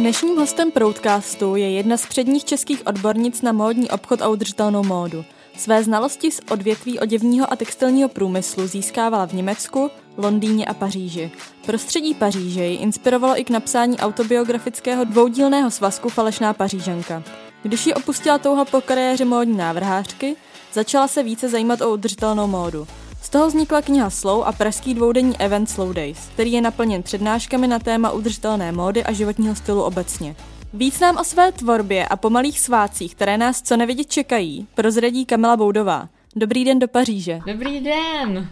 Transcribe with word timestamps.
Dnešním 0.00 0.36
hostem 0.36 0.70
Proudcastu 0.70 1.56
je 1.56 1.70
jedna 1.70 1.96
z 1.96 2.06
předních 2.06 2.44
českých 2.44 2.86
odbornic 2.86 3.42
na 3.42 3.52
módní 3.52 3.90
obchod 3.90 4.22
a 4.22 4.28
udržitelnou 4.28 4.82
módu. 4.82 5.24
Své 5.56 5.84
znalosti 5.84 6.30
z 6.30 6.40
odvětví 6.50 6.98
oděvního 6.98 7.52
a 7.52 7.56
textilního 7.56 8.08
průmyslu 8.08 8.66
získávala 8.66 9.26
v 9.26 9.32
Německu, 9.32 9.90
Londýně 10.16 10.66
a 10.66 10.74
Paříži. 10.74 11.30
Prostředí 11.66 12.14
Paříže 12.14 12.64
ji 12.64 12.76
inspirovalo 12.76 13.40
i 13.40 13.44
k 13.44 13.50
napsání 13.50 13.98
autobiografického 13.98 15.04
dvoudílného 15.04 15.70
svazku 15.70 16.08
Falešná 16.08 16.52
pařížanka. 16.52 17.22
Když 17.62 17.86
ji 17.86 17.94
opustila 17.94 18.38
touha 18.38 18.64
po 18.64 18.80
kariéře 18.80 19.24
módní 19.24 19.56
návrhářky, 19.56 20.36
začala 20.72 21.08
se 21.08 21.22
více 21.22 21.48
zajímat 21.48 21.80
o 21.80 21.90
udržitelnou 21.90 22.46
módu. 22.46 22.86
Z 23.22 23.28
toho 23.28 23.46
vznikla 23.46 23.82
kniha 23.82 24.10
Slow 24.10 24.42
a 24.46 24.52
pražský 24.52 24.94
dvoudenní 24.94 25.36
event 25.40 25.70
Slow 25.70 25.94
Days, 25.94 26.28
který 26.34 26.52
je 26.52 26.60
naplněn 26.60 27.02
přednáškami 27.02 27.66
na 27.66 27.78
téma 27.78 28.10
udržitelné 28.10 28.72
módy 28.72 29.04
a 29.04 29.12
životního 29.12 29.54
stylu 29.54 29.82
obecně. 29.82 30.36
Víc 30.74 31.00
nám 31.00 31.16
o 31.16 31.24
své 31.24 31.52
tvorbě 31.52 32.06
a 32.06 32.16
pomalých 32.16 32.60
svácích, 32.60 33.14
které 33.14 33.38
nás 33.38 33.62
co 33.62 33.76
nevidět 33.76 34.10
čekají, 34.10 34.66
prozradí 34.74 35.26
Kamila 35.26 35.56
Boudová. 35.56 36.08
Dobrý 36.36 36.64
den 36.64 36.78
do 36.78 36.88
Paříže. 36.88 37.40
Dobrý 37.46 37.80
den. 37.80 38.48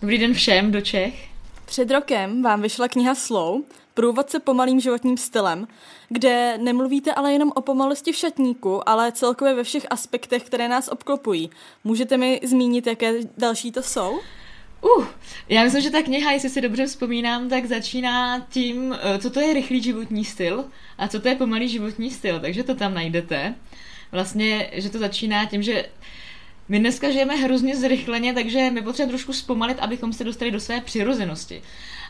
Dobrý 0.00 0.18
den 0.18 0.34
všem 0.34 0.72
do 0.72 0.80
Čech. 0.80 1.28
Před 1.64 1.90
rokem 1.90 2.42
vám 2.42 2.62
vyšla 2.62 2.88
kniha 2.88 3.14
Slow, 3.14 3.60
průvodce 3.94 4.40
pomalým 4.40 4.80
životním 4.80 5.16
stylem, 5.16 5.68
kde 6.08 6.58
nemluvíte 6.58 7.14
ale 7.14 7.32
jenom 7.32 7.52
o 7.54 7.60
pomalosti 7.60 8.12
v 8.12 8.16
šatníku, 8.16 8.88
ale 8.88 9.12
celkově 9.12 9.54
ve 9.54 9.64
všech 9.64 9.86
aspektech, 9.90 10.42
které 10.42 10.68
nás 10.68 10.88
obklopují. 10.88 11.50
Můžete 11.84 12.16
mi 12.16 12.40
zmínit, 12.42 12.86
jaké 12.86 13.12
další 13.38 13.72
to 13.72 13.82
jsou? 13.82 14.20
Uh, 14.98 15.06
já 15.48 15.64
myslím, 15.64 15.82
že 15.82 15.90
ta 15.90 16.02
kniha, 16.02 16.32
jestli 16.32 16.50
si 16.50 16.60
dobře 16.60 16.86
vzpomínám, 16.86 17.48
tak 17.48 17.66
začíná 17.66 18.46
tím, 18.48 18.96
eh, 19.00 19.18
co 19.18 19.30
to 19.30 19.40
je 19.40 19.54
rychlý 19.54 19.82
životní 19.82 20.24
styl 20.24 20.64
a 20.98 21.08
co 21.08 21.20
to 21.20 21.28
je 21.28 21.34
pomalý 21.34 21.68
životní 21.68 22.10
styl, 22.10 22.40
takže 22.40 22.62
to 22.62 22.74
tam 22.74 22.94
najdete. 22.94 23.54
Vlastně, 24.12 24.70
že 24.72 24.90
to 24.90 24.98
začíná 24.98 25.44
tím, 25.44 25.62
že 25.62 25.86
my 26.68 26.78
dneska 26.78 27.10
žijeme 27.10 27.36
hrozně 27.36 27.76
zrychleně, 27.76 28.34
takže 28.34 28.70
my 28.70 28.82
potřebujeme 28.82 29.12
trošku 29.12 29.32
zpomalit, 29.32 29.78
abychom 29.78 30.12
se 30.12 30.24
dostali 30.24 30.50
do 30.50 30.60
své 30.60 30.80
přirozenosti. 30.80 31.62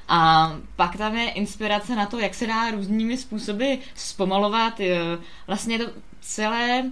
A 0.09 0.53
pak 0.77 0.97
tam 0.97 1.17
je 1.17 1.31
inspirace 1.31 1.97
na 1.97 2.07
to, 2.07 2.19
jak 2.19 2.35
se 2.35 2.47
dá 2.47 2.71
různými 2.71 3.17
způsoby 3.17 3.75
zpomalovat. 3.95 4.81
Vlastně 5.47 5.79
to 5.79 5.85
celé 6.21 6.85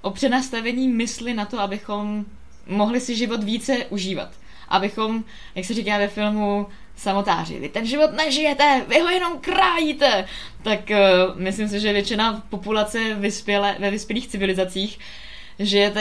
o 0.00 0.10
přenastavení 0.10 0.88
mysli 0.88 1.34
na 1.34 1.44
to, 1.44 1.60
abychom 1.60 2.24
mohli 2.66 3.00
si 3.00 3.16
život 3.16 3.44
více 3.44 3.76
užívat. 3.90 4.30
Abychom, 4.68 5.24
jak 5.54 5.64
se 5.64 5.74
říká 5.74 5.98
ve 5.98 6.08
filmu, 6.08 6.66
samotáři, 6.96 7.58
vy 7.58 7.68
ten 7.68 7.86
život 7.86 8.12
nežijete, 8.12 8.84
vy 8.88 9.00
ho 9.00 9.08
jenom 9.08 9.38
krájíte. 9.38 10.26
Tak 10.62 10.80
uh, 10.90 11.40
myslím 11.40 11.68
si, 11.68 11.80
že 11.80 11.92
většina 11.92 12.42
populace 12.48 13.14
vyspěle, 13.14 13.76
ve 13.78 13.90
vyspělých 13.90 14.28
civilizacích 14.28 14.98
žije 14.98 15.27
že 15.58 15.92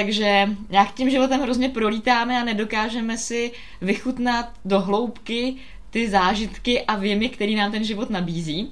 nějak 0.70 0.94
tím 0.94 1.10
životem 1.10 1.42
hrozně 1.42 1.70
prolítáme 1.70 2.42
a 2.42 2.44
nedokážeme 2.44 3.18
si 3.18 3.52
vychutnat 3.82 4.50
do 4.66 4.80
hloubky 4.80 5.56
ty 5.90 6.10
zážitky 6.10 6.82
a 6.82 6.96
věmy, 6.96 7.30
který 7.30 7.56
nám 7.56 7.72
ten 7.72 7.84
život 7.84 8.10
nabízí. 8.10 8.72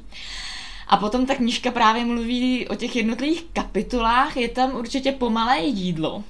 A 0.88 0.98
potom 0.98 1.26
ta 1.26 1.36
knížka 1.36 1.72
právě 1.72 2.06
mluví 2.06 2.68
o 2.68 2.76
těch 2.76 2.96
jednotlivých 2.96 3.46
kapitolách, 3.54 4.38
je 4.38 4.50
tam 4.50 4.76
určitě 4.76 5.12
pomalé 5.12 5.60
jídlo, 5.60 6.24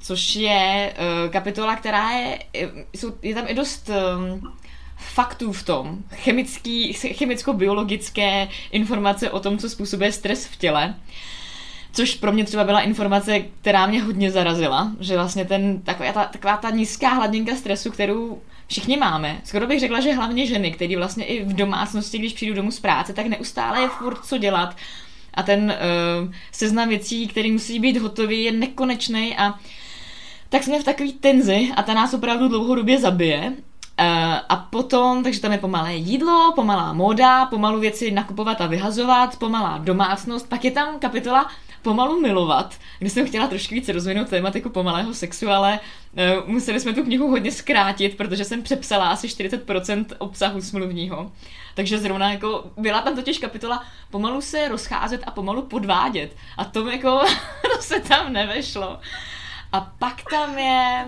což 0.00 0.36
je 0.36 0.94
uh, 0.96 1.32
kapitola, 1.32 1.76
která 1.76 2.10
je, 2.10 2.38
jsou, 2.92 3.12
je 3.22 3.34
tam 3.34 3.44
i 3.48 3.54
dost 3.54 3.90
um, 3.90 4.52
faktů 4.96 5.52
v 5.52 5.62
tom, 5.62 5.98
chemický, 6.12 6.92
chemicko-biologické 6.92 8.48
informace 8.70 9.30
o 9.30 9.40
tom, 9.40 9.58
co 9.58 9.70
způsobuje 9.70 10.12
stres 10.12 10.46
v 10.46 10.56
těle. 10.56 10.94
Což 11.94 12.14
pro 12.14 12.32
mě 12.32 12.44
třeba 12.44 12.64
byla 12.64 12.80
informace, 12.80 13.40
která 13.40 13.86
mě 13.86 14.02
hodně 14.02 14.30
zarazila, 14.30 14.92
že 15.00 15.16
vlastně 15.16 15.44
ten, 15.44 15.82
taková, 15.82 16.12
ta, 16.12 16.24
taková 16.24 16.56
ta 16.56 16.70
nízká 16.70 17.08
hladinka 17.08 17.56
stresu, 17.56 17.90
kterou 17.90 18.40
všichni 18.66 18.96
máme. 18.96 19.40
Skoro 19.44 19.66
bych 19.66 19.80
řekla, 19.80 20.00
že 20.00 20.14
hlavně 20.14 20.46
ženy, 20.46 20.72
které 20.72 20.96
vlastně 20.96 21.24
i 21.24 21.44
v 21.44 21.52
domácnosti, 21.52 22.18
když 22.18 22.32
přijdu 22.32 22.54
domů 22.54 22.70
z 22.70 22.80
práce, 22.80 23.12
tak 23.12 23.26
neustále 23.26 23.80
je 23.80 23.88
furt 23.88 24.24
co 24.24 24.38
dělat. 24.38 24.76
A 25.34 25.42
ten 25.42 25.74
uh, 26.24 26.32
seznam 26.52 26.88
věcí, 26.88 27.28
který 27.28 27.52
musí 27.52 27.80
být 27.80 27.96
hotový, 27.96 28.44
je 28.44 28.52
nekonečný 28.52 29.36
a 29.36 29.54
tak 30.48 30.62
jsme 30.62 30.80
v 30.80 30.84
takový 30.84 31.12
tenzi 31.12 31.68
a 31.76 31.82
ta 31.82 31.94
nás 31.94 32.14
opravdu 32.14 32.48
dlouhodobě 32.48 32.98
zabije. 32.98 33.52
Uh, 34.00 34.06
a 34.48 34.56
potom, 34.70 35.22
takže 35.22 35.40
tam 35.40 35.52
je 35.52 35.58
pomalé 35.58 35.94
jídlo, 35.94 36.52
pomalá 36.54 36.92
móda, 36.92 37.46
pomalu 37.46 37.80
věci 37.80 38.10
nakupovat 38.10 38.60
a 38.60 38.66
vyhazovat, 38.66 39.38
pomalá 39.38 39.78
domácnost, 39.78 40.48
pak 40.48 40.64
je 40.64 40.70
tam 40.70 40.98
kapitola 40.98 41.50
pomalu 41.84 42.20
milovat, 42.20 42.78
kde 42.98 43.10
jsem 43.10 43.26
chtěla 43.26 43.46
trošku 43.46 43.74
víc 43.74 43.88
rozvinout 43.88 44.28
tématiku 44.28 44.70
pomalého 44.70 45.14
sexu, 45.14 45.48
ale 45.48 45.80
uh, 46.12 46.48
museli 46.48 46.80
jsme 46.80 46.92
tu 46.92 47.02
knihu 47.02 47.30
hodně 47.30 47.52
zkrátit, 47.52 48.16
protože 48.16 48.44
jsem 48.44 48.62
přepsala 48.62 49.08
asi 49.08 49.26
40% 49.26 50.04
obsahu 50.18 50.60
smluvního. 50.60 51.32
Takže 51.74 51.98
zrovna 51.98 52.32
jako 52.32 52.64
byla 52.76 53.00
tam 53.00 53.16
totiž 53.16 53.38
kapitola 53.38 53.84
pomalu 54.10 54.40
se 54.40 54.68
rozcházet 54.68 55.20
a 55.26 55.30
pomalu 55.30 55.62
podvádět. 55.62 56.36
A 56.56 56.64
to 56.64 56.90
jako 56.90 57.20
to 57.76 57.82
se 57.82 58.00
tam 58.00 58.32
nevešlo. 58.32 58.98
A 59.72 59.80
pak 59.80 60.22
tam 60.30 60.58
je 60.58 61.06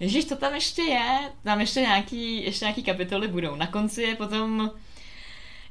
Ježíš, 0.00 0.24
to 0.24 0.36
tam 0.36 0.54
ještě 0.54 0.82
je, 0.82 1.18
tam 1.42 1.60
ještě 1.60 1.80
nějaký, 1.80 2.44
ještě 2.44 2.64
nějaký 2.64 2.82
kapitoly 2.82 3.28
budou. 3.28 3.56
Na 3.56 3.66
konci 3.66 4.02
je 4.02 4.16
potom 4.16 4.70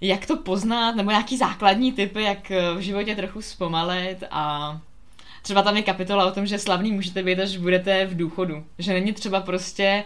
jak 0.01 0.25
to 0.25 0.37
poznat, 0.37 0.95
nebo 0.95 1.11
nějaký 1.11 1.37
základní 1.37 1.91
typy, 1.91 2.23
jak 2.23 2.51
eh, 2.51 2.73
v 2.73 2.79
životě 2.79 3.15
trochu 3.15 3.41
zpomalit 3.41 4.23
a 4.31 4.81
třeba 5.41 5.61
tam 5.61 5.77
je 5.77 5.83
kapitola 5.83 6.25
o 6.25 6.31
tom, 6.31 6.45
že 6.45 6.59
slavný 6.59 6.91
můžete 6.91 7.23
být, 7.23 7.39
až 7.39 7.57
budete 7.57 8.05
v 8.05 8.17
důchodu. 8.17 8.65
Že 8.79 8.93
není 8.93 9.13
třeba 9.13 9.41
prostě 9.41 10.03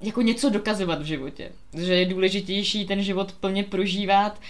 jako 0.00 0.22
něco 0.22 0.50
dokazovat 0.50 1.02
v 1.02 1.04
životě. 1.04 1.52
Že 1.78 1.94
je 1.94 2.06
důležitější 2.06 2.86
ten 2.86 3.02
život 3.02 3.32
plně 3.32 3.62
prožívat 3.62 4.40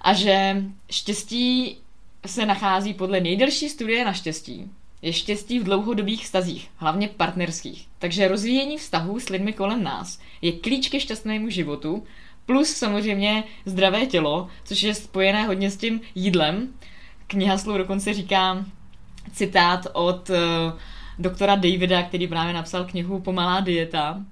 a 0.00 0.12
že 0.12 0.62
štěstí 0.90 1.78
se 2.26 2.46
nachází 2.46 2.94
podle 2.94 3.20
nejdelší 3.20 3.68
studie 3.68 4.04
na 4.04 4.12
štěstí. 4.12 4.70
Je 5.02 5.12
štěstí 5.12 5.58
v 5.58 5.64
dlouhodobých 5.64 6.24
vztazích, 6.24 6.70
hlavně 6.76 7.08
partnerských. 7.08 7.88
Takže 7.98 8.28
rozvíjení 8.28 8.78
vztahů 8.78 9.20
s 9.20 9.28
lidmi 9.28 9.52
kolem 9.52 9.82
nás 9.82 10.20
je 10.42 10.52
klíč 10.52 10.88
ke 10.88 11.00
šťastnému 11.00 11.50
životu 11.50 12.04
Plus 12.48 12.68
samozřejmě 12.68 13.44
zdravé 13.64 14.06
tělo, 14.06 14.48
což 14.64 14.82
je 14.82 14.94
spojené 14.94 15.46
hodně 15.46 15.70
s 15.70 15.76
tím 15.76 16.00
jídlem. 16.14 16.68
Kniha 17.26 17.58
slov 17.58 17.78
dokonce 17.78 18.14
říká 18.14 18.64
citát 19.32 19.86
od 19.92 20.30
uh, 20.30 20.36
doktora 21.18 21.54
Davida, 21.54 22.02
který 22.02 22.28
právě 22.28 22.54
napsal 22.54 22.84
knihu 22.84 23.20
Pomalá 23.20 23.60
dieta. 23.60 24.24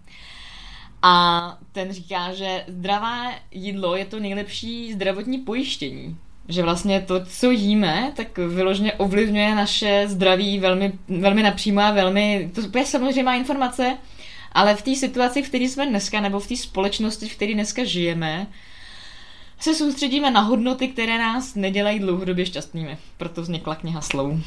A 1.02 1.58
ten 1.72 1.92
říká, 1.92 2.34
že 2.34 2.64
zdravé 2.68 3.38
jídlo 3.50 3.96
je 3.96 4.04
to 4.04 4.20
nejlepší 4.20 4.92
zdravotní 4.92 5.38
pojištění. 5.38 6.16
Že 6.48 6.62
vlastně 6.62 7.00
to, 7.00 7.24
co 7.24 7.50
jíme, 7.50 8.12
tak 8.16 8.38
vyloženě 8.38 8.92
ovlivňuje 8.92 9.54
naše 9.54 10.04
zdraví 10.08 10.58
velmi, 10.58 10.92
velmi 11.08 11.42
napřímo 11.42 11.80
a 11.80 11.92
velmi, 11.92 12.50
to 12.54 12.78
je 12.78 12.86
samozřejmě 12.86 13.36
informace, 13.36 13.98
ale 14.56 14.76
v 14.76 14.82
té 14.82 14.94
situaci, 14.94 15.42
v 15.42 15.48
které 15.48 15.64
jsme 15.64 15.86
dneska, 15.86 16.20
nebo 16.20 16.40
v 16.40 16.46
té 16.46 16.56
společnosti, 16.56 17.28
v 17.28 17.36
které 17.36 17.54
dneska 17.54 17.84
žijeme, 17.84 18.46
se 19.60 19.74
soustředíme 19.74 20.30
na 20.30 20.40
hodnoty, 20.40 20.88
které 20.88 21.18
nás 21.18 21.54
nedělají 21.54 21.98
dlouhodobě 21.98 22.46
šťastnými. 22.46 22.98
Proto 23.16 23.42
vznikla 23.42 23.74
kniha 23.74 24.00
Slou. 24.00 24.38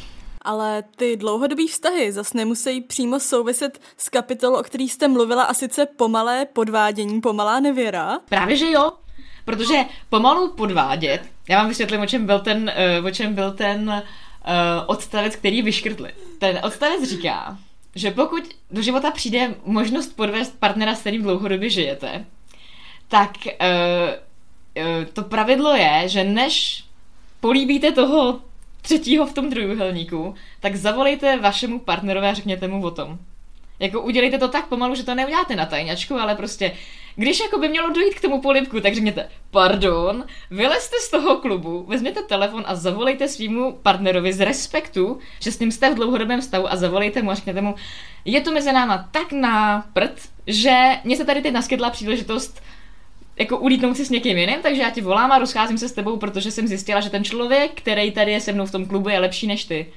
Ale 0.41 0.83
ty 0.95 1.17
dlouhodobé 1.17 1.67
vztahy 1.67 2.11
zase 2.11 2.37
nemusí 2.37 2.81
přímo 2.81 3.19
souviset 3.19 3.81
s 3.97 4.09
kapitolou, 4.09 4.59
o 4.59 4.63
který 4.63 4.89
jste 4.89 5.07
mluvila, 5.07 5.43
a 5.43 5.53
sice 5.53 5.85
pomalé 5.85 6.45
podvádění, 6.45 7.21
pomalá 7.21 7.59
nevěra. 7.59 8.19
Právě, 8.29 8.57
že 8.57 8.71
jo. 8.71 8.91
Protože 9.45 9.85
pomalu 10.09 10.53
podvádět, 10.53 11.21
já 11.49 11.57
vám 11.57 11.69
vysvětlím, 11.69 12.01
o 12.01 12.05
čem 12.05 12.25
byl 12.25 12.39
ten, 12.39 12.71
uh, 12.99 13.05
o 13.05 13.11
čem 13.11 13.33
byl 13.33 13.51
ten 13.51 13.89
uh, 13.89 14.03
odstavec, 14.87 15.35
který 15.35 15.61
vyškrtli. 15.61 16.13
Ten 16.39 16.59
odstavec 16.63 17.03
říká, 17.03 17.57
že 17.95 18.11
pokud 18.11 18.43
do 18.71 18.81
života 18.81 19.11
přijde 19.11 19.55
možnost 19.65 20.15
podvést 20.15 20.59
partnera, 20.59 20.95
s 20.95 20.99
kterým 20.99 21.23
dlouhodobě 21.23 21.69
žijete, 21.69 22.25
tak 23.07 23.31
uh, 23.45 23.53
uh, 24.83 25.05
to 25.13 25.23
pravidlo 25.23 25.75
je, 25.75 26.03
že 26.05 26.23
než 26.23 26.83
políbíte 27.39 27.91
toho 27.91 28.39
třetího 28.81 29.25
v 29.25 29.33
tom 29.33 29.49
trojuhelníku, 29.49 30.35
tak 30.59 30.75
zavolejte 30.75 31.37
vašemu 31.37 31.79
partnerovi 31.79 32.27
a 32.27 32.33
řekněte 32.33 32.67
mu 32.67 32.85
o 32.85 32.91
tom. 32.91 33.19
Jako 33.79 34.01
udělejte 34.01 34.37
to 34.37 34.47
tak 34.47 34.67
pomalu, 34.67 34.95
že 34.95 35.03
to 35.03 35.15
neuděláte 35.15 35.55
na 35.55 35.65
tajňačku, 35.65 36.15
ale 36.15 36.35
prostě, 36.35 36.71
když 37.15 37.39
jako 37.39 37.57
by 37.57 37.69
mělo 37.69 37.89
dojít 37.89 38.13
k 38.13 38.21
tomu 38.21 38.41
polipku, 38.41 38.79
tak 38.79 38.95
řekněte, 38.95 39.29
pardon, 39.51 40.25
vylezte 40.51 40.95
z 40.99 41.11
toho 41.11 41.37
klubu, 41.37 41.85
vezměte 41.87 42.21
telefon 42.21 42.63
a 42.67 42.75
zavolejte 42.75 43.27
svýmu 43.27 43.79
partnerovi 43.83 44.33
z 44.33 44.39
respektu, 44.39 45.19
že 45.39 45.51
s 45.51 45.59
ním 45.59 45.71
jste 45.71 45.89
v 45.89 45.95
dlouhodobém 45.95 46.41
stavu 46.41 46.71
a 46.71 46.75
zavolejte 46.75 47.21
mu 47.21 47.31
a 47.31 47.35
řekněte 47.35 47.61
mu, 47.61 47.75
je 48.25 48.41
to 48.41 48.51
mezi 48.51 48.71
náma 48.71 49.09
tak 49.11 49.31
na 49.31 49.85
prd, 49.93 50.29
že 50.47 50.75
mě 51.03 51.17
se 51.17 51.25
tady 51.25 51.41
teď 51.41 51.53
naskytla 51.53 51.89
příležitost 51.89 52.61
jako 53.39 53.57
ulítnout 53.57 53.97
si 53.97 54.05
s 54.05 54.09
někým 54.09 54.37
jiným, 54.37 54.59
takže 54.61 54.81
já 54.81 54.89
ti 54.89 55.01
volám 55.01 55.31
a 55.31 55.39
rozcházím 55.39 55.77
se 55.77 55.89
s 55.89 55.91
tebou, 55.91 56.17
protože 56.17 56.51
jsem 56.51 56.67
zjistila, 56.67 56.99
že 56.99 57.09
ten 57.09 57.23
člověk, 57.23 57.71
který 57.73 58.11
tady 58.11 58.31
je 58.31 58.41
se 58.41 58.53
mnou 58.53 58.65
v 58.65 58.71
tom 58.71 58.85
klubu, 58.85 59.09
je 59.09 59.19
lepší 59.19 59.47
než 59.47 59.65
ty. 59.65 59.93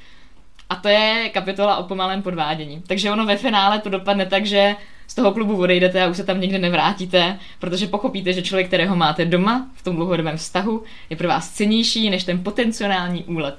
A 0.72 0.76
to 0.76 0.88
je 0.88 1.30
kapitola 1.34 1.76
o 1.76 1.82
pomalém 1.82 2.22
podvádění. 2.22 2.82
Takže 2.86 3.10
ono 3.10 3.26
ve 3.26 3.36
finále 3.36 3.78
to 3.78 3.88
dopadne 3.88 4.26
tak, 4.26 4.46
že 4.46 4.76
z 5.06 5.14
toho 5.14 5.32
klubu 5.32 5.56
odejdete 5.56 6.02
a 6.02 6.08
už 6.08 6.16
se 6.16 6.24
tam 6.24 6.40
nikdy 6.40 6.58
nevrátíte, 6.58 7.38
protože 7.58 7.86
pochopíte, 7.86 8.32
že 8.32 8.42
člověk, 8.42 8.66
kterého 8.66 8.96
máte 8.96 9.24
doma 9.24 9.70
v 9.74 9.82
tom 9.82 9.96
dlouhodobém 9.96 10.36
vztahu, 10.36 10.82
je 11.10 11.16
pro 11.16 11.28
vás 11.28 11.50
cenější 11.50 12.10
než 12.10 12.24
ten 12.24 12.44
potenciální 12.44 13.24
úlet. 13.24 13.58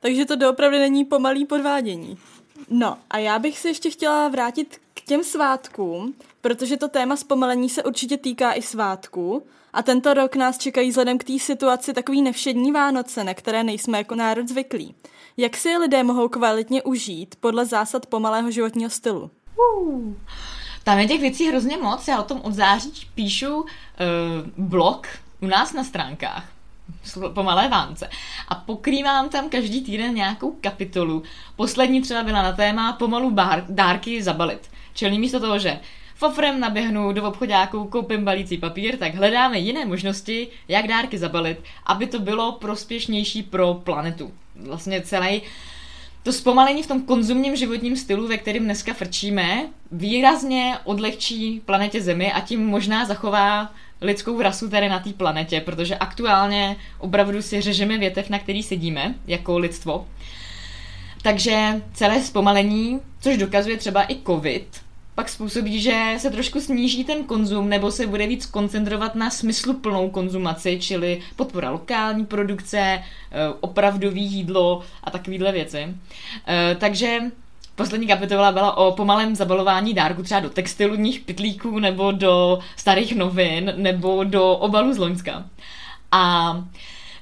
Takže 0.00 0.24
to 0.24 0.36
doopravdy 0.36 0.78
není 0.78 1.04
pomalý 1.04 1.44
podvádění. 1.44 2.18
No 2.70 2.96
a 3.10 3.18
já 3.18 3.38
bych 3.38 3.58
se 3.58 3.68
ještě 3.68 3.90
chtěla 3.90 4.28
vrátit 4.28 4.80
k 4.94 5.00
těm 5.00 5.24
svátkům, 5.24 6.14
protože 6.40 6.76
to 6.76 6.88
téma 6.88 7.16
zpomalení 7.16 7.68
se 7.68 7.82
určitě 7.82 8.16
týká 8.16 8.52
i 8.52 8.62
svátků. 8.62 9.42
A 9.72 9.82
tento 9.82 10.14
rok 10.14 10.36
nás 10.36 10.58
čekají 10.58 10.90
vzhledem 10.90 11.18
k 11.18 11.24
té 11.24 11.38
situaci 11.38 11.92
takový 11.92 12.22
nevšední 12.22 12.72
Vánoce, 12.72 13.24
na 13.24 13.34
které 13.34 13.64
nejsme 13.64 13.98
jako 13.98 14.14
národ 14.14 14.48
zvyklí. 14.48 14.94
Jak 15.36 15.56
si 15.56 15.76
lidé 15.76 16.02
mohou 16.02 16.28
kvalitně 16.28 16.82
užít 16.82 17.34
podle 17.40 17.66
zásad 17.66 18.06
pomalého 18.06 18.50
životního 18.50 18.90
stylu? 18.90 19.30
Uh, 19.76 20.14
tam 20.84 20.98
je 20.98 21.08
těch 21.08 21.20
věcí 21.20 21.48
hrozně 21.48 21.76
moc. 21.76 22.08
Já 22.08 22.20
o 22.20 22.22
tom 22.22 22.40
od 22.42 22.54
září 22.54 22.90
píšu 23.14 23.56
uh, 23.56 23.66
blog 24.56 25.06
u 25.40 25.46
nás 25.46 25.72
na 25.72 25.84
stránkách 25.84 26.44
pomalé 27.34 27.68
Vánoce. 27.68 28.10
A 28.48 28.54
pokrývám 28.54 29.28
tam 29.28 29.50
každý 29.50 29.82
týden 29.82 30.14
nějakou 30.14 30.56
kapitolu. 30.60 31.22
Poslední 31.56 32.02
třeba 32.02 32.22
byla 32.22 32.42
na 32.42 32.52
téma 32.52 32.92
pomalu 32.92 33.30
bár, 33.30 33.64
dárky 33.68 34.22
zabalit. 34.22 34.70
Čili 34.94 35.18
místo 35.18 35.40
toho, 35.40 35.58
že 35.58 35.80
fofrem 36.14 36.60
naběhnu 36.60 37.12
do 37.12 37.24
obchodáku, 37.24 37.84
koupím 37.84 38.24
balící 38.24 38.58
papír, 38.58 38.98
tak 38.98 39.14
hledáme 39.14 39.58
jiné 39.58 39.84
možnosti, 39.84 40.48
jak 40.68 40.88
dárky 40.88 41.18
zabalit, 41.18 41.58
aby 41.86 42.06
to 42.06 42.18
bylo 42.18 42.52
prospěšnější 42.52 43.42
pro 43.42 43.74
planetu. 43.74 44.32
Vlastně 44.56 45.00
celý 45.00 45.42
to 46.22 46.32
zpomalení 46.32 46.82
v 46.82 46.86
tom 46.86 47.02
konzumním 47.02 47.56
životním 47.56 47.96
stylu, 47.96 48.28
ve 48.28 48.38
kterém 48.38 48.64
dneska 48.64 48.94
frčíme, 48.94 49.66
výrazně 49.92 50.78
odlehčí 50.84 51.62
planetě 51.66 52.02
Zemi 52.02 52.32
a 52.32 52.40
tím 52.40 52.66
možná 52.66 53.04
zachová 53.04 53.72
lidskou 54.00 54.42
rasu 54.42 54.68
tady 54.68 54.88
na 54.88 54.98
té 54.98 55.12
planetě, 55.12 55.60
protože 55.60 55.96
aktuálně 55.96 56.76
opravdu 56.98 57.42
si 57.42 57.60
řežeme 57.60 57.98
větev, 57.98 58.30
na 58.30 58.38
který 58.38 58.62
sedíme, 58.62 59.14
jako 59.26 59.58
lidstvo. 59.58 60.06
Takže 61.22 61.82
celé 61.94 62.20
zpomalení, 62.22 63.00
což 63.20 63.36
dokazuje 63.36 63.76
třeba 63.76 64.02
i 64.12 64.16
covid, 64.26 64.80
pak 65.22 65.28
způsobí, 65.28 65.80
že 65.80 66.14
se 66.18 66.30
trošku 66.30 66.60
sníží 66.60 67.04
ten 67.04 67.24
konzum 67.24 67.68
nebo 67.68 67.90
se 67.90 68.06
bude 68.06 68.26
víc 68.26 68.46
koncentrovat 68.46 69.14
na 69.14 69.30
smysluplnou 69.30 70.10
konzumaci, 70.10 70.78
čili 70.80 71.20
podpora 71.36 71.70
lokální 71.70 72.26
produkce, 72.26 72.78
eh, 72.78 73.02
opravdový 73.60 74.22
jídlo 74.22 74.82
a 75.04 75.10
takovéhle 75.10 75.52
věci. 75.52 75.86
Eh, 76.48 76.76
takže 76.80 77.20
Poslední 77.74 78.06
kapitola 78.06 78.52
byla 78.52 78.76
o 78.76 78.92
pomalém 78.92 79.34
zabalování 79.34 79.94
dárku 79.94 80.22
třeba 80.22 80.40
do 80.40 80.50
textilních 80.50 81.20
pitlíků 81.20 81.78
nebo 81.78 82.12
do 82.12 82.58
starých 82.76 83.16
novin 83.16 83.72
nebo 83.76 84.24
do 84.24 84.52
obalu 84.52 84.92
z 84.92 84.98
Loňska. 84.98 85.44
A 86.12 86.54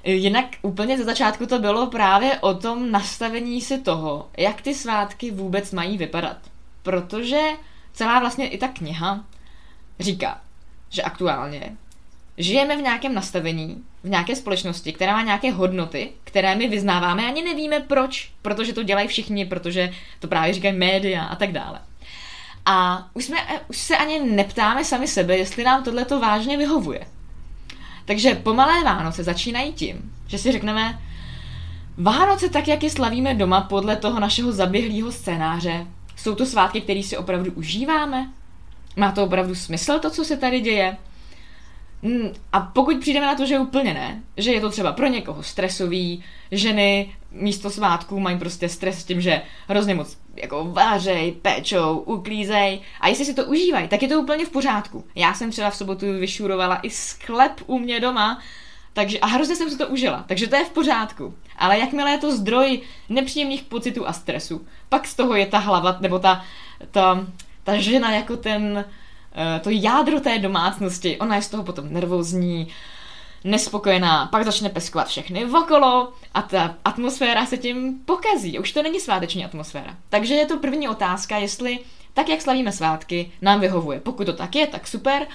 Jinak 0.05 0.47
úplně 0.63 0.99
ze 0.99 1.05
začátku 1.05 1.47
to 1.47 1.59
bylo 1.59 1.87
právě 1.87 2.39
o 2.41 2.55
tom 2.55 2.91
nastavení 2.91 3.61
si 3.61 3.79
toho, 3.79 4.29
jak 4.37 4.63
ty 4.63 4.75
svátky 4.75 5.31
vůbec 5.31 5.73
mají 5.73 5.99
vypadat. 5.99 6.37
Protože 6.83 7.41
celá 7.93 8.21
vlastně 8.21 8.49
i 8.49 8.59
ta 8.59 8.69
kniha 8.69 9.25
říká, 10.01 10.41
že 10.89 11.03
aktuálně 11.03 11.77
žijeme 12.39 12.77
v 12.77 12.83
nějakém 12.83 13.15
nastavení, 13.15 13.85
v 14.03 14.09
nějaké 14.09 14.37
společnosti, 14.37 14.93
která 14.93 15.13
má 15.13 15.23
nějaké 15.23 15.53
hodnoty, 15.53 16.13
které 16.25 16.55
my 16.55 16.69
vyznáváme, 16.69 17.27
ani 17.27 17.43
nevíme 17.43 17.81
proč, 17.81 18.33
protože 18.43 18.73
to 18.73 18.83
dělají 18.83 19.09
všichni, 19.09 19.45
protože 19.45 19.93
to 20.19 20.29
právě 20.29 20.55
říkají 20.55 20.77
média 20.77 21.25
a 21.25 21.37
tak 21.37 21.53
dále. 21.53 21.81
A 22.67 23.09
už, 23.15 23.25
jsme, 23.25 23.37
už 23.69 23.77
se 23.77 23.97
ani 23.97 24.21
neptáme 24.21 24.85
sami 24.85 25.09
sebe, 25.09 25.37
jestli 25.37 25.65
nám 25.65 25.85
tohle 25.85 26.05
to 26.05 26.21
vážně 26.21 26.57
vyhovuje. 26.57 27.07
Takže 28.05 28.35
pomalé 28.35 28.85
Vánoce 28.85 29.25
začínají 29.25 29.73
tím, 29.73 30.15
že 30.27 30.39
si 30.39 30.53
řekneme, 30.53 31.01
Vánoce 31.97 32.49
tak, 32.49 32.69
jak 32.69 32.83
je 32.83 32.91
slavíme 32.91 33.35
doma 33.35 33.61
podle 33.61 33.97
toho 33.97 34.21
našeho 34.21 34.53
zaběhlého 34.53 35.13
scénáře, 35.13 35.87
jsou 36.23 36.35
to 36.35 36.47
svátky, 36.47 36.81
které 36.81 37.03
si 37.03 37.17
opravdu 37.17 37.53
užíváme? 37.53 38.31
Má 38.97 39.13
to 39.13 39.25
opravdu 39.25 39.55
smysl, 39.55 39.99
to, 39.99 40.11
co 40.11 40.25
se 40.25 40.37
tady 40.37 40.61
děje? 40.61 40.97
Mm, 42.03 42.29
a 42.53 42.61
pokud 42.61 43.01
přijdeme 43.01 43.27
na 43.27 43.35
to, 43.35 43.47
že 43.47 43.59
úplně 43.59 43.95
ne, 43.95 44.23
že 44.37 44.53
je 44.53 44.61
to 44.61 44.71
třeba 44.71 44.93
pro 44.93 45.07
někoho 45.07 45.43
stresový, 45.43 46.25
ženy 46.51 47.15
místo 47.31 47.71
svátků 47.71 48.21
mají 48.21 48.39
prostě 48.39 48.69
stres 48.69 48.99
s 48.99 49.05
tím, 49.05 49.21
že 49.21 49.43
hrozně 49.69 49.95
moc 49.95 50.19
jako 50.37 50.65
vářej, 50.65 51.33
pečou, 51.33 51.99
uklízej 51.99 52.81
a 53.01 53.09
jestli 53.09 53.25
si 53.25 53.35
to 53.35 53.45
užívají, 53.45 53.89
tak 53.89 54.03
je 54.03 54.09
to 54.09 54.21
úplně 54.21 54.47
v 54.47 54.51
pořádku. 54.51 55.05
Já 55.15 55.35
jsem 55.35 55.51
třeba 55.51 55.71
v 55.71 55.77
sobotu 55.77 56.07
vyšurovala 56.19 56.81
i 56.83 56.91
sklep 56.91 57.53
u 57.67 57.79
mě 57.79 58.01
doma, 58.01 58.41
takže, 58.93 59.19
a 59.19 59.27
hrozně 59.27 59.57
jsem 59.57 59.71
si 59.71 59.79
to 59.79 59.89
užila, 59.89 60.25
takže 60.27 60.47
to 60.47 60.57
je 60.57 60.65
v 60.65 60.71
pořádku. 60.71 61.35
Ale 61.59 61.79
jakmile 61.79 62.11
je 62.11 62.19
to 62.19 62.37
zdroj 62.37 62.81
nepříjemných 63.09 63.63
pocitů 63.63 64.09
a 64.09 64.13
stresu, 64.13 64.67
pak 64.89 65.07
z 65.07 65.15
toho 65.15 65.35
je 65.35 65.47
ta 65.47 65.59
hlava, 65.59 65.97
nebo 66.01 66.19
ta, 66.19 66.45
ta, 66.91 67.27
ta 67.65 67.77
žena 67.77 68.15
jako 68.15 68.37
ten, 68.37 68.85
Eh, 69.35 69.61
to 69.61 69.71
jádro 69.71 70.21
té 70.21 70.39
domácnosti, 70.39 71.19
ona 71.19 71.37
je 71.37 71.43
z 71.43 71.49
toho 71.49 71.63
potom 71.63 71.93
nervózní, 71.93 72.69
nespokojená, 73.45 74.27
pak 74.27 74.45
začne 74.45 74.69
peskovat 74.69 75.09
všechny 75.09 75.45
okolo 75.45 76.13
a 76.35 76.43
ta 76.43 76.77
atmosféra 76.85 77.47
se 77.47 77.57
tím 77.57 77.99
pokazí. 78.05 78.59
Už 78.59 78.73
to 78.73 78.83
není 78.83 79.01
sváteční 79.01 79.45
atmosféra. 79.45 79.97
Takže 80.09 80.35
je 80.35 80.47
to 80.47 80.59
první 80.59 80.89
otázka, 80.89 81.37
jestli 81.37 81.79
tak, 82.15 82.29
jak 82.29 82.41
slavíme 82.41 82.73
svátky, 82.73 83.33
nám 83.43 83.61
vyhovuje. 83.61 84.01
Pokud 84.01 84.25
to 84.25 84.33
tak 84.33 84.55
je, 84.55 84.67
tak 84.67 84.89
super. 84.89 85.27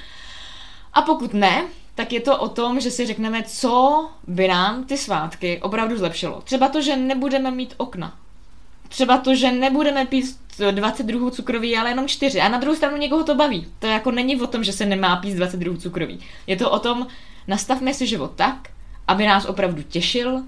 A 0.93 1.01
pokud 1.01 1.33
ne, 1.33 1.63
tak 1.95 2.13
je 2.13 2.19
to 2.19 2.37
o 2.37 2.49
tom, 2.49 2.79
že 2.79 2.91
si 2.91 3.05
řekneme, 3.05 3.43
co 3.43 4.07
by 4.27 4.47
nám 4.47 4.83
ty 4.83 4.97
svátky 4.97 5.59
opravdu 5.61 5.97
zlepšilo. 5.97 6.41
Třeba 6.41 6.67
to, 6.69 6.81
že 6.81 6.95
nebudeme 6.95 7.51
mít 7.51 7.73
okna. 7.77 8.17
Třeba 8.89 9.17
to, 9.17 9.35
že 9.35 9.51
nebudeme 9.51 10.05
pít 10.05 10.25
20 10.71 11.03
druhů 11.03 11.29
cukroví, 11.29 11.77
ale 11.77 11.89
jenom 11.89 12.07
4. 12.07 12.41
A 12.41 12.49
na 12.49 12.57
druhou 12.57 12.75
stranu 12.75 12.97
někoho 12.97 13.23
to 13.23 13.35
baví. 13.35 13.67
To 13.79 13.87
jako 13.87 14.11
není 14.11 14.41
o 14.41 14.47
tom, 14.47 14.63
že 14.63 14.73
se 14.73 14.85
nemá 14.85 15.15
pít 15.15 15.33
20 15.33 15.57
druhů 15.57 15.77
cukroví. 15.77 16.19
Je 16.47 16.55
to 16.55 16.71
o 16.71 16.79
tom, 16.79 17.07
nastavme 17.47 17.93
si 17.93 18.07
život 18.07 18.31
tak, 18.35 18.69
aby 19.07 19.25
nás 19.25 19.45
opravdu 19.45 19.81
těšil, 19.81 20.43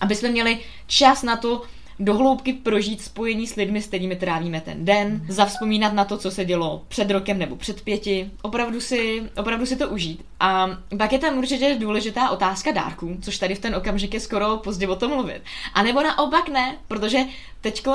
aby 0.00 0.14
jsme 0.14 0.28
měli 0.28 0.60
čas 0.86 1.22
na 1.22 1.36
to 1.36 1.62
dohloubky 1.98 2.52
prožít 2.52 3.02
spojení 3.02 3.46
s 3.46 3.54
lidmi, 3.54 3.82
s 3.82 3.86
kterými 3.86 4.16
trávíme 4.16 4.60
ten 4.60 4.84
den, 4.84 5.26
zavzpomínat 5.28 5.92
na 5.92 6.04
to, 6.04 6.18
co 6.18 6.30
se 6.30 6.44
dělo 6.44 6.82
před 6.88 7.10
rokem 7.10 7.38
nebo 7.38 7.56
před 7.56 7.80
pěti, 7.80 8.30
opravdu 8.42 8.80
si, 8.80 9.22
opravdu 9.36 9.66
si 9.66 9.76
to 9.76 9.88
užít. 9.88 10.24
A 10.40 10.68
pak 10.98 11.12
je 11.12 11.18
tam 11.18 11.38
určitě 11.38 11.76
důležitá 11.78 12.30
otázka 12.30 12.72
dárků, 12.72 13.16
což 13.22 13.38
tady 13.38 13.54
v 13.54 13.58
ten 13.58 13.74
okamžik 13.74 14.14
je 14.14 14.20
skoro 14.20 14.56
pozdě 14.56 14.88
o 14.88 14.96
tom 14.96 15.10
mluvit. 15.10 15.42
A 15.74 15.82
nebo 15.82 16.02
naopak 16.02 16.48
ne, 16.48 16.76
protože 16.88 17.18
teď 17.60 17.86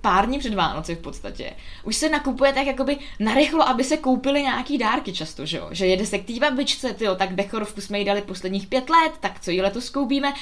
pár 0.00 0.26
dní 0.26 0.38
před 0.38 0.54
Vánoci 0.54 0.94
v 0.94 0.98
podstatě 0.98 1.52
už 1.84 1.96
se 1.96 2.08
nakupuje 2.08 2.52
tak 2.52 2.66
jakoby 2.66 2.96
narychlo, 3.20 3.68
aby 3.68 3.84
se 3.84 3.96
koupily 3.96 4.42
nějaký 4.42 4.78
dárky 4.78 5.12
často, 5.12 5.46
že 5.46 5.56
jo? 5.56 5.68
Že 5.70 5.86
jede 5.86 6.06
se 6.06 6.18
k 6.18 6.26
té 6.26 6.32
babičce, 6.32 6.94
tyjo, 6.94 7.14
tak 7.14 7.30
Bechorovku 7.30 7.80
jsme 7.80 7.98
jí 7.98 8.04
dali 8.04 8.22
posledních 8.22 8.66
pět 8.66 8.90
let, 8.90 9.12
tak 9.20 9.40
co 9.40 9.50
jí 9.50 9.62
letos 9.62 9.90
koupíme 9.90 10.32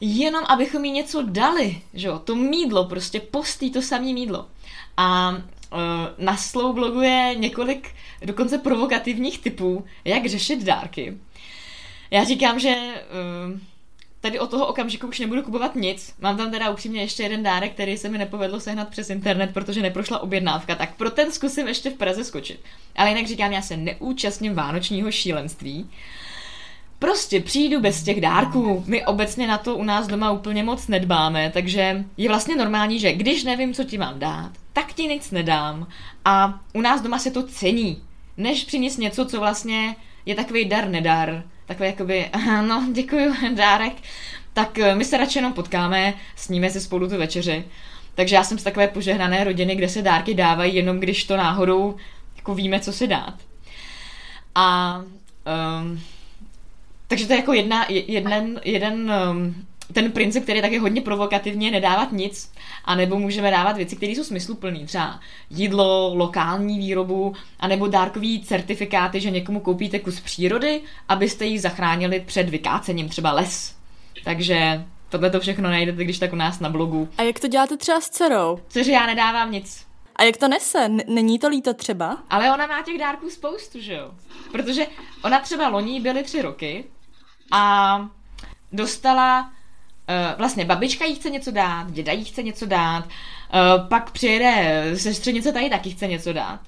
jenom 0.00 0.44
abychom 0.48 0.84
jí 0.84 0.92
něco 0.92 1.22
dali, 1.22 1.82
že 1.94 2.08
jo, 2.08 2.18
to 2.18 2.34
mídlo, 2.34 2.84
prostě 2.84 3.20
postý 3.20 3.70
to 3.70 3.82
samé 3.82 4.12
mídlo. 4.12 4.46
A 4.96 5.30
uh, 5.30 5.38
na 6.18 6.36
Slow 6.36 6.74
blogu 6.74 7.00
je 7.00 7.34
několik 7.36 7.90
dokonce 8.24 8.58
provokativních 8.58 9.38
typů, 9.38 9.84
jak 10.04 10.26
řešit 10.26 10.64
dárky. 10.64 11.18
Já 12.10 12.24
říkám, 12.24 12.58
že 12.58 12.74
uh, 12.74 13.58
tady 14.20 14.38
od 14.38 14.50
toho 14.50 14.66
okamžiku 14.66 15.06
už 15.06 15.18
nebudu 15.18 15.42
kupovat 15.42 15.74
nic. 15.74 16.14
Mám 16.20 16.36
tam 16.36 16.50
teda 16.50 16.70
upřímně 16.70 17.00
ještě 17.00 17.22
jeden 17.22 17.42
dárek, 17.42 17.72
který 17.72 17.98
se 17.98 18.08
mi 18.08 18.18
nepovedlo 18.18 18.60
sehnat 18.60 18.88
přes 18.88 19.10
internet, 19.10 19.50
protože 19.54 19.82
neprošla 19.82 20.18
objednávka, 20.18 20.74
tak 20.74 20.96
pro 20.96 21.10
ten 21.10 21.32
zkusím 21.32 21.68
ještě 21.68 21.90
v 21.90 21.94
Praze 21.94 22.24
skočit. 22.24 22.60
Ale 22.96 23.08
jinak 23.08 23.26
říkám, 23.26 23.52
já 23.52 23.62
se 23.62 23.76
neúčastním 23.76 24.54
vánočního 24.54 25.10
šílenství. 25.10 25.90
Prostě 26.98 27.40
přijdu 27.40 27.80
bez 27.80 28.02
těch 28.02 28.20
dárků. 28.20 28.84
My 28.86 29.06
obecně 29.06 29.46
na 29.46 29.58
to 29.58 29.76
u 29.76 29.84
nás 29.84 30.06
doma 30.06 30.30
úplně 30.30 30.62
moc 30.62 30.88
nedbáme, 30.88 31.50
takže 31.54 32.04
je 32.16 32.28
vlastně 32.28 32.56
normální, 32.56 33.00
že 33.00 33.12
když 33.12 33.44
nevím, 33.44 33.74
co 33.74 33.84
ti 33.84 33.98
mám 33.98 34.18
dát, 34.18 34.50
tak 34.72 34.92
ti 34.92 35.02
nic 35.02 35.30
nedám. 35.30 35.86
A 36.24 36.60
u 36.74 36.80
nás 36.80 37.00
doma 37.00 37.18
se 37.18 37.30
to 37.30 37.42
cení, 37.42 38.02
než 38.36 38.64
přines 38.64 38.96
něco, 38.96 39.26
co 39.26 39.40
vlastně 39.40 39.96
je 40.26 40.34
takový 40.34 40.64
dar 40.64 40.88
nedar. 40.88 41.44
Takový 41.66 41.88
jakoby, 41.88 42.30
no 42.66 42.88
děkuji, 42.92 43.34
dárek. 43.54 43.92
Tak 44.52 44.78
eh, 44.78 44.94
my 44.94 45.04
se 45.04 45.16
radši 45.16 45.38
jenom 45.38 45.52
potkáme, 45.52 46.14
sníme 46.36 46.70
si 46.70 46.80
spolu 46.80 47.08
tu 47.08 47.18
večeři. 47.18 47.64
Takže 48.14 48.36
já 48.36 48.44
jsem 48.44 48.58
z 48.58 48.62
takové 48.62 48.88
požehnané 48.88 49.44
rodiny, 49.44 49.76
kde 49.76 49.88
se 49.88 50.02
dárky 50.02 50.34
dávají 50.34 50.74
jenom 50.74 51.00
když 51.00 51.24
to 51.24 51.36
náhodou 51.36 51.96
jako 52.36 52.54
víme, 52.54 52.80
co 52.80 52.92
si 52.92 53.06
dát. 53.06 53.34
A 54.54 55.00
Um, 55.48 56.00
takže 57.08 57.26
to 57.26 57.32
je 57.32 57.38
jako 57.38 57.52
jedna, 57.52 57.86
jeden, 57.88 58.60
jeden 58.64 59.12
um, 59.30 59.54
ten 59.92 60.12
princip, 60.12 60.42
který 60.42 60.58
je 60.58 60.62
taky 60.62 60.78
hodně 60.78 61.00
provokativně, 61.00 61.70
nedávat 61.70 62.12
nic, 62.12 62.52
anebo 62.84 63.18
můžeme 63.18 63.50
dávat 63.50 63.76
věci, 63.76 63.96
které 63.96 64.12
jsou 64.12 64.24
smysluplné, 64.24 64.86
třeba 64.86 65.20
jídlo, 65.50 66.14
lokální 66.14 66.78
výrobu, 66.78 67.34
anebo 67.60 67.86
dárkový 67.88 68.42
certifikáty, 68.44 69.20
že 69.20 69.30
někomu 69.30 69.60
koupíte 69.60 69.98
kus 69.98 70.20
přírody, 70.20 70.80
abyste 71.08 71.44
ji 71.44 71.58
zachránili 71.58 72.20
před 72.26 72.48
vykácením, 72.48 73.08
třeba 73.08 73.32
les. 73.32 73.74
Takže 74.24 74.84
tohle 75.08 75.30
to 75.30 75.40
všechno 75.40 75.70
najdete, 75.70 76.04
když 76.04 76.18
tak 76.18 76.32
u 76.32 76.36
nás 76.36 76.60
na 76.60 76.68
blogu. 76.68 77.08
A 77.18 77.22
jak 77.22 77.40
to 77.40 77.48
děláte 77.48 77.76
třeba 77.76 78.00
s 78.00 78.10
dcerou? 78.10 78.60
Cože 78.68 78.92
já 78.92 79.06
nedávám 79.06 79.52
nic. 79.52 79.86
A 80.16 80.22
jak 80.22 80.36
to 80.36 80.48
nese? 80.48 80.78
N- 80.84 81.02
není 81.08 81.38
to 81.38 81.48
líto 81.48 81.74
třeba? 81.74 82.18
Ale 82.30 82.52
ona 82.54 82.66
má 82.66 82.82
těch 82.82 82.98
dárků 82.98 83.30
spoustu, 83.30 83.80
že 83.80 83.94
jo? 83.94 84.10
Protože 84.52 84.86
ona 85.24 85.40
třeba 85.40 85.68
loní 85.68 86.00
byly 86.00 86.22
tři 86.22 86.42
roky 86.42 86.84
a 87.52 88.00
dostala 88.72 89.50
Uh, 90.32 90.38
vlastně 90.38 90.64
babička 90.64 91.04
jí 91.04 91.14
chce 91.14 91.30
něco 91.30 91.50
dát, 91.50 91.90
děda 91.90 92.12
jí 92.12 92.24
chce 92.24 92.42
něco 92.42 92.66
dát, 92.66 93.04
uh, 93.04 93.88
pak 93.88 94.10
přijede 94.10 94.82
sestřenice 94.96 95.52
tady 95.52 95.70
taky 95.70 95.90
chce 95.90 96.06
něco 96.06 96.32
dát. 96.32 96.60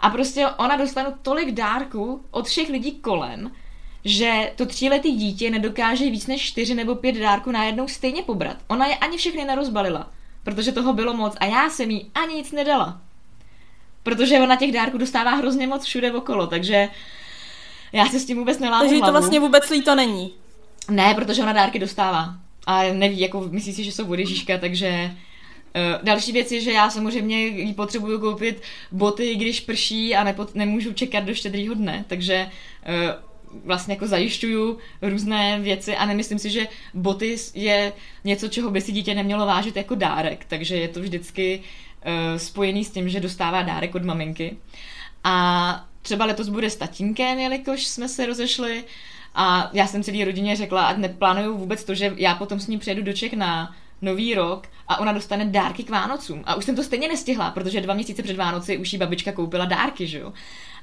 A 0.00 0.10
prostě 0.10 0.46
ona 0.46 0.76
dostane 0.76 1.14
tolik 1.22 1.50
dárků 1.50 2.24
od 2.30 2.46
všech 2.46 2.68
lidí 2.68 2.92
kolem, 2.92 3.50
že 4.04 4.52
to 4.56 4.66
tříletý 4.66 5.12
dítě 5.12 5.50
nedokáže 5.50 6.10
víc 6.10 6.26
než 6.26 6.42
čtyři 6.42 6.74
nebo 6.74 6.94
pět 6.94 7.16
dárků 7.16 7.50
najednou 7.50 7.88
stejně 7.88 8.22
pobrat. 8.22 8.56
Ona 8.68 8.86
je 8.86 8.96
ani 8.96 9.18
všechny 9.18 9.44
nerozbalila, 9.44 10.10
protože 10.44 10.72
toho 10.72 10.92
bylo 10.92 11.14
moc 11.14 11.34
a 11.40 11.44
já 11.44 11.70
jsem 11.70 11.90
jí 11.90 12.10
ani 12.14 12.34
nic 12.34 12.52
nedala. 12.52 13.00
Protože 14.02 14.40
ona 14.40 14.56
těch 14.56 14.72
dárků 14.72 14.98
dostává 14.98 15.30
hrozně 15.30 15.66
moc 15.66 15.84
všude 15.84 16.12
okolo, 16.12 16.46
takže 16.46 16.88
já 17.94 18.06
se 18.06 18.20
s 18.20 18.24
tím 18.24 18.38
vůbec 18.38 18.58
nelámu 18.58 18.88
Takže 18.88 19.02
to 19.02 19.12
vlastně 19.12 19.40
vůbec 19.40 19.70
líto 19.70 19.94
není. 19.94 20.32
Ne, 20.90 21.14
protože 21.14 21.42
ona 21.42 21.52
dárky 21.52 21.78
dostává 21.78 22.34
a 22.66 22.82
neví, 22.92 23.20
jako 23.20 23.48
myslí 23.50 23.72
si, 23.72 23.84
že 23.84 23.92
jsou 23.92 24.06
od 24.12 24.18
Ježíška, 24.18 24.58
takže 24.58 25.10
Uh, 25.76 26.04
další 26.04 26.32
věc 26.32 26.52
je, 26.52 26.60
že 26.60 26.72
já 26.72 26.90
samozřejmě 26.90 27.46
jí 27.46 27.74
potřebuju 27.74 28.20
koupit 28.20 28.62
boty, 28.92 29.34
když 29.34 29.60
prší 29.60 30.14
a 30.14 30.24
nepot- 30.24 30.54
nemůžu 30.54 30.92
čekat 30.92 31.24
do 31.24 31.34
štědrýho 31.34 31.74
dne, 31.74 32.04
takže 32.08 32.50
uh, 32.88 33.64
vlastně 33.64 33.94
jako 33.94 34.06
zajišťuju 34.06 34.78
různé 35.02 35.60
věci 35.60 35.96
a 35.96 36.06
nemyslím 36.06 36.38
si, 36.38 36.50
že 36.50 36.68
boty 36.94 37.36
je 37.54 37.92
něco, 38.24 38.48
čeho 38.48 38.70
by 38.70 38.80
si 38.80 38.92
dítě 38.92 39.14
nemělo 39.14 39.46
vážit 39.46 39.76
jako 39.76 39.94
dárek, 39.94 40.44
takže 40.48 40.76
je 40.76 40.88
to 40.88 41.00
vždycky 41.00 41.60
uh, 41.60 42.38
spojený 42.38 42.84
s 42.84 42.90
tím, 42.90 43.08
že 43.08 43.20
dostává 43.20 43.62
dárek 43.62 43.94
od 43.94 44.04
maminky. 44.04 44.56
A 45.24 45.86
třeba 46.04 46.24
letos 46.24 46.48
bude 46.48 46.70
s 46.70 46.76
tatínkem, 46.76 47.38
jelikož 47.38 47.86
jsme 47.86 48.08
se 48.08 48.26
rozešli, 48.26 48.84
a 49.34 49.70
já 49.72 49.86
jsem 49.86 50.02
celý 50.02 50.24
rodině 50.24 50.56
řekla, 50.56 50.86
ať 50.86 50.96
neplánuju 50.96 51.56
vůbec 51.56 51.84
to, 51.84 51.94
že 51.94 52.12
já 52.16 52.34
potom 52.34 52.60
s 52.60 52.66
ní 52.66 52.78
přijedu 52.78 53.02
do 53.02 53.12
Čech 53.12 53.32
na 53.32 53.76
nový 54.02 54.34
rok 54.34 54.68
a 54.88 55.00
ona 55.00 55.12
dostane 55.12 55.44
dárky 55.44 55.84
k 55.84 55.90
Vánocům. 55.90 56.42
A 56.46 56.54
už 56.54 56.64
jsem 56.64 56.76
to 56.76 56.82
stejně 56.82 57.08
nestihla, 57.08 57.50
protože 57.50 57.80
dva 57.80 57.94
měsíce 57.94 58.22
před 58.22 58.36
Vánoci 58.36 58.78
už 58.78 58.92
jí 58.92 58.98
babička 58.98 59.32
koupila 59.32 59.64
dárky, 59.64 60.06
že 60.06 60.18
jo. 60.18 60.32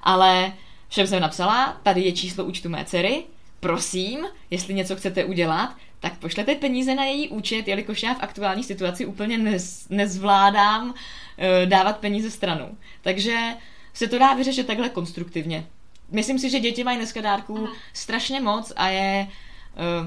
Ale 0.04 0.54
všem 0.90 1.08
jsem 1.08 1.22
napsala, 1.22 1.80
tady 1.84 2.02
je 2.02 2.12
číslo 2.12 2.46
účtu 2.46 2.70
mé 2.70 2.86
dcery, 2.86 3.24
prosím, 3.60 4.26
jestli 4.50 4.74
něco 4.74 4.96
chcete 4.96 5.26
udělat, 5.26 5.76
tak 6.00 6.18
pošlete 6.18 6.56
peníze 6.56 6.96
na 6.96 7.04
její 7.04 7.30
účet, 7.30 7.68
jelikož 7.68 8.04
já 8.04 8.14
v 8.14 8.24
aktuální 8.24 8.64
situaci 8.64 9.06
úplně 9.06 9.38
nez, 9.38 9.90
nezvládám 9.90 10.90
uh, 10.90 10.96
dávat 11.66 11.98
peníze 11.98 12.32
stranou. 12.32 12.70
Takže 13.02 13.38
se 13.94 14.08
to 14.08 14.20
dá 14.20 14.34
vyřešit 14.34 14.68
takhle 14.68 14.90
konstruktivně 14.90 15.68
myslím 16.12 16.40
si, 16.40 16.50
že 16.50 16.60
děti 16.60 16.84
mají 16.84 16.98
dneska 16.98 17.22
dárků 17.22 17.58
Aha. 17.58 17.74
strašně 17.94 18.42
moc 18.42 18.74
a 18.76 18.88
je, 18.88 19.28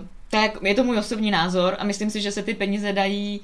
uh, 0.00 0.06
tak, 0.30 0.58
je 0.62 0.74
to 0.74 0.84
můj 0.84 0.98
osobní 0.98 1.30
názor 1.30 1.76
a 1.78 1.84
myslím 1.84 2.10
si, 2.10 2.20
že 2.20 2.32
se 2.32 2.42
ty 2.42 2.54
peníze 2.54 2.92
dají, 2.92 3.40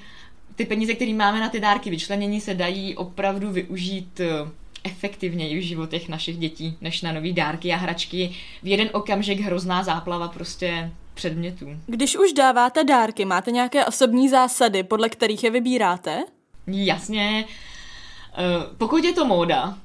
ty 0.57 0.65
peníze, 0.65 0.95
které 0.95 1.15
máme 1.15 1.41
na 1.41 1.49
ty 1.49 1.61
dárky 1.61 1.91
vyčlenění, 1.91 2.41
se 2.41 2.55
dají 2.55 2.97
opravdu 2.97 3.51
využít 3.51 4.21
uh, 4.21 4.49
efektivněji 4.85 5.59
v 5.59 5.63
životech 5.63 6.09
našich 6.09 6.39
dětí, 6.39 6.77
než 6.81 7.03
na 7.03 7.13
nový 7.13 7.33
dárky 7.33 7.73
a 7.73 7.77
hračky. 7.77 8.35
V 8.63 8.67
jeden 8.67 8.91
okamžik 8.93 9.41
hrozná 9.41 9.83
záplava 9.83 10.29
prostě 10.29 10.91
předmětů. 11.15 11.67
Když 11.87 12.17
už 12.17 12.33
dáváte 12.33 12.85
dárky, 12.85 13.25
máte 13.25 13.51
nějaké 13.51 13.85
osobní 13.85 14.29
zásady, 14.29 14.83
podle 14.83 15.09
kterých 15.09 15.45
je 15.45 15.51
vybíráte? 15.51 16.25
Jasně. 16.67 17.45
Uh, 17.45 18.77
pokud 18.79 19.05
je 19.05 19.13
to 19.13 19.25
móda, 19.25 19.79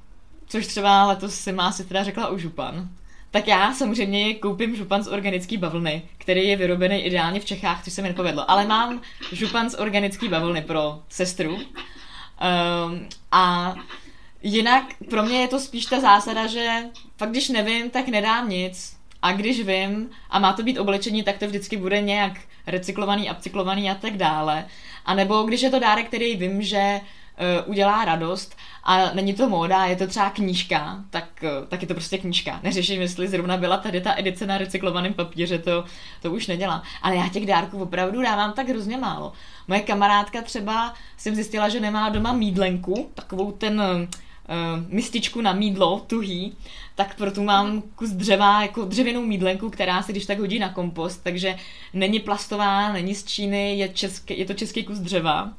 což 0.48 0.68
třeba 0.68 1.06
letos 1.06 1.36
si 1.36 1.52
má 1.52 1.72
si 1.72 1.86
teda 1.86 2.04
řekla 2.04 2.30
u 2.30 2.38
župan, 2.38 2.90
tak 3.32 3.48
já 3.48 3.74
samozřejmě 3.74 4.34
koupím 4.34 4.76
župan 4.76 5.04
z 5.04 5.08
organické 5.08 5.58
bavlny, 5.58 6.02
který 6.18 6.48
je 6.48 6.58
vyrobený 6.58 7.02
ideálně 7.02 7.40
v 7.40 7.46
Čechách, 7.46 7.84
což 7.84 7.94
se 7.94 8.02
mi 8.02 8.08
nepovedlo. 8.08 8.52
Ale 8.52 8.66
mám 8.66 9.02
župan 9.32 9.70
z 9.70 9.76
organické 9.76 10.30
bavlny 10.30 10.62
pro 10.62 11.00
sestru. 11.10 11.56
Um, 11.56 13.10
a 13.32 13.76
jinak 14.44 14.84
pro 15.10 15.24
mě 15.24 15.42
je 15.42 15.48
to 15.48 15.60
spíš 15.60 15.86
ta 15.86 16.00
zásada, 16.00 16.48
že 16.48 16.84
fakt 17.18 17.30
když 17.30 17.50
nevím, 17.50 17.90
tak 17.90 18.08
nedám 18.08 18.50
nic. 18.50 18.98
A 19.22 19.32
když 19.32 19.66
vím, 19.66 20.10
a 20.30 20.40
má 20.40 20.54
to 20.54 20.64
být 20.64 20.80
oblečení, 20.80 21.24
tak 21.24 21.38
to 21.38 21.48
vždycky 21.48 21.78
bude 21.78 22.02
nějak 22.02 22.34
recyklovaný, 22.68 23.32
upcyklovaný 23.32 23.90
a 23.90 23.96
tak 23.96 24.18
dále. 24.18 24.66
A 25.06 25.14
nebo 25.14 25.44
když 25.44 25.62
je 25.62 25.70
to 25.70 25.80
dárek, 25.80 26.08
který 26.08 26.36
vím, 26.36 26.62
že 26.62 27.02
uh, 27.64 27.70
udělá 27.72 28.06
radost 28.06 28.56
a 28.84 29.12
není 29.14 29.34
to 29.34 29.50
móda, 29.50 29.86
je 29.86 29.96
to 29.96 30.08
třeba 30.08 30.30
knížka, 30.30 31.04
tak, 31.10 31.44
uh, 31.44 31.68
tak 31.68 31.82
je 31.82 31.88
to 31.88 31.94
prostě 31.94 32.18
knížka. 32.18 32.60
Neřeším, 32.64 33.02
jestli 33.02 33.28
zrovna 33.28 33.58
byla 33.58 33.78
tady 33.78 34.02
ta 34.02 34.18
edice 34.18 34.46
na 34.46 34.58
recyklovaném 34.58 35.14
papíře, 35.14 35.60
to, 35.60 35.84
to 36.22 36.32
už 36.32 36.48
nedělám. 36.48 36.82
Ale 37.02 37.16
já 37.16 37.30
těch 37.30 37.46
dárků 37.46 37.82
opravdu 37.82 38.22
dávám 38.22 38.54
tak 38.54 38.70
hrozně 38.70 38.98
málo. 38.98 39.34
Moje 39.68 39.82
kamarádka 39.82 40.42
třeba 40.42 40.94
jsem 41.18 41.36
zjistila, 41.36 41.70
že 41.70 41.80
nemá 41.80 42.10
doma 42.10 42.34
mídlenku, 42.34 43.12
takovou 43.16 43.52
ten 43.52 43.82
uh, 43.82 44.08
mističku 44.88 45.42
na 45.42 45.54
mídlo, 45.54 46.04
tuhý, 46.08 46.54
tak 46.96 47.16
proto 47.16 47.44
mám 47.44 47.82
kus 47.82 48.10
dřeva, 48.10 48.62
jako 48.62 48.86
dřevěnou 48.86 49.22
mídlenku, 49.22 49.70
která 49.70 50.04
se 50.04 50.12
když 50.12 50.26
tak 50.26 50.40
hodí 50.40 50.60
na 50.60 50.70
kompost, 50.70 51.24
takže 51.24 51.56
není 51.94 52.20
plastová, 52.20 52.94
není 52.94 53.16
z 53.16 53.24
Číny, 53.24 53.78
je, 53.78 53.90
český, 53.90 54.40
je 54.40 54.46
to 54.46 54.54
český 54.54 54.84
kus 54.84 54.98
dřeva. 54.98 55.54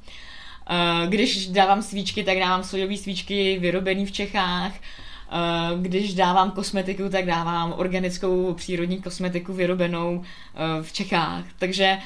Eh, 0.71 1.07
když 1.07 1.47
dávám 1.47 1.83
svíčky, 1.83 2.25
tak 2.25 2.39
dávám 2.39 2.65
sojové 2.65 2.97
svíčky 2.97 3.59
vyrobený 3.59 4.07
v 4.07 4.13
Čechách. 4.13 4.73
Eh, 4.75 5.33
když 5.81 6.15
dávám 6.15 6.51
kosmetiku, 6.51 7.09
tak 7.09 7.27
dávám 7.27 7.75
organickou 7.77 8.55
přírodní 8.55 9.03
kosmetiku 9.03 9.53
vyrobenou 9.53 10.25
eh, 10.25 10.83
v 10.83 10.93
Čechách. 10.93 11.45
Takže 11.59 11.99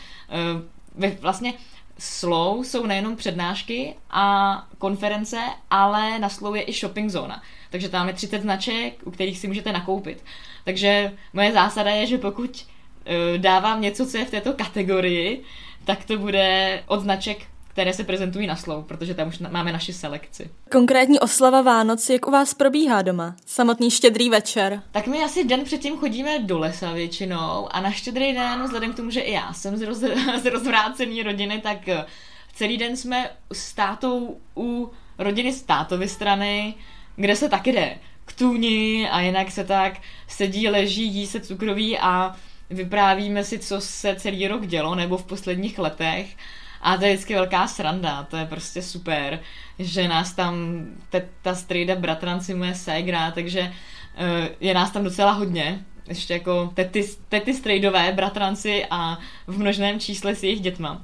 vlastně 1.20 1.54
Slow 1.98 2.64
jsou 2.64 2.86
nejenom 2.86 3.16
přednášky 3.16 3.94
a 4.10 4.56
konference, 4.78 5.38
ale 5.70 6.18
na 6.18 6.28
Slow 6.28 6.56
je 6.56 6.62
i 6.62 6.72
shopping 6.72 7.10
zóna. 7.10 7.42
Takže 7.70 7.88
tam 7.88 8.08
je 8.08 8.14
30 8.14 8.42
značek, 8.42 8.94
u 9.04 9.10
kterých 9.10 9.38
si 9.38 9.48
můžete 9.48 9.72
nakoupit. 9.72 10.24
Takže 10.64 11.12
moje 11.32 11.52
zásada 11.52 11.90
je, 11.90 12.06
že 12.06 12.18
pokud 12.18 12.66
dávám 13.36 13.80
něco, 13.80 14.06
co 14.06 14.16
je 14.18 14.24
v 14.24 14.30
této 14.30 14.52
kategorii, 14.52 15.42
tak 15.84 16.04
to 16.04 16.18
bude 16.18 16.82
od 16.86 17.00
značek 17.00 17.46
které 17.72 17.92
se 17.92 18.04
prezentují 18.04 18.46
na 18.46 18.56
slou, 18.56 18.82
protože 18.82 19.14
tam 19.14 19.28
už 19.28 19.38
máme 19.38 19.72
naši 19.72 19.92
selekci. 19.92 20.50
Konkrétní 20.70 21.20
oslava 21.20 21.62
Vánoc, 21.62 22.10
jak 22.10 22.26
u 22.26 22.30
vás 22.30 22.54
probíhá 22.54 23.02
doma? 23.02 23.36
Samotný 23.46 23.90
štědrý 23.90 24.30
večer? 24.30 24.82
Tak 24.90 25.06
my 25.06 25.22
asi 25.22 25.44
den 25.44 25.64
předtím 25.64 25.96
chodíme 25.96 26.38
do 26.38 26.58
lesa 26.58 26.92
většinou 26.92 27.68
a 27.70 27.80
na 27.80 27.90
štědrý 27.90 28.32
den, 28.32 28.62
vzhledem 28.62 28.92
k 28.92 28.96
tomu, 28.96 29.10
že 29.10 29.20
i 29.20 29.32
já 29.32 29.52
jsem 29.52 29.76
z, 29.76 29.82
roz, 29.82 29.98
z 30.42 30.50
rozvrácený 30.50 31.22
rodiny, 31.22 31.60
tak 31.60 31.88
eh, 31.88 32.04
celý 32.54 32.78
den 32.78 32.96
jsme 32.96 33.30
s 33.52 33.74
tátou 33.74 34.36
u 34.56 34.90
rodiny 35.18 35.52
z 35.52 35.62
tátovy 35.62 36.08
strany, 36.08 36.74
kde 37.16 37.36
se 37.36 37.48
taky 37.48 37.72
jde 37.72 37.98
k 38.24 38.32
tůni 38.32 39.08
a 39.10 39.20
jinak 39.20 39.50
se 39.50 39.64
tak 39.64 39.92
sedí, 40.28 40.68
leží, 40.68 41.04
jí 41.04 41.26
se 41.26 41.40
cukroví 41.40 41.98
a 41.98 42.36
vyprávíme 42.70 43.44
si, 43.44 43.58
co 43.58 43.80
se 43.80 44.14
celý 44.14 44.48
rok 44.48 44.66
dělo, 44.66 44.94
nebo 44.94 45.16
v 45.16 45.24
posledních 45.24 45.78
letech. 45.78 46.36
A 46.82 46.96
to 46.96 47.04
je 47.04 47.12
vždycky 47.12 47.34
velká 47.34 47.66
sranda, 47.66 48.22
to 48.22 48.36
je 48.36 48.46
prostě 48.46 48.82
super, 48.82 49.40
že 49.78 50.08
nás 50.08 50.32
tam, 50.32 50.54
ta 51.42 51.54
strejda 51.54 51.96
bratranci 51.96 52.54
moje 52.54 52.74
ségra, 52.74 53.30
takže 53.30 53.60
uh, 53.60 54.46
je 54.60 54.74
nás 54.74 54.90
tam 54.90 55.04
docela 55.04 55.32
hodně, 55.32 55.84
ještě 56.08 56.32
jako 56.32 56.70
tety, 56.74 57.08
tety 57.28 57.54
strejdové, 57.54 58.12
bratranci 58.12 58.86
a 58.90 59.18
v 59.46 59.58
množném 59.58 60.00
čísle 60.00 60.34
s 60.34 60.42
jejich 60.42 60.60
dětma. 60.60 61.02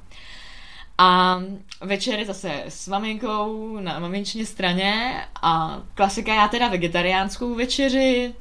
A 0.98 1.40
večery 1.80 2.26
zase 2.26 2.62
s 2.68 2.88
maminkou 2.88 3.78
na 3.80 3.98
maminčině 3.98 4.46
straně 4.46 5.22
a 5.42 5.82
klasika 5.94 6.34
já 6.34 6.48
teda 6.48 6.68
vegetariánskou 6.68 7.54
večeři 7.54 8.34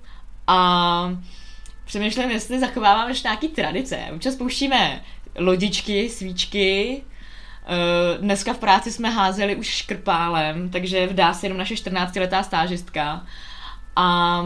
a 0.48 1.10
přemýšlím, 1.86 2.30
jestli 2.32 2.60
zachováváme 2.60 3.12
ještě 3.12 3.28
nějaký 3.28 3.48
tradice. 3.48 4.00
Občas 4.16 4.36
pouštíme 4.36 5.04
lodičky, 5.40 6.10
svíčky, 6.10 7.04
dneska 8.22 8.54
v 8.54 8.58
práci 8.58 8.92
jsme 8.92 9.10
házeli 9.10 9.56
už 9.56 9.68
škrpálem, 9.68 10.70
takže 10.70 11.08
vdá 11.08 11.34
se 11.34 11.46
jenom 11.46 11.58
naše 11.58 11.74
14-letá 11.74 12.44
stážistka. 12.44 13.26
A 13.96 14.40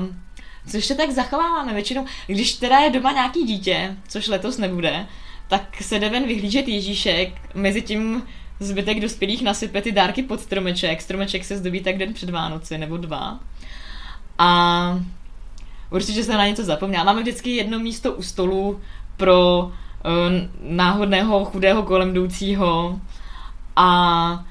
co 0.70 0.78
ještě 0.78 0.96
tak 0.96 1.12
zachováváme 1.12 1.74
většinou, 1.74 2.06
když 2.28 2.54
teda 2.54 2.80
je 2.80 2.90
doma 2.90 3.12
nějaký 3.12 3.44
dítě, 3.44 3.96
což 4.08 4.28
letos 4.28 4.58
nebude, 4.58 5.06
tak 5.48 5.82
se 5.82 6.00
jde 6.00 6.10
ven 6.10 6.28
vyhlížet 6.28 6.68
Ježíšek, 6.68 7.30
mezi 7.56 7.82
tím 7.82 8.24
zbytek 8.60 9.00
dospělých 9.00 9.42
nasype 9.42 9.82
ty 9.82 9.92
dárky 9.92 10.24
pod 10.24 10.42
stromeček, 10.42 11.02
stromeček 11.02 11.46
se 11.46 11.58
zdobí 11.58 11.82
tak 11.82 11.98
den 11.98 12.14
před 12.14 12.30
Vánoci, 12.30 12.78
nebo 12.78 12.98
dva. 12.98 13.40
A 14.38 15.00
určitě 15.92 16.24
jsem 16.24 16.38
na 16.38 16.48
něco 16.48 16.64
zapomněla. 16.64 17.04
Máme 17.04 17.22
vždycky 17.22 17.56
jedno 17.56 17.80
místo 17.80 18.14
u 18.14 18.22
stolu 18.22 18.82
pro 19.18 19.60
uh, 19.60 19.72
náhodného 20.62 21.46
chudého 21.46 21.84
kolem 21.84 22.12
jdoucího 22.12 23.00
a 23.80 24.46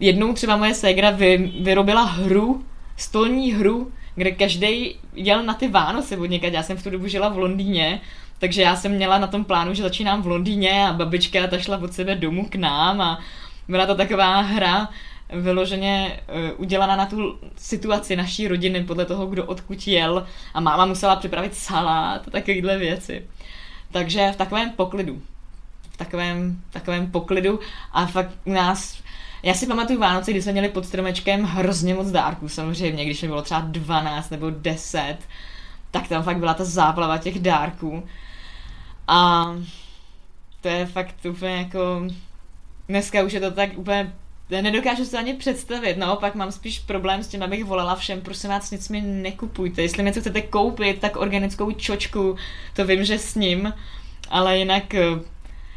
jednou 0.00 0.32
třeba 0.32 0.56
moje 0.56 0.74
ségra 0.74 1.10
vy, 1.10 1.52
vyrobila 1.60 2.04
hru, 2.04 2.64
stolní 2.96 3.52
hru, 3.52 3.92
kde 4.14 4.30
každý 4.30 4.96
jel 5.14 5.42
na 5.42 5.54
ty 5.54 5.68
Vánoce 5.68 6.16
od 6.16 6.26
někať. 6.26 6.52
Já 6.52 6.62
jsem 6.62 6.76
v 6.76 6.82
tu 6.82 6.90
dobu 6.90 7.06
žila 7.06 7.28
v 7.28 7.38
Londýně, 7.38 8.00
takže 8.38 8.62
já 8.62 8.76
jsem 8.76 8.92
měla 8.92 9.18
na 9.18 9.26
tom 9.26 9.44
plánu, 9.44 9.74
že 9.74 9.82
začínám 9.82 10.22
v 10.22 10.26
Londýně 10.26 10.88
a 10.88 10.92
babička 10.92 11.46
ta 11.46 11.58
šla 11.58 11.78
od 11.82 11.92
sebe 11.92 12.14
domů 12.14 12.46
k 12.48 12.54
nám 12.54 13.00
a 13.00 13.20
byla 13.68 13.86
to 13.86 13.94
taková 13.94 14.40
hra 14.40 14.88
vyloženě 15.32 16.20
uh, 16.28 16.60
udělaná 16.60 16.96
na 16.96 17.06
tu 17.06 17.38
situaci 17.56 18.16
naší 18.16 18.48
rodiny 18.48 18.84
podle 18.84 19.04
toho, 19.04 19.26
kdo 19.26 19.44
odkud 19.44 19.86
jel 19.86 20.26
a 20.54 20.60
máma 20.60 20.86
musela 20.86 21.16
připravit 21.16 21.54
salát 21.54 22.28
a 22.28 22.30
takovéhle 22.30 22.78
věci. 22.78 23.26
Takže 23.92 24.30
v 24.32 24.36
takovém 24.36 24.70
poklidu. 24.70 25.22
Takovém, 26.00 26.62
takovém 26.70 27.10
poklidu. 27.10 27.60
A 27.92 28.06
fakt 28.06 28.30
nás 28.46 29.02
já 29.42 29.54
si 29.54 29.66
pamatuju 29.66 30.00
Vánoce, 30.00 30.30
kdy 30.30 30.42
jsme 30.42 30.52
měli 30.52 30.68
pod 30.68 30.86
stromečkem 30.86 31.44
hrozně 31.44 31.94
moc 31.94 32.10
dárků, 32.10 32.48
samozřejmě, 32.48 33.04
když 33.04 33.22
mi 33.22 33.28
bylo 33.28 33.42
třeba 33.42 33.60
12 33.60 34.30
nebo 34.30 34.50
10, 34.50 35.16
tak 35.90 36.08
tam 36.08 36.22
fakt 36.22 36.36
byla 36.36 36.54
ta 36.54 36.64
záplava 36.64 37.18
těch 37.18 37.38
dárků. 37.38 38.08
A 39.08 39.44
to 40.60 40.68
je 40.68 40.86
fakt 40.86 41.14
úplně 41.30 41.52
jako... 41.56 42.08
Dneska 42.88 43.22
už 43.22 43.32
je 43.32 43.40
to 43.40 43.50
tak 43.50 43.78
úplně 43.78 44.12
nedokážu 44.50 45.04
se 45.04 45.18
ani 45.18 45.34
představit, 45.34 45.96
naopak 45.96 46.34
mám 46.34 46.52
spíš 46.52 46.78
problém 46.78 47.22
s 47.22 47.28
tím, 47.28 47.42
abych 47.42 47.64
volala 47.64 47.96
všem, 47.96 48.20
prosím 48.20 48.50
vás, 48.50 48.70
nic 48.70 48.88
mi 48.88 49.00
nekupujte, 49.00 49.82
jestli 49.82 50.02
něco 50.02 50.20
chcete 50.20 50.42
koupit, 50.42 50.98
tak 51.00 51.16
organickou 51.16 51.72
čočku, 51.72 52.36
to 52.76 52.84
vím, 52.84 53.04
že 53.04 53.18
s 53.18 53.34
ním, 53.34 53.74
ale 54.30 54.58
jinak 54.58 54.94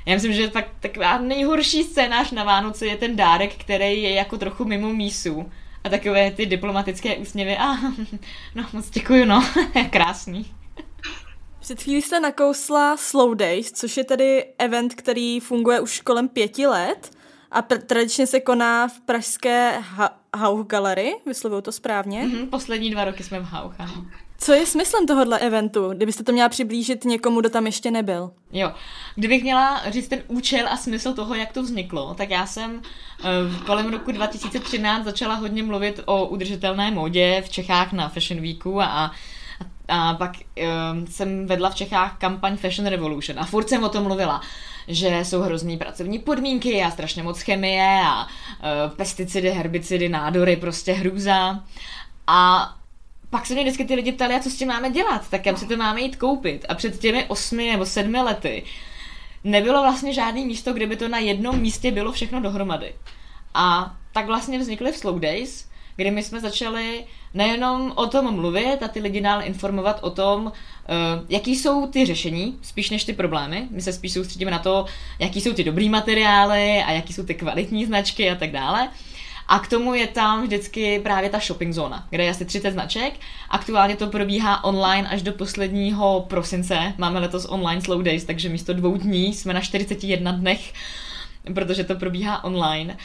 já 0.06 0.14
myslím, 0.14 0.34
že 0.34 0.50
fakt 0.50 0.70
taková 0.80 1.18
nejhorší 1.18 1.84
scénář 1.84 2.32
na 2.32 2.44
Vánoce 2.44 2.86
je 2.86 2.98
ten 2.98 3.16
dárek, 3.16 3.56
který 3.56 4.04
je 4.04 4.14
jako 4.14 4.38
trochu 4.38 4.66
mimo 4.66 4.94
mísu. 4.94 5.52
A 5.84 5.90
takové 5.90 6.32
ty 6.32 6.46
diplomatické 6.46 7.16
úsměvy. 7.16 7.58
A, 7.58 7.74
no, 8.56 8.66
moc 8.74 8.90
děkuju, 8.90 9.26
no. 9.26 9.50
Krásný. 9.90 10.46
Před 11.60 11.82
chvílí 11.82 12.02
jste 12.02 12.20
nakousla 12.20 12.98
Slow 12.98 13.36
Days, 13.36 13.72
což 13.72 13.98
je 13.98 14.04
tedy 14.04 14.46
event, 14.58 14.96
který 14.96 15.40
funguje 15.40 15.80
už 15.80 16.02
kolem 16.02 16.28
pěti 16.28 16.68
let 16.68 17.12
a 17.52 17.62
pr- 17.62 17.82
tradičně 17.82 18.28
se 18.28 18.40
koná 18.40 18.88
v 18.88 19.00
pražské 19.00 19.80
Hauch 20.34 20.68
Gallery, 20.68 21.16
vyslovuju 21.26 21.62
to 21.62 21.72
správně? 21.72 22.24
Mm-hmm, 22.24 22.50
poslední 22.50 22.92
dva 22.92 23.06
roky 23.06 23.24
jsme 23.24 23.40
v 23.40 23.44
Hauch, 23.44 23.76
ano. 23.80 24.06
Co 24.38 24.54
je 24.54 24.66
smyslem 24.66 25.08
tohohle 25.08 25.40
eventu, 25.40 25.90
kdybyste 25.90 26.24
to 26.24 26.32
měla 26.32 26.50
přiblížit 26.50 27.06
někomu, 27.06 27.40
kdo 27.40 27.50
tam 27.50 27.66
ještě 27.66 27.92
nebyl? 27.92 28.32
Jo, 28.52 28.72
kdybych 29.16 29.44
měla 29.44 29.82
říct 29.92 30.08
ten 30.08 30.24
účel 30.28 30.68
a 30.70 30.78
smysl 30.78 31.14
toho, 31.14 31.36
jak 31.36 31.52
to 31.52 31.64
vzniklo, 31.64 32.14
tak 32.14 32.30
já 32.30 32.46
jsem 32.46 32.72
uh, 32.76 33.66
kolem 33.66 33.92
roku 33.92 34.12
2013 34.12 35.06
začala 35.06 35.36
hodně 35.36 35.64
mluvit 35.64 36.00
o 36.06 36.26
udržitelné 36.26 36.92
modě 36.92 37.44
v 37.46 37.50
Čechách 37.50 37.94
na 37.94 38.10
Fashion 38.10 38.42
Weeku 38.42 38.82
a, 38.82 38.86
a 38.86 39.12
a 39.88 40.14
pak 40.14 40.32
um, 40.92 41.08
jsem 41.08 41.48
vedla 41.48 41.70
v 41.70 41.76
Čechách 41.76 42.18
kampaň 42.18 42.58
Fashion 42.58 42.88
Revolution 42.88 43.40
a 43.40 43.46
furt 43.46 43.70
jsem 43.70 43.84
o 43.84 43.90
tom 43.90 44.04
mluvila, 44.04 44.42
že 44.88 45.20
jsou 45.24 45.42
hrozný 45.42 45.78
pracovní 45.78 46.20
podmínky 46.20 46.84
a 46.84 46.92
strašně 46.92 47.24
moc 47.24 47.42
chemie 47.42 48.02
a 48.06 48.26
uh, 48.26 48.96
pesticidy, 48.96 49.50
herbicidy, 49.50 50.10
nádory, 50.10 50.56
prostě 50.56 50.94
hrůza. 50.94 51.64
A 52.28 52.74
pak 53.30 53.46
se 53.46 53.54
mě 53.54 53.64
vždycky 53.64 53.86
ty 53.86 53.96
lidi 53.96 54.12
ptali, 54.12 54.36
a 54.36 54.40
co 54.40 54.50
s 54.50 54.58
tím 54.58 54.68
máme 54.68 54.90
dělat, 54.90 55.30
tak 55.30 55.44
kam 55.44 55.58
si 55.58 55.68
to 55.68 55.78
máme 55.78 56.02
jít 56.02 56.16
koupit. 56.16 56.66
A 56.70 56.76
před 56.76 57.00
těmi 57.00 57.26
osmi 57.26 57.72
nebo 57.72 57.86
sedmi 57.86 58.22
lety 58.22 58.64
nebylo 59.44 59.82
vlastně 59.82 60.14
žádný 60.14 60.46
místo, 60.46 60.74
kde 60.74 60.88
by 60.88 60.96
to 60.96 61.08
na 61.08 61.18
jednom 61.18 61.60
místě 61.60 61.92
bylo 61.92 62.12
všechno 62.12 62.42
dohromady. 62.42 62.94
A 63.54 63.96
tak 64.14 64.26
vlastně 64.26 64.60
vznikly 64.60 64.92
v 64.92 64.98
Slow 64.98 65.20
Days, 65.20 65.70
kdy 65.96 66.12
my 66.12 66.24
jsme 66.24 66.40
začali 66.40 67.06
nejenom 67.34 67.94
o 67.96 68.08
tom 68.08 68.36
mluvit 68.36 68.84
a 68.84 68.88
ty 68.88 69.00
lidi 69.00 69.22
dál 69.22 69.42
informovat 69.44 70.00
o 70.02 70.10
tom, 70.10 70.46
uh, 70.46 70.52
jaký 71.30 71.56
jsou 71.56 71.88
ty 71.88 72.06
řešení, 72.06 72.58
spíš 72.62 72.90
než 72.90 73.04
ty 73.04 73.14
problémy. 73.14 73.68
My 73.72 73.82
se 73.82 73.94
spíš 73.94 74.14
soustředíme 74.14 74.52
na 74.52 74.60
to, 74.60 74.86
jaký 75.20 75.42
jsou 75.42 75.54
ty 75.54 75.64
dobrý 75.64 75.90
materiály 75.90 76.84
a 76.84 76.92
jaký 76.92 77.14
jsou 77.14 77.24
ty 77.24 77.34
kvalitní 77.36 77.86
značky 77.86 78.32
a 78.32 78.36
tak 78.36 78.52
dále. 78.52 78.90
A 79.48 79.60
k 79.60 79.68
tomu 79.68 79.94
je 79.94 80.08
tam 80.08 80.44
vždycky 80.44 81.00
právě 81.00 81.30
ta 81.30 81.40
shopping 81.40 81.74
zóna, 81.74 82.08
kde 82.10 82.24
je 82.24 82.32
asi 82.32 82.46
30 82.46 82.72
značek. 82.72 83.14
Aktuálně 83.50 83.96
to 83.96 84.08
probíhá 84.08 84.64
online 84.64 85.10
až 85.10 85.22
do 85.22 85.34
posledního 85.34 86.26
prosince. 86.30 86.94
Máme 86.98 87.20
letos 87.20 87.46
online 87.50 87.82
slow 87.82 88.04
days, 88.04 88.24
takže 88.24 88.50
místo 88.50 88.74
dvou 88.74 88.98
dní 88.98 89.34
jsme 89.34 89.54
na 89.54 89.62
41 89.62 90.32
dnech, 90.32 90.74
protože 91.54 91.84
to 91.84 91.96
probíhá 91.96 92.44
online. 92.44 92.98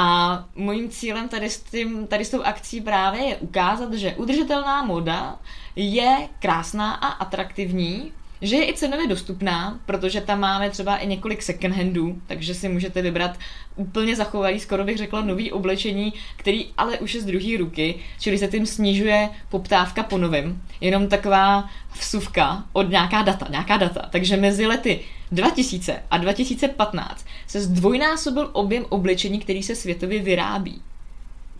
A 0.00 0.44
mojím 0.54 0.90
cílem 0.90 1.28
tady 1.28 1.50
s, 1.50 1.62
tím, 1.62 2.06
tady 2.06 2.24
s 2.24 2.30
tou 2.30 2.42
akcí 2.42 2.80
právě 2.80 3.20
je 3.24 3.36
ukázat, 3.36 3.92
že 3.92 4.14
udržitelná 4.14 4.82
moda 4.82 5.38
je 5.76 6.28
krásná 6.38 6.94
a 6.94 7.06
atraktivní, 7.06 8.12
že 8.42 8.56
je 8.56 8.68
i 8.68 8.74
cenově 8.74 9.06
dostupná, 9.06 9.80
protože 9.86 10.20
tam 10.20 10.40
máme 10.40 10.70
třeba 10.70 10.96
i 10.96 11.06
několik 11.06 11.42
second 11.42 11.76
handů, 11.76 12.22
takže 12.26 12.54
si 12.54 12.68
můžete 12.68 13.02
vybrat 13.02 13.38
úplně 13.76 14.16
zachovalý, 14.16 14.60
skoro 14.60 14.84
bych 14.84 14.98
řekla, 14.98 15.20
nový 15.20 15.52
oblečení, 15.52 16.12
který 16.36 16.66
ale 16.76 16.98
už 16.98 17.14
je 17.14 17.20
z 17.20 17.24
druhé 17.24 17.56
ruky, 17.58 17.94
čili 18.20 18.38
se 18.38 18.48
tím 18.48 18.66
snižuje 18.66 19.30
poptávka 19.48 20.02
po 20.02 20.18
novém. 20.18 20.62
Jenom 20.80 21.08
taková 21.08 21.70
vsuvka 21.92 22.64
od 22.72 22.90
nějaká 22.90 23.22
data, 23.22 23.46
nějaká 23.50 23.76
data. 23.76 24.08
Takže 24.10 24.36
mezi 24.36 24.66
lety 24.66 25.00
2000 25.32 26.02
a 26.10 26.18
2015 26.18 27.26
se 27.46 27.60
zdvojnásobil 27.60 28.50
objem 28.52 28.86
oblečení, 28.88 29.38
který 29.40 29.62
se 29.62 29.74
světově 29.74 30.22
vyrábí. 30.22 30.82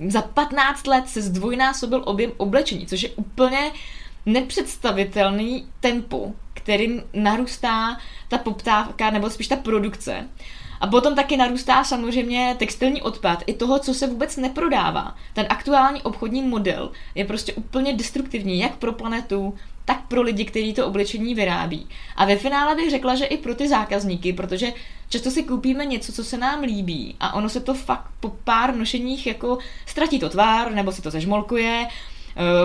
Za 0.08 0.22
15 0.22 0.86
let 0.86 1.08
se 1.08 1.22
zdvojnásobil 1.22 2.02
objem 2.04 2.32
oblečení, 2.36 2.86
což 2.86 3.02
je 3.02 3.08
úplně 3.08 3.70
nepředstavitelný 4.28 5.66
tempo, 5.80 6.32
kterým 6.54 7.02
narůstá 7.12 7.98
ta 8.28 8.38
poptávka, 8.38 9.10
nebo 9.10 9.30
spíš 9.30 9.48
ta 9.48 9.56
produkce. 9.56 10.28
A 10.80 10.86
potom 10.86 11.14
taky 11.14 11.36
narůstá 11.36 11.84
samozřejmě 11.84 12.56
textilní 12.58 13.02
odpad 13.02 13.42
i 13.46 13.54
toho, 13.54 13.78
co 13.78 13.94
se 13.94 14.06
vůbec 14.06 14.36
neprodává. 14.36 15.16
Ten 15.34 15.46
aktuální 15.48 16.02
obchodní 16.02 16.42
model 16.42 16.90
je 17.14 17.24
prostě 17.24 17.52
úplně 17.52 17.92
destruktivní, 17.92 18.58
jak 18.58 18.76
pro 18.76 18.92
planetu, 18.92 19.54
tak 19.84 20.06
pro 20.08 20.22
lidi, 20.22 20.44
kteří 20.44 20.74
to 20.74 20.86
oblečení 20.86 21.34
vyrábí. 21.34 21.86
A 22.16 22.24
ve 22.24 22.36
finále 22.36 22.74
bych 22.74 22.90
řekla, 22.90 23.14
že 23.14 23.24
i 23.24 23.36
pro 23.36 23.54
ty 23.54 23.68
zákazníky, 23.68 24.32
protože 24.32 24.72
často 25.08 25.30
si 25.30 25.42
koupíme 25.42 25.84
něco, 25.84 26.12
co 26.12 26.24
se 26.24 26.38
nám 26.38 26.60
líbí 26.60 27.16
a 27.20 27.34
ono 27.34 27.48
se 27.48 27.60
to 27.60 27.74
fakt 27.74 28.10
po 28.20 28.28
pár 28.44 28.76
nošeních 28.76 29.26
jako 29.26 29.58
ztratí 29.86 30.18
to 30.18 30.28
tvár, 30.28 30.72
nebo 30.72 30.92
si 30.92 31.02
to 31.02 31.10
zežmolkuje, 31.10 31.86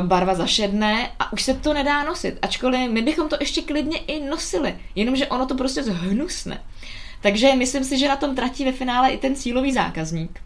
barva 0.01 0.35
zašedne 0.35 1.11
a 1.19 1.33
už 1.33 1.43
se 1.43 1.53
to 1.53 1.73
nedá 1.73 2.03
nosit. 2.03 2.37
Ačkoliv 2.41 2.91
my 2.91 3.01
bychom 3.01 3.29
to 3.29 3.37
ještě 3.39 3.61
klidně 3.61 3.97
i 3.97 4.19
nosili, 4.19 4.75
jenomže 4.95 5.27
ono 5.27 5.45
to 5.45 5.55
prostě 5.55 5.83
zhnusne. 5.83 6.63
Takže 7.21 7.55
myslím 7.55 7.83
si, 7.83 7.99
že 7.99 8.07
na 8.07 8.15
tom 8.15 8.35
tratí 8.35 8.65
ve 8.65 8.71
finále 8.71 9.09
i 9.09 9.17
ten 9.17 9.35
cílový 9.35 9.73
zákazník. 9.73 10.39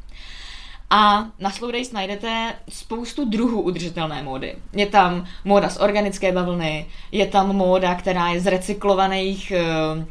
A 0.89 1.25
na 1.39 1.49
Slow 1.49 1.71
Days 1.71 1.91
najdete 1.91 2.53
spoustu 2.69 3.25
druhů 3.25 3.61
udržitelné 3.61 4.23
módy. 4.23 4.55
Je 4.73 4.85
tam 4.85 5.25
móda 5.45 5.69
z 5.69 5.77
organické 5.77 6.31
bavlny, 6.31 6.85
je 7.11 7.25
tam 7.27 7.55
móda, 7.55 7.95
která 7.95 8.27
je 8.27 8.39
z 8.39 8.47
recyklovaných 8.47 9.53
uh, 9.97 10.03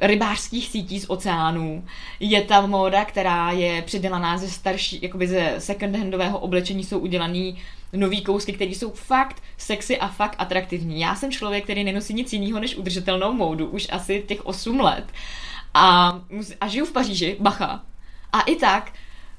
rybářských 0.00 0.66
sítí 0.68 1.00
z 1.00 1.10
oceánů. 1.10 1.84
Je 2.20 2.42
tam 2.42 2.70
móda, 2.70 3.04
která 3.04 3.50
je 3.50 3.82
přidělaná 3.82 4.38
ze 4.38 4.48
starší, 4.48 4.98
jakoby 5.02 5.28
ze 5.28 5.54
second-handového 5.58 6.38
oblečení 6.38 6.84
jsou 6.84 6.98
udělaný 6.98 7.58
nový 7.92 8.22
kousky, 8.22 8.52
které 8.52 8.70
jsou 8.70 8.90
fakt 8.90 9.42
sexy 9.58 9.98
a 9.98 10.08
fakt 10.08 10.36
atraktivní. 10.38 11.00
Já 11.00 11.14
jsem 11.14 11.32
člověk, 11.32 11.64
který 11.64 11.84
nenosí 11.84 12.14
nic 12.14 12.32
jiného 12.32 12.60
než 12.60 12.76
udržitelnou 12.76 13.32
módu 13.32 13.66
už 13.66 13.86
asi 13.90 14.24
těch 14.28 14.46
8 14.46 14.80
let. 14.80 15.04
A, 15.74 16.18
a 16.60 16.68
žiju 16.68 16.84
v 16.86 16.92
Paříži, 16.92 17.36
bacha. 17.40 17.82
A 18.32 18.40
i 18.40 18.56
tak 18.56 18.92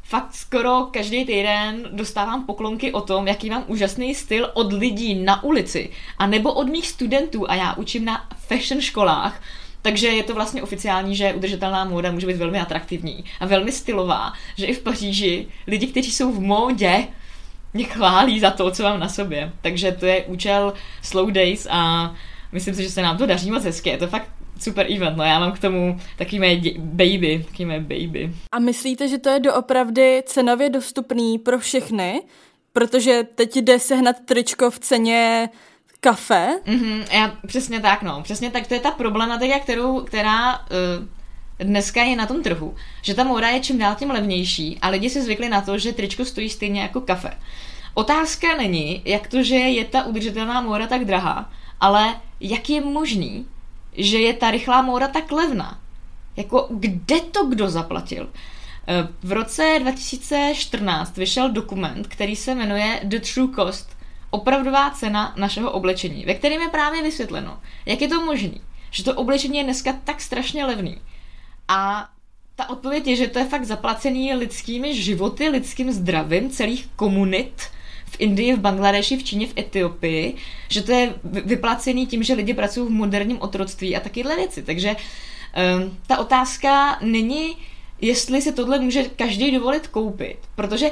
fakt 0.03 0.33
skoro 0.36 0.88
každý 0.91 1.25
týden 1.25 1.89
dostávám 1.91 2.45
poklonky 2.45 2.91
o 2.91 3.01
tom, 3.01 3.27
jaký 3.27 3.49
mám 3.49 3.63
úžasný 3.67 4.15
styl 4.15 4.51
od 4.53 4.73
lidí 4.73 5.15
na 5.15 5.43
ulici, 5.43 5.89
a 6.17 6.27
nebo 6.27 6.53
od 6.53 6.67
mých 6.67 6.88
studentů 6.88 7.49
a 7.49 7.55
já 7.55 7.73
učím 7.73 8.05
na 8.05 8.29
fashion 8.38 8.81
školách, 8.81 9.41
takže 9.81 10.07
je 10.07 10.23
to 10.23 10.36
vlastně 10.36 10.63
oficiální, 10.63 11.15
že 11.15 11.33
udržitelná 11.33 11.86
móda 11.86 12.12
může 12.12 12.27
být 12.27 12.38
velmi 12.38 12.60
atraktivní 12.60 13.23
a 13.39 13.45
velmi 13.45 13.71
stylová, 13.71 14.33
že 14.57 14.65
i 14.65 14.73
v 14.73 14.81
Paříži 14.81 15.47
lidi, 15.67 15.88
kteří 15.88 16.12
jsou 16.12 16.31
v 16.31 16.39
módě, 16.39 17.07
mě 17.78 17.86
chválí 17.86 18.40
za 18.40 18.52
to, 18.52 18.72
co 18.72 18.84
mám 18.84 19.00
na 19.00 19.10
sobě. 19.10 19.52
Takže 19.62 19.92
to 19.92 20.06
je 20.06 20.26
účel 20.26 20.74
Slow 21.02 21.32
Days 21.32 21.68
a 21.70 22.12
myslím 22.52 22.76
si, 22.76 22.84
že 22.84 22.90
se 22.90 23.02
nám 23.02 23.18
to 23.18 23.26
daří 23.26 23.52
moc 23.52 23.63
hezky. 23.63 23.90
Je 23.90 23.98
to 23.98 24.08
fakt 24.08 24.30
super 24.60 24.92
event, 24.92 25.18
no 25.18 25.24
já 25.24 25.40
mám 25.40 25.52
k 25.52 25.60
tomu 25.60 26.00
taky 26.18 26.40
mé 26.40 26.56
baby, 26.78 27.46
taky 27.48 27.66
mé 27.66 27.80
baby. 27.80 28.34
A 28.52 28.60
myslíte, 28.60 29.08
že 29.08 29.18
to 29.18 29.30
je 29.30 29.40
doopravdy 29.40 30.24
cenově 30.26 30.70
dostupný 30.70 31.40
pro 31.40 31.60
všechny? 31.60 32.22
Protože 32.74 33.24
teď 33.36 33.56
jde 33.56 33.80
sehnat 33.80 34.16
tričko 34.26 34.72
v 34.72 34.80
ceně 34.80 35.50
kafe. 36.00 36.60
Mm-hmm, 36.66 37.04
já, 37.12 37.38
přesně 37.48 37.80
tak, 37.80 38.02
no. 38.02 38.22
Přesně 38.24 38.52
tak, 38.52 38.68
to 38.68 38.74
je 38.74 38.80
ta 38.80 38.92
problematika, 38.92 39.60
kterou, 39.60 40.02
která 40.02 40.60
uh, 40.60 40.66
dneska 41.60 42.04
je 42.04 42.15
na 42.15 42.26
tom 42.26 42.43
trhu. 42.43 42.76
Že 43.02 43.13
ta 43.13 43.24
móda 43.24 43.50
je 43.50 43.60
čím 43.60 43.78
dál 43.78 43.96
tím 43.96 44.12
levnější 44.12 44.78
a 44.82 44.89
lidi 44.89 45.10
si 45.10 45.22
zvykli 45.22 45.50
na 45.50 45.62
to, 45.62 45.78
že 45.78 45.93
tričko 45.93 46.26
stojí 46.26 46.50
stejně 46.50 46.82
jako 46.82 47.02
kafe. 47.02 47.38
Otázka 47.93 48.58
není, 48.58 49.02
jak 49.06 49.28
to, 49.28 49.43
že 49.43 49.56
je 49.56 49.86
ta 49.86 50.06
udržitelná 50.06 50.62
móda 50.62 50.88
tak 50.88 51.06
drahá, 51.06 51.52
ale 51.80 52.15
jak 52.39 52.70
je 52.70 52.82
možný, 52.82 53.46
že 53.93 54.20
je 54.20 54.34
ta 54.34 54.52
rychlá 54.52 54.82
móda 54.82 55.08
tak 55.08 55.32
levná. 55.32 55.80
Jako, 56.36 56.67
kde 56.70 57.20
to 57.22 57.46
kdo 57.46 57.70
zaplatil? 57.70 58.30
Eh, 58.88 59.08
v 59.24 59.32
roce 59.32 59.78
2014 59.80 61.17
vyšel 61.17 61.50
dokument, 61.50 62.08
který 62.08 62.36
se 62.36 62.56
jmenuje 62.56 63.00
The 63.04 63.20
True 63.34 63.56
Cost, 63.56 63.98
opravdová 64.30 64.89
cena 64.89 65.34
našeho 65.38 65.72
oblečení, 65.72 66.26
ve 66.26 66.34
kterém 66.34 66.62
je 66.62 66.70
právě 66.70 67.04
vysvětleno, 67.04 67.60
jak 67.86 68.02
je 68.02 68.08
to 68.08 68.26
možné, 68.26 68.60
že 68.91 69.04
to 69.04 69.13
oblečení 69.13 69.58
je 69.58 69.63
dneska 69.63 69.93
tak 70.04 70.22
strašně 70.22 70.65
levný. 70.65 70.98
A 71.67 72.10
ta 72.56 72.69
odpověď 72.69 73.08
je, 73.08 73.15
že 73.15 73.27
to 73.27 73.39
je 73.39 73.45
fakt 73.45 73.65
zaplacený 73.65 74.34
lidskými 74.34 74.95
životy, 74.95 75.49
lidským 75.49 75.91
zdravím 75.91 76.49
celých 76.49 76.88
komunit, 76.95 77.62
v 78.06 78.15
Indii, 78.19 78.53
v 78.53 78.60
Bangladeši, 78.60 79.17
v 79.17 79.23
Číně, 79.23 79.47
v 79.47 79.58
Etiopii, 79.58 80.36
že 80.69 80.82
to 80.82 80.91
je 80.91 81.13
vyplacený 81.23 82.08
tím, 82.08 82.23
že 82.23 82.34
lidi 82.34 82.53
pracují 82.53 82.88
v 82.88 82.91
moderním 82.91 83.41
otroctví 83.41 83.95
a 83.95 83.99
takyhle 83.99 84.36
věci. 84.36 84.63
Takže 84.63 84.95
um, 84.95 85.97
ta 86.08 86.17
otázka 86.17 86.99
není, 87.01 87.58
jestli 88.01 88.41
si 88.41 88.53
tohle 88.53 88.80
může 88.80 89.03
každý 89.03 89.51
dovolit 89.51 89.88
koupit, 89.88 90.38
protože 90.56 90.91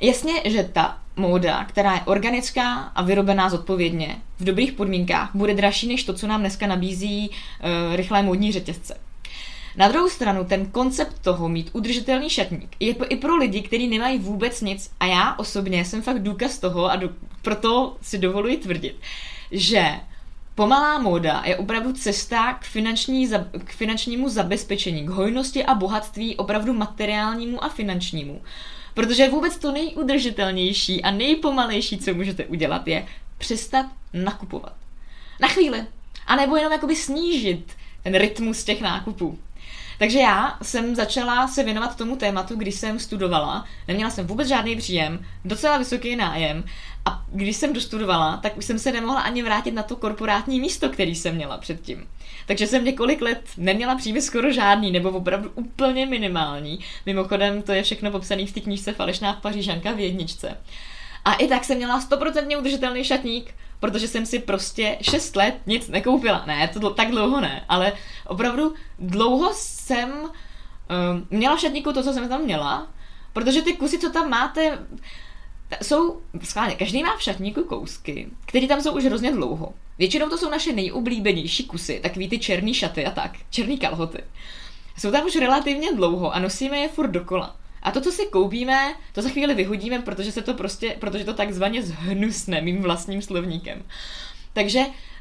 jasně, 0.00 0.32
že 0.44 0.70
ta 0.72 0.98
móda, 1.16 1.64
která 1.64 1.94
je 1.94 2.00
organická 2.04 2.72
a 2.74 3.02
vyrobená 3.02 3.48
zodpovědně, 3.48 4.16
v 4.38 4.44
dobrých 4.44 4.72
podmínkách, 4.72 5.30
bude 5.34 5.54
dražší 5.54 5.88
než 5.88 6.04
to, 6.04 6.14
co 6.14 6.26
nám 6.26 6.40
dneska 6.40 6.66
nabízí 6.66 7.30
uh, 7.30 7.96
rychlé 7.96 8.22
módní 8.22 8.52
řetězce. 8.52 9.05
Na 9.76 9.88
druhou 9.88 10.08
stranu, 10.08 10.44
ten 10.44 10.66
koncept 10.66 11.18
toho 11.22 11.48
mít 11.48 11.70
udržitelný 11.72 12.30
šatník 12.30 12.76
je 12.80 12.94
i 12.94 13.16
pro 13.16 13.36
lidi, 13.36 13.62
kteří 13.62 13.88
nemají 13.88 14.18
vůbec 14.18 14.60
nic 14.60 14.90
a 15.00 15.06
já 15.06 15.34
osobně 15.34 15.84
jsem 15.84 16.02
fakt 16.02 16.22
důkaz 16.22 16.58
toho 16.58 16.90
a 16.90 16.96
do, 16.96 17.10
proto 17.42 17.96
si 18.02 18.18
dovoluji 18.18 18.56
tvrdit, 18.56 18.96
že 19.50 20.00
Pomalá 20.56 20.98
móda 20.98 21.42
je 21.46 21.56
opravdu 21.56 21.92
cesta 21.92 22.52
k, 22.52 22.64
finanční, 22.64 23.28
k 23.64 23.72
finančnímu 23.72 24.28
zabezpečení, 24.28 25.06
k 25.06 25.08
hojnosti 25.08 25.64
a 25.64 25.74
bohatství 25.74 26.36
opravdu 26.36 26.72
materiálnímu 26.72 27.64
a 27.64 27.68
finančnímu. 27.68 28.42
Protože 28.94 29.28
vůbec 29.28 29.58
to 29.58 29.72
nejudržitelnější 29.72 31.02
a 31.02 31.10
nejpomalejší, 31.10 31.98
co 31.98 32.14
můžete 32.14 32.44
udělat, 32.44 32.88
je 32.88 33.06
přestat 33.38 33.86
nakupovat. 34.12 34.72
Na 35.40 35.48
chvíli. 35.48 35.84
A 36.26 36.36
nebo 36.36 36.56
jenom 36.56 36.72
jakoby 36.72 36.96
snížit 36.96 37.72
ten 38.02 38.14
rytmus 38.14 38.64
těch 38.64 38.80
nákupů. 38.80 39.38
Takže 39.98 40.18
já 40.18 40.58
jsem 40.62 40.94
začala 40.94 41.48
se 41.48 41.62
věnovat 41.62 41.96
tomu 41.96 42.16
tématu, 42.16 42.56
když 42.56 42.74
jsem 42.74 42.98
studovala. 42.98 43.64
Neměla 43.88 44.10
jsem 44.10 44.26
vůbec 44.26 44.48
žádný 44.48 44.76
příjem, 44.76 45.26
docela 45.44 45.78
vysoký 45.78 46.16
nájem 46.16 46.64
a 47.04 47.22
když 47.32 47.56
jsem 47.56 47.72
dostudovala, 47.72 48.36
tak 48.36 48.56
už 48.56 48.64
jsem 48.64 48.78
se 48.78 48.92
nemohla 48.92 49.20
ani 49.20 49.42
vrátit 49.42 49.70
na 49.70 49.82
to 49.82 49.96
korporátní 49.96 50.60
místo, 50.60 50.88
který 50.88 51.14
jsem 51.14 51.34
měla 51.34 51.58
předtím. 51.58 52.08
Takže 52.46 52.66
jsem 52.66 52.84
několik 52.84 53.22
let 53.22 53.42
neměla 53.56 53.94
příjmy 53.94 54.22
skoro 54.22 54.52
žádný, 54.52 54.92
nebo 54.92 55.10
opravdu 55.10 55.50
úplně 55.54 56.06
minimální. 56.06 56.78
Mimochodem, 57.06 57.62
to 57.62 57.72
je 57.72 57.82
všechno 57.82 58.10
popsané 58.10 58.46
v 58.46 58.52
té 58.52 58.60
knížce 58.60 58.92
Falešná 58.92 59.32
Pařížanka 59.32 59.92
v 59.92 60.00
jedničce. 60.00 60.56
A 61.24 61.34
i 61.34 61.48
tak 61.48 61.64
jsem 61.64 61.76
měla 61.76 62.00
stoprocentně 62.00 62.56
udržitelný 62.56 63.04
šatník, 63.04 63.54
protože 63.80 64.08
jsem 64.08 64.26
si 64.26 64.38
prostě 64.38 64.98
6 65.00 65.36
let 65.36 65.54
nic 65.66 65.88
nekoupila. 65.88 66.44
Ne, 66.46 66.68
to 66.68 66.90
tak 66.90 67.10
dlouho 67.10 67.40
ne, 67.40 67.64
ale 67.68 67.92
opravdu 68.26 68.74
dlouho 68.98 69.50
jsem 69.54 70.10
um, 70.10 71.26
měla 71.30 71.56
v 71.56 71.60
šatníku 71.60 71.92
to, 71.92 72.02
co 72.02 72.12
jsem 72.12 72.28
tam 72.28 72.42
měla, 72.42 72.88
protože 73.32 73.62
ty 73.62 73.72
kusy, 73.72 73.98
co 73.98 74.10
tam 74.10 74.30
máte, 74.30 74.78
jsou, 75.82 76.20
schválně, 76.42 76.74
každý 76.74 77.02
má 77.02 77.16
v 77.16 77.22
šatníku 77.22 77.64
kousky, 77.64 78.28
které 78.46 78.66
tam 78.66 78.82
jsou 78.82 78.92
už 78.92 79.04
hrozně 79.04 79.32
dlouho. 79.32 79.74
Většinou 79.98 80.28
to 80.28 80.38
jsou 80.38 80.50
naše 80.50 80.72
nejoblíbenější 80.72 81.64
kusy, 81.64 82.00
takový 82.02 82.28
ty 82.28 82.38
černý 82.38 82.74
šaty 82.74 83.06
a 83.06 83.10
tak, 83.10 83.32
černý 83.50 83.78
kalhoty. 83.78 84.24
Jsou 84.98 85.10
tam 85.10 85.26
už 85.26 85.36
relativně 85.36 85.92
dlouho 85.92 86.34
a 86.34 86.38
nosíme 86.38 86.78
je 86.78 86.88
furt 86.88 87.10
dokola. 87.10 87.56
A 87.86 87.90
to, 87.90 88.00
co 88.00 88.12
si 88.12 88.26
koupíme, 88.26 88.94
to 89.12 89.22
za 89.22 89.28
chvíli 89.28 89.54
vyhodíme, 89.54 89.98
protože 89.98 90.32
se 90.32 90.42
to 90.42 90.54
prostě, 90.54 90.96
protože 91.00 91.24
to 91.24 91.34
takzvaně 91.34 91.82
zhnusne 91.82 92.60
mým 92.60 92.82
vlastním 92.82 93.22
slovníkem. 93.22 93.84
Takže 94.52 94.80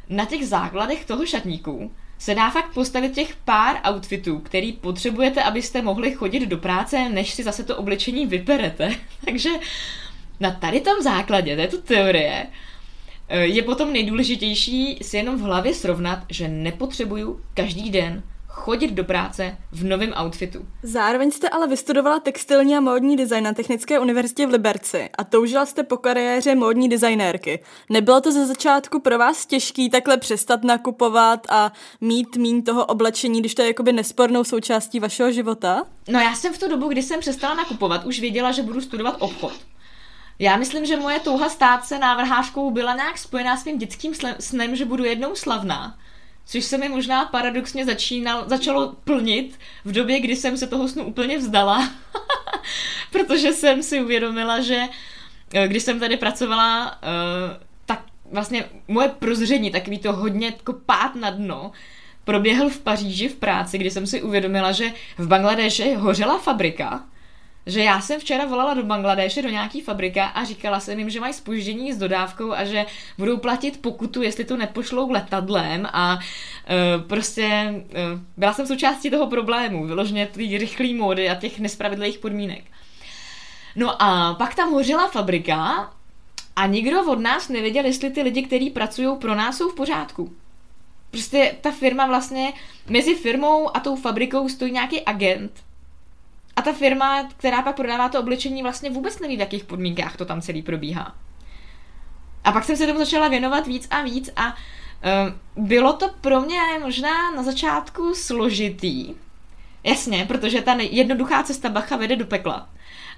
na 0.09 0.25
těch 0.25 0.47
základech 0.47 1.05
toho 1.05 1.25
šatníku 1.25 1.91
se 2.17 2.35
dá 2.35 2.49
fakt 2.49 2.73
postavit 2.73 3.13
těch 3.13 3.35
pár 3.35 3.75
outfitů, 3.89 4.39
který 4.39 4.73
potřebujete, 4.73 5.43
abyste 5.43 5.81
mohli 5.81 6.13
chodit 6.13 6.47
do 6.47 6.57
práce, 6.57 7.09
než 7.09 7.33
si 7.33 7.43
zase 7.43 7.63
to 7.63 7.77
oblečení 7.77 8.25
vyperete. 8.25 8.95
Takže 9.25 9.49
na 10.39 10.51
tady 10.51 10.81
tom 10.81 11.01
základě 11.01 11.55
této 11.55 11.77
teorie 11.77 12.47
eh, 13.27 13.45
je 13.45 13.63
potom 13.63 13.93
nejdůležitější 13.93 14.99
si 15.01 15.17
jenom 15.17 15.37
v 15.37 15.41
hlavě 15.41 15.73
srovnat, 15.73 16.19
že 16.29 16.47
nepotřebuju 16.47 17.41
každý 17.53 17.89
den 17.89 18.23
chodit 18.55 18.91
do 18.91 19.03
práce 19.03 19.57
v 19.71 19.83
novém 19.83 20.13
outfitu. 20.23 20.67
Zároveň 20.83 21.31
jste 21.31 21.49
ale 21.49 21.67
vystudovala 21.67 22.19
textilní 22.19 22.77
a 22.77 22.79
módní 22.79 23.17
design 23.17 23.43
na 23.43 23.53
Technické 23.53 23.99
univerzitě 23.99 24.47
v 24.47 24.49
Liberci 24.49 25.09
a 25.17 25.23
toužila 25.23 25.65
jste 25.65 25.83
po 25.83 25.97
kariéře 25.97 26.55
módní 26.55 26.89
designérky. 26.89 27.63
Nebylo 27.89 28.21
to 28.21 28.31
ze 28.31 28.45
začátku 28.45 28.99
pro 28.99 29.17
vás 29.17 29.45
těžký 29.45 29.89
takhle 29.89 30.17
přestat 30.17 30.63
nakupovat 30.63 31.47
a 31.49 31.71
mít 32.01 32.35
mín 32.35 32.63
toho 32.63 32.85
oblečení, 32.85 33.39
když 33.39 33.55
to 33.55 33.61
je 33.61 33.67
jakoby 33.67 33.93
nespornou 33.93 34.43
součástí 34.43 34.99
vašeho 34.99 35.31
života? 35.31 35.83
No 36.09 36.19
já 36.19 36.35
jsem 36.35 36.53
v 36.53 36.57
tu 36.57 36.69
dobu, 36.69 36.87
kdy 36.87 37.03
jsem 37.03 37.19
přestala 37.19 37.55
nakupovat, 37.55 38.05
už 38.05 38.19
věděla, 38.19 38.51
že 38.51 38.63
budu 38.63 38.81
studovat 38.81 39.15
obchod. 39.19 39.53
Já 40.39 40.57
myslím, 40.57 40.85
že 40.85 40.97
moje 40.97 41.19
touha 41.19 41.49
stát 41.49 41.85
se 41.85 41.99
návrhářkou 41.99 42.71
byla 42.71 42.95
nějak 42.95 43.17
spojená 43.17 43.57
s 43.57 43.65
mým 43.65 43.77
dětským 43.77 44.13
snem, 44.39 44.75
že 44.75 44.85
budu 44.85 45.03
jednou 45.03 45.35
slavná 45.35 45.97
což 46.45 46.65
se 46.65 46.77
mi 46.77 46.89
možná 46.89 47.25
paradoxně 47.25 47.85
začínal, 47.85 48.43
začalo 48.47 48.95
plnit 49.03 49.59
v 49.85 49.91
době, 49.91 50.19
kdy 50.19 50.35
jsem 50.35 50.57
se 50.57 50.67
toho 50.67 50.87
snu 50.87 51.03
úplně 51.03 51.37
vzdala, 51.37 51.89
protože 53.11 53.53
jsem 53.53 53.83
si 53.83 54.01
uvědomila, 54.01 54.61
že 54.61 54.81
eh, 55.53 55.67
když 55.67 55.83
jsem 55.83 55.99
tady 55.99 56.17
pracovala, 56.17 56.99
eh, 57.01 57.65
tak 57.85 58.03
vlastně 58.31 58.65
moje 58.87 59.09
prozření, 59.09 59.71
takový 59.71 59.99
to 59.99 60.13
hodně 60.13 60.47
jako 60.47 60.73
pát 60.73 61.15
na 61.15 61.29
dno, 61.29 61.71
proběhl 62.23 62.69
v 62.69 62.79
Paříži 62.79 63.27
v 63.27 63.35
práci, 63.35 63.77
kdy 63.77 63.91
jsem 63.91 64.07
si 64.07 64.21
uvědomila, 64.21 64.71
že 64.71 64.93
v 65.17 65.27
Bangladeši 65.27 65.93
hořela 65.93 66.37
fabrika, 66.39 67.05
že 67.65 67.83
já 67.83 68.01
jsem 68.01 68.19
včera 68.19 68.45
volala 68.45 68.73
do 68.73 68.83
Bangladeše, 68.83 69.41
do 69.41 69.49
nějaký 69.49 69.81
fabrika 69.81 70.25
a 70.25 70.43
říkala 70.43 70.79
jsem 70.79 70.99
jim, 70.99 71.09
že 71.09 71.19
mají 71.19 71.33
spoždění 71.33 71.93
s 71.93 71.97
dodávkou 71.97 72.51
a 72.51 72.63
že 72.63 72.85
budou 73.17 73.37
platit 73.37 73.81
pokutu, 73.81 74.21
jestli 74.21 74.45
to 74.45 74.57
nepošlou 74.57 75.11
letadlem 75.11 75.87
a 75.93 76.15
uh, 76.15 77.07
prostě 77.07 77.73
uh, 77.73 78.19
byla 78.37 78.53
jsem 78.53 78.67
součástí 78.67 79.09
toho 79.09 79.27
problému, 79.27 79.87
vyloženě 79.87 80.27
ty 80.27 80.57
rychlé 80.57 80.93
módy 80.93 81.29
a 81.29 81.35
těch 81.35 81.59
nespravedlivých 81.59 82.19
podmínek. 82.19 82.63
No 83.75 84.03
a 84.03 84.33
pak 84.33 84.55
tam 84.55 84.71
hořela 84.71 85.07
fabrika 85.07 85.89
a 86.55 86.65
nikdo 86.65 87.11
od 87.11 87.19
nás 87.19 87.49
nevěděl, 87.49 87.85
jestli 87.85 88.09
ty 88.09 88.21
lidi, 88.21 88.43
kteří 88.43 88.69
pracují 88.69 89.17
pro 89.17 89.35
nás, 89.35 89.57
jsou 89.57 89.69
v 89.69 89.75
pořádku. 89.75 90.33
Prostě 91.11 91.55
ta 91.61 91.71
firma 91.71 92.05
vlastně, 92.07 92.53
mezi 92.89 93.15
firmou 93.15 93.77
a 93.77 93.79
tou 93.79 93.95
fabrikou 93.95 94.49
stojí 94.49 94.71
nějaký 94.71 95.01
agent, 95.01 95.51
a 96.55 96.61
ta 96.61 96.73
firma, 96.73 97.29
která 97.37 97.61
pak 97.61 97.75
prodává 97.75 98.09
to 98.09 98.19
oblečení, 98.19 98.63
vlastně 98.63 98.89
vůbec 98.89 99.19
neví, 99.19 99.37
v 99.37 99.39
jakých 99.39 99.63
podmínkách 99.63 100.17
to 100.17 100.25
tam 100.25 100.41
celý 100.41 100.61
probíhá. 100.61 101.15
A 102.43 102.51
pak 102.51 102.63
jsem 102.63 102.77
se 102.77 102.87
tomu 102.87 102.99
začala 102.99 103.27
věnovat 103.27 103.67
víc 103.67 103.87
a 103.89 104.01
víc 104.01 104.29
a 104.35 104.47
uh, 104.47 105.65
bylo 105.67 105.93
to 105.93 106.09
pro 106.21 106.41
mě 106.41 106.59
možná 106.81 107.31
na 107.31 107.43
začátku 107.43 108.13
složitý. 108.15 109.15
Jasně, 109.83 110.25
protože 110.27 110.61
ta 110.61 110.77
jednoduchá 110.79 111.43
cesta 111.43 111.69
bacha 111.69 111.95
vede 111.95 112.15
do 112.15 112.25
pekla. 112.25 112.69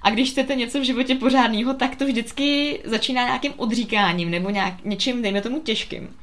A 0.01 0.09
když 0.09 0.31
chcete 0.31 0.55
něco 0.55 0.79
v 0.79 0.83
životě 0.83 1.15
pořádného, 1.15 1.73
tak 1.73 1.95
to 1.95 2.05
vždycky 2.05 2.79
začíná 2.85 3.25
nějakým 3.25 3.53
odříkáním 3.57 4.31
nebo 4.31 4.49
nějak, 4.49 4.73
něčím, 4.83 5.21
dejme 5.21 5.41
tomu, 5.41 5.59
těžkým. 5.59 6.15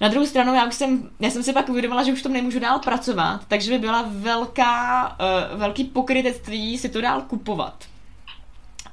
Na 0.00 0.08
druhou 0.08 0.26
stranu, 0.26 0.54
já 0.54 0.66
už 0.66 0.74
jsem, 0.74 1.10
já 1.20 1.30
jsem 1.30 1.42
si 1.42 1.52
pak 1.52 1.68
uvědomila, 1.68 2.02
že 2.02 2.12
už 2.12 2.22
tom 2.22 2.32
nemůžu 2.32 2.58
dál 2.58 2.78
pracovat, 2.78 3.40
takže 3.48 3.70
by 3.70 3.78
byla 3.78 4.04
velká, 4.08 5.08
uh, 5.52 5.58
velký 5.58 5.84
pokrytectví 5.84 6.78
si 6.78 6.88
to 6.88 7.00
dál 7.00 7.22
kupovat. 7.22 7.84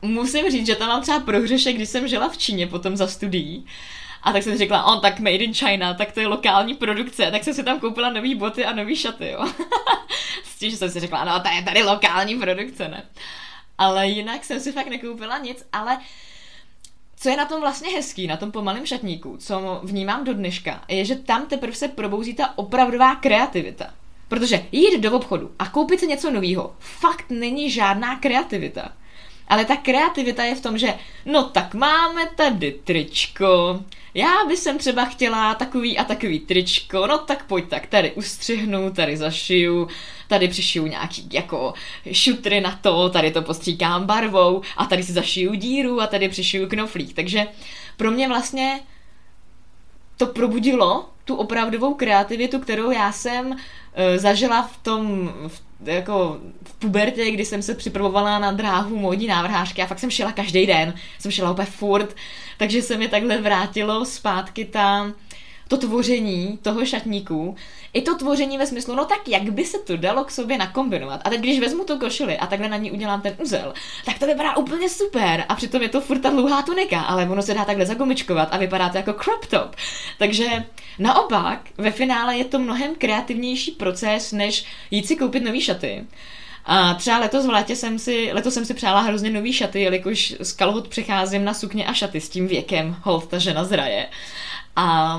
musím 0.02 0.52
říct, 0.52 0.66
že 0.66 0.76
tam 0.76 0.88
mám 0.88 1.02
třeba 1.02 1.20
prohřešek, 1.20 1.76
když 1.76 1.90
jsem 1.90 2.08
žila 2.08 2.30
v 2.30 2.38
Číně 2.38 2.68
potom 2.68 2.98
za 2.98 3.08
studií. 3.08 3.66
A 4.24 4.34
tak 4.34 4.44
jsem 4.44 4.58
řekla, 4.58 4.84
on 4.84 5.02
tak 5.02 5.20
made 5.20 5.36
in 5.36 5.54
China, 5.54 5.94
tak 5.94 6.12
to 6.12 6.20
je 6.20 6.28
lokální 6.28 6.74
produkce, 6.74 7.32
tak 7.32 7.44
jsem 7.44 7.54
si 7.54 7.64
tam 7.64 7.80
koupila 7.80 8.10
nový 8.10 8.36
boty 8.36 8.66
a 8.66 8.74
nový 8.74 8.96
šaty, 8.96 9.30
jo. 9.30 9.46
S 10.44 10.60
tím, 10.60 10.72
že 10.72 10.78
jsem 10.78 10.90
si 10.90 11.00
řekla, 11.00 11.26
no 11.26 11.40
to 11.40 11.50
je 11.56 11.62
tady 11.62 11.84
lokální 11.84 12.36
produkce, 12.36 12.88
ne. 12.88 13.04
Ale 13.78 14.08
jinak 14.08 14.46
jsem 14.46 14.60
si 14.60 14.72
fakt 14.72 14.88
nekoupila 14.88 15.38
nic, 15.38 15.66
ale 15.74 15.98
co 17.22 17.30
je 17.30 17.38
na 17.38 17.46
tom 17.46 17.62
vlastně 17.62 17.90
hezký, 17.90 18.28
na 18.28 18.38
tom 18.38 18.52
pomalém 18.52 18.86
šatníku, 18.86 19.38
co 19.38 19.82
vnímám 19.84 20.24
do 20.24 20.34
dneška, 20.34 20.84
je, 20.88 21.06
že 21.06 21.16
tam 21.16 21.46
teprve 21.46 21.74
se 21.74 21.88
probouzí 21.88 22.34
ta 22.34 22.58
opravdová 22.58 23.16
kreativita. 23.16 23.94
Protože 24.28 24.66
jít 24.72 25.00
do 25.00 25.12
obchodu 25.12 25.52
a 25.60 25.70
koupit 25.70 26.00
si 26.00 26.08
něco 26.08 26.32
nového 26.32 26.76
fakt 26.80 27.26
není 27.30 27.72
žádná 27.72 28.20
kreativita. 28.20 28.94
Ale 29.52 29.66
ta 29.66 29.76
kreativita 29.76 30.44
je 30.44 30.56
v 30.56 30.62
tom, 30.62 30.78
že 30.78 30.94
no 31.26 31.44
tak 31.44 31.74
máme 31.74 32.22
tady 32.36 32.72
tričko, 32.84 33.80
já 34.14 34.46
bych 34.48 34.60
jsem 34.60 34.78
třeba 34.78 35.06
chtěla 35.06 35.56
takový 35.56 35.98
a 35.98 36.04
takový 36.04 36.40
tričko, 36.40 37.08
no 37.08 37.18
tak 37.18 37.46
pojď 37.46 37.70
tak, 37.70 37.88
tady 37.88 38.12
ustřihnu, 38.12 38.92
tady 38.94 39.18
zašiju, 39.18 39.88
tady 40.28 40.48
přišiju 40.48 40.88
nějaký 40.88 41.30
jako 41.32 41.74
šutry 42.12 42.62
na 42.62 42.80
to, 42.82 43.10
tady 43.10 43.32
to 43.32 43.42
postříkám 43.42 44.06
barvou 44.06 44.62
a 44.78 44.86
tady 44.86 45.04
si 45.04 45.14
zašiju 45.14 45.54
díru 45.54 46.02
a 46.02 46.08
tady 46.08 46.30
přišiju 46.30 46.70
knoflík. 46.70 47.14
Takže 47.14 47.48
pro 47.98 48.12
mě 48.12 48.28
vlastně 48.28 48.80
to 50.18 50.28
probudilo 50.28 51.10
tu 51.26 51.36
opravdovou 51.36 51.94
kreativitu, 51.94 52.60
kterou 52.60 52.92
já 52.92 53.12
jsem 53.12 53.52
uh, 53.52 53.58
zažila 54.16 54.62
v 54.62 54.78
tom, 54.78 55.34
v, 55.48 55.62
jako 55.86 56.38
v 56.64 56.74
pubertě, 56.74 57.32
kdy 57.32 57.46
jsem 57.46 57.62
se 57.62 57.76
připravovala 57.76 58.40
na 58.40 58.52
dráhu 58.52 58.98
módní 58.98 59.28
návrhářky 59.28 59.82
a 59.82 59.86
fakt 59.86 60.00
jsem 60.00 60.12
šila 60.12 60.32
každý 60.32 60.66
den, 60.66 60.94
jsem 61.20 61.32
šila 61.32 61.52
úplně 61.52 61.66
furt, 61.66 62.16
takže 62.58 62.82
se 62.82 62.98
mi 62.98 63.08
takhle 63.08 63.38
vrátilo 63.38 64.06
zpátky 64.06 64.66
ta, 64.66 65.12
to 65.68 65.78
tvoření 65.78 66.60
toho 66.62 66.86
šatníku, 66.86 67.56
i 67.94 68.02
to 68.02 68.16
tvoření 68.16 68.58
ve 68.58 68.68
smyslu, 68.68 68.96
no 68.96 69.06
tak 69.06 69.28
jak 69.28 69.44
by 69.44 69.66
se 69.66 69.80
to 69.80 69.98
dalo 69.98 70.24
k 70.24 70.32
sobě 70.32 70.58
nakombinovat. 70.58 71.22
A 71.24 71.30
teď, 71.30 71.40
když 71.40 71.60
vezmu 71.60 71.84
tu 71.84 72.00
košili 72.00 72.38
a 72.38 72.48
takhle 72.48 72.70
na 72.70 72.78
ní 72.78 72.92
udělám 72.92 73.22
ten 73.22 73.36
uzel, 73.42 73.74
tak 74.06 74.20
to 74.20 74.26
vypadá 74.26 74.58
úplně 74.58 74.90
super. 74.90 75.46
A 75.50 75.56
přitom 75.56 75.82
je 75.82 75.90
to 75.90 76.02
furt 76.02 76.20
ta 76.20 76.30
dlouhá 76.30 76.62
tunika, 76.62 77.02
ale 77.02 77.30
ono 77.30 77.42
se 77.42 77.54
dá 77.54 77.66
takhle 77.66 77.86
zagumičkovat 77.86 78.50
a 78.52 78.58
vypadá 78.58 78.90
to 78.90 78.98
jako 78.98 79.14
crop 79.14 79.46
top. 79.46 79.76
Takže 80.18 80.66
naopak, 81.00 81.60
ve 81.78 81.92
finále 81.92 82.38
je 82.38 82.46
to 82.46 82.60
mnohem 82.60 82.96
kreativnější 82.96 83.72
proces, 83.72 84.32
než 84.32 84.66
jít 84.92 85.08
si 85.08 85.16
koupit 85.16 85.44
nový 85.44 85.62
šaty. 85.62 86.06
A 86.66 86.94
třeba 86.94 87.18
letos 87.18 87.46
v 87.46 87.50
létě 87.50 87.76
jsem 87.76 88.00
si, 88.00 88.30
letos 88.34 88.54
jsem 88.54 88.66
si 88.66 88.74
přála 88.74 89.02
hrozně 89.02 89.30
nový 89.30 89.54
šaty, 89.54 89.82
jelikož 89.82 90.36
z 90.40 90.52
kalhot 90.52 90.88
přecházím 90.88 91.46
na 91.46 91.54
sukně 91.54 91.86
a 91.86 91.94
šaty 91.94 92.22
s 92.22 92.30
tím 92.30 92.48
věkem, 92.48 92.96
hold 93.02 93.28
ta 93.28 93.38
žena 93.38 93.64
zraje. 93.64 94.08
A 94.76 95.18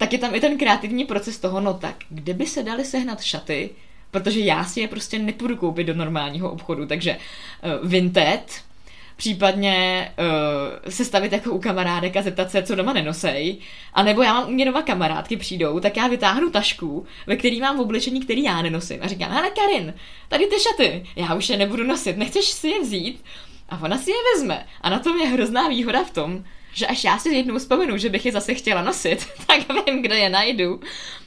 tak 0.00 0.12
je 0.12 0.18
tam 0.18 0.34
i 0.34 0.40
ten 0.40 0.58
kreativní 0.58 1.04
proces 1.04 1.38
toho, 1.38 1.60
no 1.60 1.74
tak, 1.74 1.94
kde 2.08 2.34
by 2.34 2.46
se 2.46 2.62
dali 2.62 2.84
sehnat 2.84 3.22
šaty, 3.22 3.70
protože 4.10 4.40
já 4.40 4.64
si 4.64 4.80
je 4.80 4.88
prostě 4.88 5.18
nepůjdu 5.18 5.56
koupit 5.56 5.84
do 5.84 5.94
normálního 5.94 6.50
obchodu, 6.50 6.86
takže 6.86 7.16
uh, 7.16 7.88
Vinted, 7.88 8.62
případně 9.16 10.08
uh, 10.18 10.90
se 10.90 11.04
stavit 11.04 11.32
jako 11.32 11.50
u 11.50 11.58
kamarádek 11.58 12.16
a 12.16 12.22
zeptat 12.22 12.50
se, 12.50 12.62
co 12.62 12.74
doma 12.74 12.92
nenosej. 12.92 13.58
A 13.94 14.02
nebo 14.02 14.22
já 14.22 14.34
mám 14.34 14.48
u 14.48 14.50
mě 14.52 14.64
doma 14.64 14.82
kamarádky 14.82 15.36
přijdou, 15.36 15.80
tak 15.80 15.96
já 15.96 16.08
vytáhnu 16.08 16.50
tašku, 16.50 17.06
ve 17.26 17.36
který 17.36 17.60
mám 17.60 17.76
v 17.76 17.80
oblečení, 17.80 18.20
který 18.20 18.42
já 18.42 18.62
nenosím. 18.62 18.98
A 19.02 19.06
říkám, 19.06 19.30
hele 19.30 19.50
Karin, 19.50 19.94
tady 20.28 20.46
ty 20.46 20.56
šaty, 20.60 21.04
já 21.16 21.34
už 21.34 21.48
je 21.48 21.56
nebudu 21.56 21.84
nosit, 21.84 22.16
nechceš 22.16 22.44
si 22.44 22.68
je 22.68 22.80
vzít? 22.80 23.24
A 23.68 23.80
ona 23.82 23.98
si 23.98 24.10
je 24.10 24.16
vezme. 24.34 24.66
A 24.80 24.90
na 24.90 24.98
tom 24.98 25.18
je 25.18 25.26
hrozná 25.26 25.68
výhoda 25.68 26.04
v 26.04 26.10
tom, 26.10 26.44
že 26.72 26.86
až 26.86 27.04
já 27.04 27.18
si 27.18 27.28
jednou 27.28 27.58
vzpomenu, 27.58 27.96
že 27.96 28.08
bych 28.08 28.26
je 28.26 28.32
zase 28.32 28.54
chtěla 28.54 28.82
nosit, 28.82 29.26
tak 29.46 29.86
vím, 29.86 30.02
kde 30.02 30.18
je 30.18 30.28
najdu. 30.28 30.80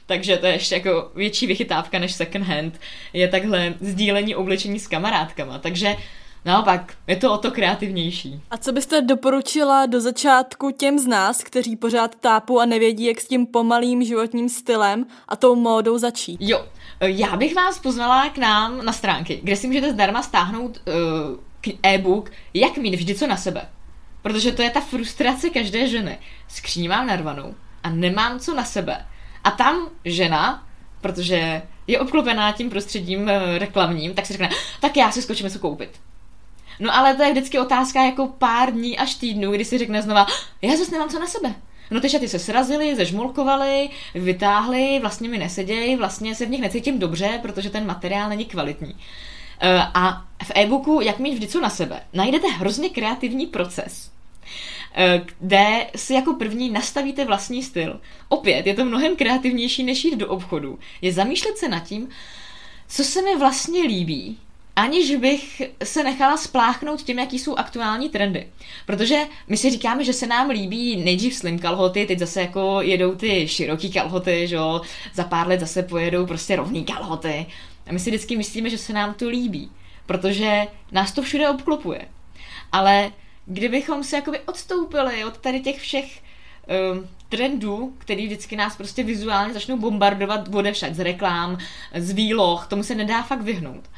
Takže 0.06 0.36
to 0.36 0.46
je 0.46 0.52
ještě 0.52 0.74
jako 0.74 1.10
větší 1.14 1.46
vychytávka 1.46 1.98
než 1.98 2.12
second 2.12 2.46
hand. 2.46 2.80
Je 3.12 3.28
takhle 3.28 3.74
sdílení 3.80 4.34
oblečení 4.34 4.78
s 4.78 4.88
kamarádkama. 4.88 5.58
Takže 5.58 5.96
Naopak, 6.44 6.94
je 7.06 7.16
to 7.16 7.32
o 7.32 7.38
to 7.38 7.50
kreativnější. 7.50 8.40
A 8.50 8.56
co 8.56 8.72
byste 8.72 9.02
doporučila 9.02 9.86
do 9.86 10.00
začátku 10.00 10.70
těm 10.70 10.98
z 10.98 11.06
nás, 11.06 11.42
kteří 11.42 11.76
pořád 11.76 12.14
tápou 12.14 12.58
a 12.60 12.66
nevědí, 12.66 13.04
jak 13.04 13.20
s 13.20 13.28
tím 13.28 13.46
pomalým 13.46 14.04
životním 14.04 14.48
stylem 14.48 15.06
a 15.28 15.36
tou 15.36 15.54
módou 15.54 15.98
začít? 15.98 16.36
Jo, 16.40 16.66
já 17.00 17.36
bych 17.36 17.54
vás 17.54 17.78
pozvala 17.78 18.28
k 18.28 18.38
nám 18.38 18.84
na 18.84 18.92
stránky, 18.92 19.40
kde 19.42 19.56
si 19.56 19.66
můžete 19.66 19.92
zdarma 19.92 20.22
stáhnout 20.22 20.80
uh, 20.86 21.74
e-book 21.82 22.30
Jak 22.54 22.76
mít 22.76 22.94
vždy 22.94 23.14
co 23.14 23.26
na 23.26 23.36
sebe. 23.36 23.68
Protože 24.24 24.52
to 24.52 24.62
je 24.62 24.70
ta 24.70 24.80
frustrace 24.80 25.50
každé 25.50 25.88
ženy. 25.88 26.18
Skříň 26.48 26.88
mám 26.88 27.06
narvanou 27.06 27.54
a 27.82 27.90
nemám 27.90 28.40
co 28.40 28.54
na 28.54 28.64
sebe. 28.64 29.06
A 29.44 29.50
tam 29.50 29.88
žena, 30.04 30.66
protože 31.00 31.62
je 31.86 32.00
obklopená 32.00 32.52
tím 32.52 32.70
prostředím 32.70 33.28
eh, 33.28 33.58
reklamním, 33.58 34.14
tak 34.14 34.26
si 34.26 34.32
řekne, 34.32 34.50
tak 34.80 34.96
já 34.96 35.10
si 35.10 35.22
skočím 35.22 35.46
něco 35.46 35.58
koupit. 35.58 36.00
No 36.80 36.94
ale 36.94 37.14
to 37.14 37.22
je 37.22 37.32
vždycky 37.32 37.58
otázka 37.58 38.04
jako 38.04 38.26
pár 38.26 38.72
dní 38.72 38.98
až 38.98 39.14
týdnů, 39.14 39.52
kdy 39.52 39.64
si 39.64 39.78
řekne 39.78 40.02
znova, 40.02 40.26
já 40.62 40.76
zase 40.76 40.90
nemám 40.90 41.08
co 41.08 41.18
na 41.18 41.26
sebe. 41.26 41.54
No 41.90 42.00
ty 42.00 42.10
šaty 42.10 42.28
se 42.28 42.38
srazily, 42.38 42.96
zežmulkovaly, 42.96 43.90
vytáhly, 44.14 44.98
vlastně 45.00 45.28
mi 45.28 45.38
nesedějí, 45.38 45.96
vlastně 45.96 46.34
se 46.34 46.46
v 46.46 46.50
nich 46.50 46.60
necítím 46.60 46.98
dobře, 46.98 47.38
protože 47.42 47.70
ten 47.70 47.86
materiál 47.86 48.28
není 48.28 48.44
kvalitní. 48.44 48.96
Eh, 49.60 49.82
a 49.94 50.24
v 50.44 50.50
e-booku 50.54 51.00
Jak 51.00 51.18
mít 51.18 51.34
vždy 51.34 51.46
co 51.46 51.60
na 51.60 51.70
sebe 51.70 52.00
najdete 52.12 52.48
hrozně 52.48 52.90
kreativní 52.90 53.46
proces, 53.46 54.10
eh, 54.94 55.24
kde 55.40 55.86
si 55.96 56.14
jako 56.14 56.34
první 56.34 56.70
nastavíte 56.70 57.24
vlastní 57.24 57.62
styl. 57.62 58.00
Opět, 58.28 58.66
je 58.66 58.74
to 58.74 58.84
mnohem 58.84 59.16
kreativnější, 59.16 59.82
než 59.82 60.04
jít 60.04 60.16
do 60.16 60.28
obchodu. 60.28 60.78
Je 61.02 61.12
zamýšlet 61.12 61.58
se 61.58 61.68
nad 61.68 61.80
tím, 61.80 62.08
co 62.88 63.04
se 63.04 63.22
mi 63.22 63.36
vlastně 63.36 63.82
líbí, 63.82 64.38
aniž 64.76 65.16
bych 65.16 65.62
se 65.84 66.04
nechala 66.04 66.36
spláchnout 66.36 67.02
tím, 67.02 67.18
jaký 67.18 67.38
jsou 67.38 67.56
aktuální 67.56 68.08
trendy. 68.08 68.46
Protože 68.86 69.18
my 69.48 69.56
si 69.56 69.70
říkáme, 69.70 70.04
že 70.04 70.12
se 70.12 70.26
nám 70.26 70.50
líbí 70.50 70.96
nejdřív 70.96 71.34
slim 71.34 71.58
kalhoty, 71.58 72.06
teď 72.06 72.18
zase 72.18 72.40
jako 72.40 72.82
jedou 72.82 73.14
ty 73.14 73.48
široký 73.48 73.92
kalhoty, 73.92 74.48
že 74.48 74.56
jo, 74.56 74.80
za 75.14 75.24
pár 75.24 75.48
let 75.48 75.60
zase 75.60 75.82
pojedou 75.82 76.26
prostě 76.26 76.56
rovný 76.56 76.84
kalhoty. 76.84 77.46
A 77.86 77.92
my 77.92 77.98
si 77.98 78.10
vždycky 78.10 78.36
myslíme, 78.36 78.70
že 78.70 78.78
se 78.78 78.92
nám 78.92 79.14
to 79.14 79.28
líbí, 79.28 79.70
protože 80.06 80.66
nás 80.92 81.12
to 81.12 81.22
všude 81.22 81.48
obklopuje. 81.48 82.08
Ale 82.72 83.12
kdybychom 83.46 84.04
se 84.04 84.16
jakoby 84.16 84.40
odstoupili 84.40 85.24
od 85.24 85.38
tady 85.38 85.60
těch 85.60 85.80
všech 85.80 86.22
um, 86.92 87.08
trendů, 87.28 87.94
který 87.98 88.26
vždycky 88.26 88.56
nás 88.56 88.76
prostě 88.76 89.02
vizuálně 89.02 89.54
začnou 89.54 89.76
bombardovat 89.78 90.48
však 90.72 90.94
z 90.94 91.00
reklám, 91.00 91.58
z 91.94 92.10
výloh, 92.10 92.66
tomu 92.66 92.82
se 92.82 92.94
nedá 92.94 93.22
fakt 93.22 93.42
vyhnout. 93.42 93.90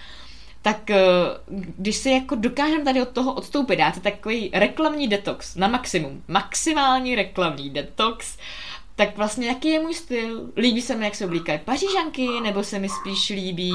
Tak 0.62 0.90
uh, 0.90 1.56
když 1.78 1.96
si 1.96 2.10
jako 2.10 2.34
dokážeme 2.34 2.84
tady 2.84 3.02
od 3.02 3.08
toho 3.08 3.32
odstoupit, 3.32 3.76
dáte 3.76 4.00
takový 4.00 4.50
reklamní 4.52 5.08
detox 5.08 5.54
na 5.56 5.68
maximum, 5.68 6.22
maximální 6.28 7.14
reklamní 7.14 7.70
detox, 7.70 8.38
tak 8.96 9.16
vlastně 9.16 9.46
jaký 9.46 9.68
je 9.68 9.80
můj 9.80 9.94
styl? 9.94 10.52
Líbí 10.56 10.82
se 10.82 10.96
mi, 10.96 11.04
jak 11.04 11.14
se 11.14 11.24
oblíkají 11.24 11.60
pařížanky, 11.64 12.28
nebo 12.42 12.64
se 12.64 12.78
mi 12.78 12.88
spíš 12.88 13.28
líbí 13.28 13.72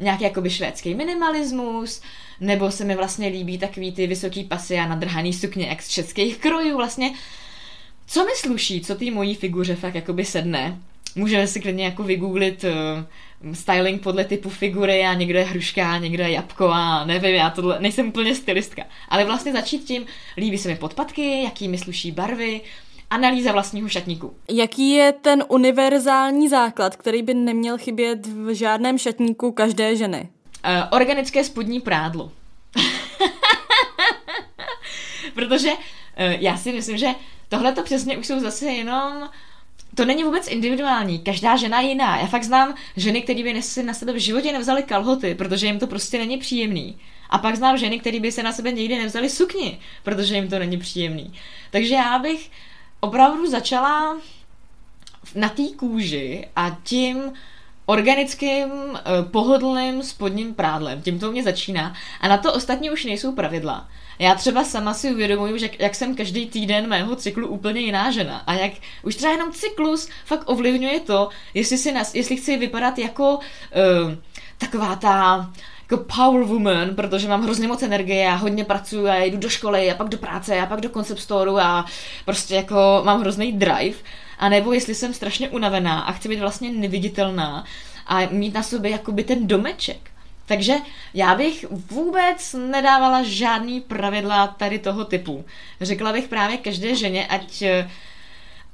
nějaký 0.00 0.24
jakoby 0.24 0.50
švédský 0.50 0.94
minimalismus, 0.94 2.02
nebo 2.40 2.70
se 2.70 2.84
mi 2.84 2.94
vlastně 2.96 3.28
líbí 3.28 3.58
takový 3.58 3.92
ty 3.92 4.06
vysoký 4.06 4.44
pasy 4.44 4.78
a 4.78 4.88
nadrhaný 4.88 5.32
sukně, 5.32 5.66
jak 5.66 5.82
z 5.82 5.88
českých 5.88 6.38
krojů 6.38 6.76
vlastně. 6.76 7.12
Co 8.06 8.24
mi 8.24 8.30
sluší, 8.36 8.80
co 8.80 8.94
té 8.94 9.10
mojí 9.10 9.34
figuře 9.34 9.74
fakt 9.74 9.94
jakoby 9.94 10.24
sedne? 10.24 10.78
Můžeme 11.16 11.46
si 11.46 11.60
klidně 11.60 11.84
jako 11.84 12.02
vygooglit 12.02 12.64
uh, 12.64 13.54
styling 13.54 14.02
podle 14.02 14.24
typu 14.24 14.50
figury 14.50 15.04
a 15.06 15.14
někdo 15.14 15.38
je 15.38 15.44
hruška, 15.44 15.98
někdo 15.98 16.22
je 16.22 16.30
jabko 16.30 16.68
a 16.68 17.04
nevím, 17.04 17.34
já 17.34 17.50
tohle 17.50 17.80
nejsem 17.80 18.08
úplně 18.08 18.34
stylistka. 18.34 18.82
Ale 19.08 19.24
vlastně 19.24 19.52
začít 19.52 19.84
tím, 19.84 20.06
líbí 20.36 20.58
se 20.58 20.68
mi 20.68 20.76
podpatky, 20.76 21.42
jaký 21.42 21.68
mi 21.68 21.78
sluší 21.78 22.12
barvy, 22.12 22.60
analýza 23.12 23.52
vlastního 23.52 23.88
šatníku. 23.88 24.34
Jaký 24.50 24.90
je 24.90 25.12
ten 25.12 25.44
univerzální 25.48 26.48
základ, 26.48 26.96
který 26.96 27.22
by 27.22 27.34
neměl 27.34 27.78
chybět 27.78 28.26
v 28.26 28.54
žádném 28.54 28.98
šatníku 28.98 29.52
každé 29.52 29.96
ženy? 29.96 30.28
Uh, 30.64 30.70
organické 30.90 31.44
spodní 31.44 31.80
prádlo. 31.80 32.32
Protože 35.34 35.70
uh, 35.72 35.76
já 36.16 36.56
si 36.56 36.72
myslím, 36.72 36.96
že 36.96 37.08
tohle 37.48 37.72
to 37.72 37.82
přesně 37.82 38.18
už 38.18 38.26
jsou 38.26 38.40
zase 38.40 38.66
jenom 38.66 39.28
to 39.94 40.04
není 40.04 40.24
vůbec 40.24 40.48
individuální, 40.48 41.18
každá 41.18 41.56
žena 41.56 41.80
je 41.80 41.88
jiná. 41.88 42.18
Já 42.20 42.26
fakt 42.26 42.44
znám 42.44 42.74
ženy, 42.96 43.22
které 43.22 43.42
by 43.42 43.62
si 43.62 43.82
na 43.82 43.94
sebe 43.94 44.12
v 44.12 44.16
životě 44.16 44.52
nevzali 44.52 44.82
kalhoty, 44.82 45.34
protože 45.34 45.66
jim 45.66 45.78
to 45.78 45.86
prostě 45.86 46.18
není 46.18 46.38
příjemný. 46.38 46.98
A 47.30 47.38
pak 47.38 47.56
znám 47.56 47.78
ženy, 47.78 48.00
které 48.00 48.20
by 48.20 48.32
se 48.32 48.42
na 48.42 48.52
sebe 48.52 48.72
nikdy 48.72 48.98
nevzali 48.98 49.30
sukni, 49.30 49.78
protože 50.02 50.34
jim 50.34 50.48
to 50.48 50.58
není 50.58 50.78
příjemný. 50.78 51.32
Takže 51.70 51.94
já 51.94 52.18
bych 52.18 52.50
opravdu 53.04 53.50
začala 53.50 54.16
na 55.34 55.48
té 55.48 55.62
kůži 55.76 56.48
a 56.56 56.78
tím 56.82 57.32
organickým, 57.86 58.70
uh, 58.70 58.98
pohodlným 59.30 60.02
spodním 60.02 60.54
prádlem. 60.54 61.02
Tím 61.02 61.18
to 61.18 61.32
mě 61.32 61.42
začíná. 61.42 61.94
A 62.20 62.28
na 62.28 62.38
to 62.38 62.52
ostatní 62.52 62.90
už 62.90 63.04
nejsou 63.04 63.32
pravidla. 63.32 63.88
Já 64.18 64.34
třeba 64.34 64.64
sama 64.64 64.94
si 64.94 65.12
uvědomuju, 65.12 65.58
že 65.58 65.70
jak 65.78 65.94
jsem 65.94 66.14
každý 66.16 66.46
týden 66.46 66.86
mého 66.86 67.16
cyklu 67.16 67.48
úplně 67.48 67.80
jiná 67.80 68.10
žena. 68.10 68.42
A 68.46 68.54
jak 68.54 68.72
už 69.02 69.16
třeba 69.16 69.32
jenom 69.32 69.52
cyklus 69.52 70.08
fakt 70.24 70.42
ovlivňuje 70.46 71.00
to, 71.00 71.28
jestli, 71.54 71.78
si 71.78 71.92
nas, 71.92 72.14
jestli 72.14 72.36
chci 72.36 72.56
vypadat 72.56 72.98
jako 72.98 73.34
uh, 73.34 73.40
taková 74.58 74.96
ta 74.96 75.50
jako 75.92 76.04
power 76.16 76.42
woman, 76.42 76.94
protože 76.94 77.28
mám 77.28 77.42
hrozně 77.42 77.68
moc 77.68 77.82
energie, 77.82 78.22
já 78.22 78.34
hodně 78.34 78.64
pracuji, 78.64 79.06
já 79.06 79.24
jdu 79.24 79.38
do 79.38 79.48
školy, 79.48 79.90
a 79.90 79.94
pak 79.94 80.08
do 80.08 80.18
práce, 80.18 80.60
a 80.60 80.66
pak 80.66 80.80
do 80.80 80.88
concept 80.88 81.20
storeu 81.20 81.58
a 81.58 81.86
prostě 82.24 82.54
jako 82.54 83.02
mám 83.04 83.20
hrozný 83.20 83.52
drive. 83.52 83.98
A 84.38 84.48
nebo 84.48 84.72
jestli 84.72 84.94
jsem 84.94 85.14
strašně 85.14 85.48
unavená 85.48 86.00
a 86.00 86.12
chci 86.12 86.28
být 86.28 86.40
vlastně 86.40 86.70
neviditelná 86.70 87.64
a 88.06 88.26
mít 88.30 88.54
na 88.54 88.62
sobě 88.62 88.90
jakoby 88.90 89.24
ten 89.24 89.46
domeček. 89.46 90.10
Takže 90.46 90.74
já 91.14 91.34
bych 91.34 91.64
vůbec 91.70 92.56
nedávala 92.70 93.22
žádný 93.22 93.80
pravidla 93.80 94.46
tady 94.46 94.78
toho 94.78 95.04
typu. 95.04 95.44
Řekla 95.80 96.12
bych 96.12 96.28
právě 96.28 96.56
každé 96.56 96.94
ženě, 96.94 97.26
ať 97.26 97.62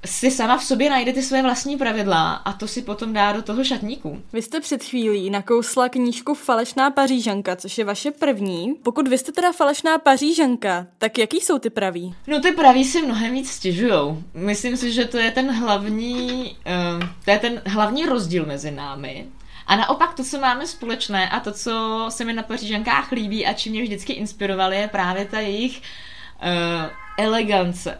si 0.06 0.30
sama 0.30 0.58
v 0.58 0.64
sobě 0.64 0.90
najde 0.90 1.12
ty 1.12 1.22
své 1.22 1.42
vlastní 1.42 1.76
pravidla 1.76 2.34
a 2.34 2.52
to 2.52 2.68
si 2.68 2.82
potom 2.82 3.12
dá 3.12 3.32
do 3.32 3.42
toho 3.42 3.64
šatníku. 3.64 4.22
Vy 4.32 4.42
jste 4.42 4.60
před 4.60 4.84
chvílí 4.84 5.30
nakousla 5.30 5.88
knížku 5.88 6.34
Falešná 6.34 6.90
pařížanka, 6.90 7.56
což 7.56 7.78
je 7.78 7.84
vaše 7.84 8.10
první. 8.10 8.74
Pokud 8.82 9.08
vy 9.08 9.18
jste 9.18 9.32
teda 9.32 9.52
falešná 9.52 9.98
pařížanka, 9.98 10.86
tak 10.98 11.18
jaký 11.18 11.40
jsou 11.40 11.58
ty 11.58 11.70
praví? 11.70 12.14
No 12.26 12.40
ty 12.40 12.52
praví 12.52 12.84
si 12.84 13.02
mnohem 13.02 13.32
víc 13.32 13.50
stěžujou. 13.50 14.22
Myslím 14.34 14.76
si, 14.76 14.92
že 14.92 15.04
to 15.04 15.18
je 15.18 15.30
ten 15.30 15.52
hlavní, 15.52 16.56
uh, 17.00 17.08
to 17.24 17.30
je 17.30 17.38
ten 17.38 17.62
hlavní 17.66 18.06
rozdíl 18.06 18.46
mezi 18.46 18.70
námi. 18.70 19.26
A 19.66 19.76
naopak 19.76 20.14
to, 20.14 20.24
co 20.24 20.40
máme 20.40 20.66
společné 20.66 21.28
a 21.28 21.40
to, 21.40 21.52
co 21.52 22.06
se 22.08 22.24
mi 22.24 22.32
na 22.32 22.42
pařížankách 22.42 23.12
líbí 23.12 23.46
a 23.46 23.52
čím 23.52 23.72
mě 23.72 23.82
vždycky 23.82 24.12
inspirovaly, 24.12 24.76
je 24.76 24.88
právě 24.88 25.24
ta 25.24 25.40
jejich 25.40 25.78
uh, 25.78 27.24
elegance 27.24 27.98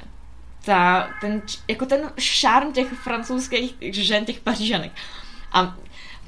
ta, 0.68 1.08
ten, 1.20 1.42
jako 1.68 1.86
ten 1.86 2.10
šárm 2.18 2.72
těch 2.72 2.88
francouzských 2.88 3.74
žen, 3.80 4.24
těch 4.24 4.40
pařížanek. 4.40 4.92
A 5.52 5.76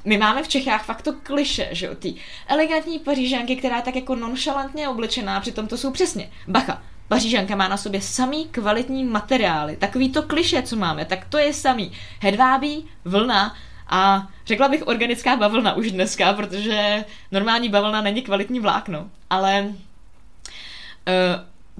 my 0.05 0.17
máme 0.17 0.43
v 0.43 0.47
Čechách 0.47 0.85
fakt 0.85 1.01
to 1.01 1.13
kliše, 1.13 1.69
že 1.71 1.85
jo, 1.85 1.95
ty 1.95 2.13
elegantní 2.47 2.99
pařížanky, 2.99 3.55
která 3.55 3.75
je 3.75 3.81
tak 3.81 3.95
jako 3.95 4.15
nonšalantně 4.15 4.89
oblečená, 4.89 5.39
přitom 5.39 5.67
to 5.67 5.77
jsou 5.77 5.91
přesně, 5.91 6.31
bacha, 6.47 6.81
Pařížanka 7.07 7.55
má 7.55 7.67
na 7.67 7.77
sobě 7.77 8.01
samý 8.01 8.45
kvalitní 8.45 9.03
materiály. 9.03 9.75
Takový 9.75 10.11
to 10.11 10.23
kliše, 10.23 10.61
co 10.61 10.75
máme, 10.75 11.05
tak 11.05 11.25
to 11.29 11.37
je 11.37 11.53
samý. 11.53 11.91
Hedvábí, 12.19 12.85
vlna 13.05 13.55
a 13.87 14.27
řekla 14.45 14.67
bych 14.67 14.87
organická 14.87 15.35
bavlna 15.35 15.73
už 15.73 15.91
dneska, 15.91 16.33
protože 16.33 17.05
normální 17.31 17.69
bavlna 17.69 18.01
není 18.01 18.21
kvalitní 18.21 18.59
vlákno. 18.59 19.09
Ale 19.29 19.63
uh, 19.63 19.75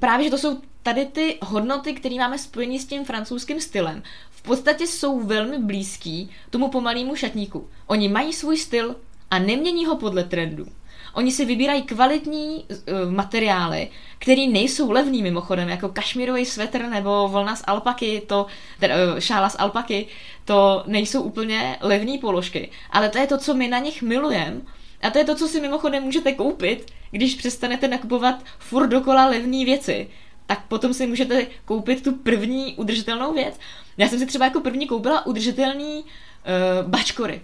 právě, 0.02 0.24
že 0.24 0.32
to 0.32 0.38
jsou 0.38 0.58
tady 0.84 1.06
ty 1.06 1.38
hodnoty, 1.42 1.94
které 1.94 2.16
máme 2.16 2.38
spojení 2.38 2.80
s 2.80 2.86
tím 2.86 3.06
francouzským 3.06 3.62
stylem, 3.62 4.04
v 4.32 4.42
podstatě 4.42 4.88
jsou 4.88 5.20
velmi 5.20 5.60
blízký 5.60 6.30
tomu 6.50 6.68
pomalému 6.68 7.16
šatníku. 7.16 7.70
Oni 7.88 8.10
mají 8.10 8.34
svůj 8.34 8.58
styl 8.58 8.96
a 9.32 9.40
nemění 9.40 9.86
ho 9.86 9.96
podle 9.96 10.24
trendu. 10.24 10.66
Oni 11.14 11.32
si 11.32 11.46
vybírají 11.46 11.82
kvalitní 11.82 12.66
uh, 12.66 13.12
materiály, 13.12 13.90
které 14.20 14.48
nejsou 14.48 14.92
levný 14.92 15.24
mimochodem, 15.24 15.70
jako 15.70 15.90
kašmírový 15.90 16.46
svetr 16.46 16.82
nebo 16.82 17.28
vlna 17.28 17.56
z 17.56 17.64
alpaky, 17.68 18.22
to, 18.28 18.46
teda, 18.80 18.96
uh, 18.96 19.20
šála 19.20 19.50
z 19.50 19.56
alpaky, 19.60 20.08
to 20.46 20.84
nejsou 20.88 21.22
úplně 21.22 21.78
levné 21.82 22.18
položky. 22.18 22.70
Ale 22.92 23.10
to 23.10 23.18
je 23.18 23.28
to, 23.28 23.38
co 23.38 23.54
my 23.54 23.68
na 23.68 23.80
nich 23.80 24.02
milujeme 24.02 24.62
a 25.02 25.10
to 25.10 25.18
je 25.18 25.26
to, 25.26 25.36
co 25.36 25.48
si 25.48 25.62
mimochodem 25.62 26.04
můžete 26.04 26.34
koupit, 26.34 26.92
když 27.12 27.36
přestanete 27.36 27.88
nakupovat 27.88 28.44
furt 28.60 28.88
dokola 28.88 29.26
levné 29.26 29.66
věci 29.66 30.08
tak 30.52 30.68
potom 30.68 30.94
si 30.94 31.08
můžete 31.08 31.48
koupit 31.66 32.04
tu 32.04 32.12
první 32.16 32.76
udržitelnou 32.76 33.34
věc. 33.34 33.60
Já 33.98 34.08
jsem 34.08 34.20
si 34.20 34.26
třeba 34.26 34.46
jako 34.46 34.62
první 34.62 34.88
koupila 34.88 35.26
udržitelný 35.26 36.04
uh, 36.04 36.90
bačkory. 36.90 37.42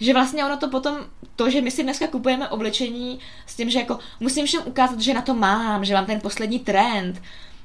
Že 0.00 0.12
vlastně 0.12 0.44
ono 0.44 0.56
to 0.56 0.68
potom, 0.68 0.98
to, 1.36 1.50
že 1.50 1.60
my 1.60 1.70
si 1.70 1.82
dneska 1.82 2.06
kupujeme 2.06 2.48
oblečení 2.48 3.18
s 3.46 3.56
tím, 3.56 3.70
že 3.70 3.78
jako 3.78 3.98
musím 4.20 4.46
všem 4.46 4.62
ukázat, 4.64 5.00
že 5.00 5.14
na 5.14 5.22
to 5.22 5.34
mám, 5.34 5.84
že 5.84 5.94
mám 5.94 6.06
ten 6.06 6.20
poslední 6.20 6.58
trend, 6.58 7.22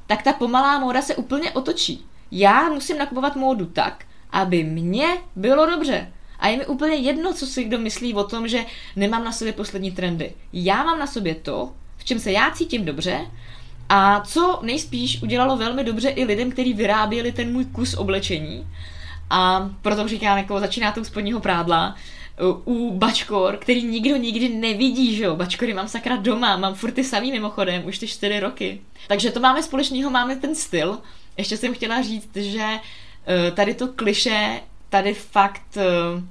tak 0.08 0.24
ta 0.24 0.34
pomalá 0.34 0.80
móda 0.80 1.02
se 1.02 1.16
úplně 1.16 1.52
otočí. 1.52 2.06
Já 2.32 2.70
musím 2.70 2.98
nakupovat 2.98 3.36
módu 3.36 3.66
tak, 3.66 4.06
aby 4.32 4.64
mně 4.64 5.08
bylo 5.36 5.66
dobře. 5.66 6.14
A 6.44 6.48
je 6.48 6.58
mi 6.58 6.66
úplně 6.66 6.96
jedno, 6.96 7.34
co 7.34 7.48
si 7.48 7.64
kdo 7.64 7.80
myslí 7.80 8.14
o 8.14 8.24
tom, 8.24 8.48
že 8.48 8.66
nemám 8.96 9.24
na 9.24 9.32
sobě 9.32 9.54
poslední 9.54 9.92
trendy. 9.92 10.34
Já 10.54 10.84
mám 10.84 11.00
na 11.00 11.08
sobě 11.08 11.36
to, 11.36 11.72
v 11.98 12.04
čem 12.04 12.20
se 12.20 12.32
já 12.32 12.52
cítím 12.52 12.86
dobře 12.86 13.20
a 13.90 14.22
co 14.22 14.60
nejspíš 14.62 15.22
udělalo 15.22 15.58
velmi 15.58 15.84
dobře 15.84 16.10
i 16.10 16.24
lidem, 16.24 16.52
kteří 16.52 16.74
vyráběli 16.74 17.32
ten 17.32 17.54
můj 17.54 17.66
kus 17.66 17.94
oblečení. 17.94 18.68
A 19.30 19.70
proto 19.82 20.08
říkám, 20.08 20.38
jako 20.38 20.60
začíná 20.60 20.92
to 20.92 21.02
u 21.02 21.04
spodního 21.04 21.40
prádla, 21.40 21.96
u 22.66 22.92
bačkor, 22.98 23.58
který 23.58 23.84
nikdo 23.84 24.18
nikdy 24.18 24.50
nevidí, 24.50 25.16
že 25.16 25.24
jo. 25.24 25.36
Bačkory 25.36 25.74
mám 25.74 25.88
sakra 25.88 26.16
doma, 26.16 26.58
mám 26.58 26.76
furt 26.76 26.92
ty 26.92 27.04
samý 27.04 27.32
mimochodem, 27.32 27.86
už 27.86 28.00
ty 28.00 28.08
čtyři 28.08 28.40
roky. 28.40 28.82
Takže 29.08 29.32
to 29.32 29.40
máme 29.40 29.64
společného, 29.64 30.10
máme 30.10 30.36
ten 30.36 30.56
styl. 30.56 31.00
Ještě 31.38 31.58
jsem 31.58 31.74
chtěla 31.74 32.02
říct, 32.02 32.36
že 32.36 32.66
eh, 33.28 33.52
tady 33.52 33.74
to 33.74 33.88
kliše 33.88 34.62
tady 34.94 35.14
fakt, 35.14 35.78
eh, 35.78 35.84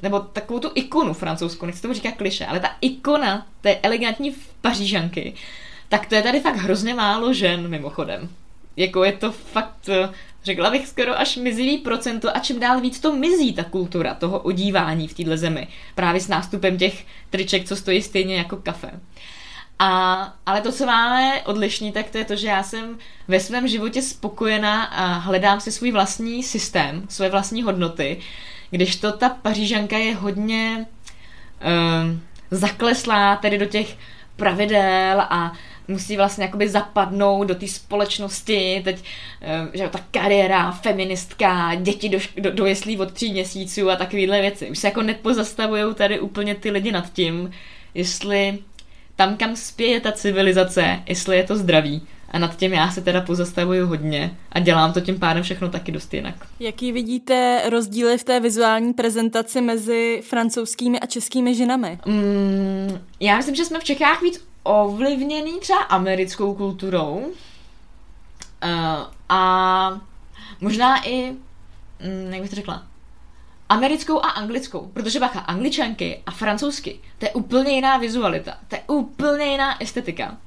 nebo 0.03 0.21
takovou 0.21 0.61
tu 0.61 0.71
ikonu 0.75 1.13
francouzskou, 1.13 1.67
nechci 1.67 1.83
tomu 1.83 1.95
říkat 1.95 2.13
kliše, 2.13 2.47
ale 2.47 2.61
ta 2.61 2.71
ikona 2.81 3.47
té 3.61 3.77
elegantní 3.77 4.35
pařížanky, 4.61 5.35
tak 5.89 6.07
to 6.07 6.15
je 6.15 6.23
tady 6.23 6.41
fakt 6.41 6.57
hrozně 6.57 6.95
málo 6.95 7.33
žen, 7.35 7.69
mimochodem. 7.69 8.29
Jako 8.77 9.05
je 9.05 9.13
to 9.13 9.33
fakt, 9.33 9.89
eh, 9.89 10.09
řekla 10.45 10.71
bych 10.71 10.89
skoro 10.89 11.19
až 11.19 11.37
mizivý 11.37 11.79
procento 11.79 12.37
a 12.37 12.41
čím 12.41 12.61
dál 12.61 12.81
víc 12.81 13.01
to 13.01 13.17
mizí 13.17 13.53
ta 13.53 13.65
kultura 13.65 14.15
toho 14.15 14.39
odívání 14.39 15.09
v 15.09 15.15
téhle 15.15 15.39
zemi. 15.39 15.69
Právě 15.95 16.21
s 16.21 16.29
nástupem 16.29 16.79
těch 16.79 17.05
triček, 17.31 17.65
co 17.65 17.77
stojí 17.77 18.03
stejně 18.03 18.37
jako 18.37 18.57
kafe. 18.57 18.91
A, 19.79 20.35
ale 20.47 20.61
to, 20.61 20.73
co 20.73 20.87
máme 20.87 21.43
odlišný, 21.43 21.93
tak 21.93 22.11
to 22.11 22.19
je 22.19 22.25
to, 22.25 22.37
že 22.37 22.49
já 22.49 22.63
jsem 22.63 22.99
ve 23.29 23.41
svém 23.41 23.69
životě 23.69 24.03
spokojená 24.03 24.85
a 24.85 25.07
hledám 25.19 25.61
si 25.61 25.73
svůj 25.73 25.93
vlastní 25.93 26.43
systém, 26.43 27.07
své 27.09 27.29
vlastní 27.29 27.63
hodnoty, 27.63 28.21
když 28.71 28.97
to 28.97 29.13
ta 29.13 29.29
pařížanka 29.29 29.99
je 29.99 30.15
hodně 30.15 30.87
um, 32.07 32.23
zakleslá 32.51 33.37
tedy 33.37 33.59
do 33.59 33.67
těch 33.67 33.97
pravidel 34.37 35.21
a 35.21 35.53
musí 35.89 36.17
vlastně 36.17 36.45
jakoby 36.45 36.69
zapadnout 36.69 37.45
do 37.45 37.55
té 37.55 37.69
společnosti, 37.69 38.81
teď, 38.85 39.05
eh, 39.43 39.69
že 39.79 39.89
ta 39.89 40.01
kariéra, 40.11 40.73
feministka, 40.73 41.75
děti 41.75 42.09
do, 42.09 42.19
do, 42.39 42.51
do 42.51 42.67
jeslí 42.67 42.99
od 42.99 43.13
tří 43.13 43.33
měsíců 43.33 43.91
a 43.91 43.97
takovéhle 43.97 44.41
věci. 44.41 44.71
Už 44.71 44.79
se 44.79 44.87
jako 44.87 45.03
nepozastavují 45.03 45.95
tady 45.95 46.21
úplně 46.21 46.55
ty 46.55 46.71
lidi 46.71 46.93
nad 46.93 47.13
tím, 47.13 47.51
jestli 47.95 48.59
tam, 49.27 49.37
kam 49.37 49.57
spěje 49.57 50.01
ta 50.01 50.13
civilizace, 50.13 51.03
jestli 51.07 51.37
je 51.37 51.45
to 51.45 51.57
zdraví. 51.57 52.03
A 52.31 52.39
nad 52.39 52.57
tím 52.57 52.73
já 52.73 52.91
se 52.91 53.01
teda 53.01 53.21
pozastavuju 53.21 53.87
hodně 53.87 54.37
a 54.53 54.61
dělám 54.61 54.93
to 54.93 55.01
tím 55.01 55.19
pádem 55.19 55.43
všechno 55.43 55.69
taky 55.69 55.93
dost 55.93 56.15
jinak. 56.15 56.35
Jaký 56.61 56.93
vidíte 56.93 57.63
rozdíly 57.71 58.19
v 58.19 58.25
té 58.25 58.41
vizuální 58.41 58.93
prezentaci 58.93 59.61
mezi 59.61 60.23
francouzskými 60.25 61.01
a 61.01 61.07
českými 61.07 61.55
ženami? 61.55 61.99
Mm, 62.07 62.99
já 63.21 63.37
myslím, 63.37 63.55
že 63.55 63.65
jsme 63.65 63.81
v 63.81 63.85
Čechách 63.85 64.23
víc 64.23 64.45
ovlivněný 64.63 65.61
třeba 65.61 65.79
americkou 65.79 66.55
kulturou 66.55 67.15
uh, 67.15 67.31
a 69.29 70.01
možná 70.61 71.07
i, 71.09 71.33
mm, 72.01 72.33
jak 72.33 72.41
bych 72.41 72.51
to 72.51 72.57
řekla, 72.57 72.83
americkou 73.73 74.25
a 74.25 74.29
anglickou, 74.29 74.91
protože 74.93 75.21
bacha, 75.21 75.41
angličanky 75.41 76.23
a 76.27 76.31
francouzsky, 76.31 77.01
to 77.19 77.27
je 77.27 77.33
úplně 77.33 77.73
jiná 77.73 77.97
vizualita, 77.97 78.59
to 78.69 78.77
je 78.77 78.83
úplně 78.87 79.45
jiná 79.45 79.83
estetika. 79.83 80.39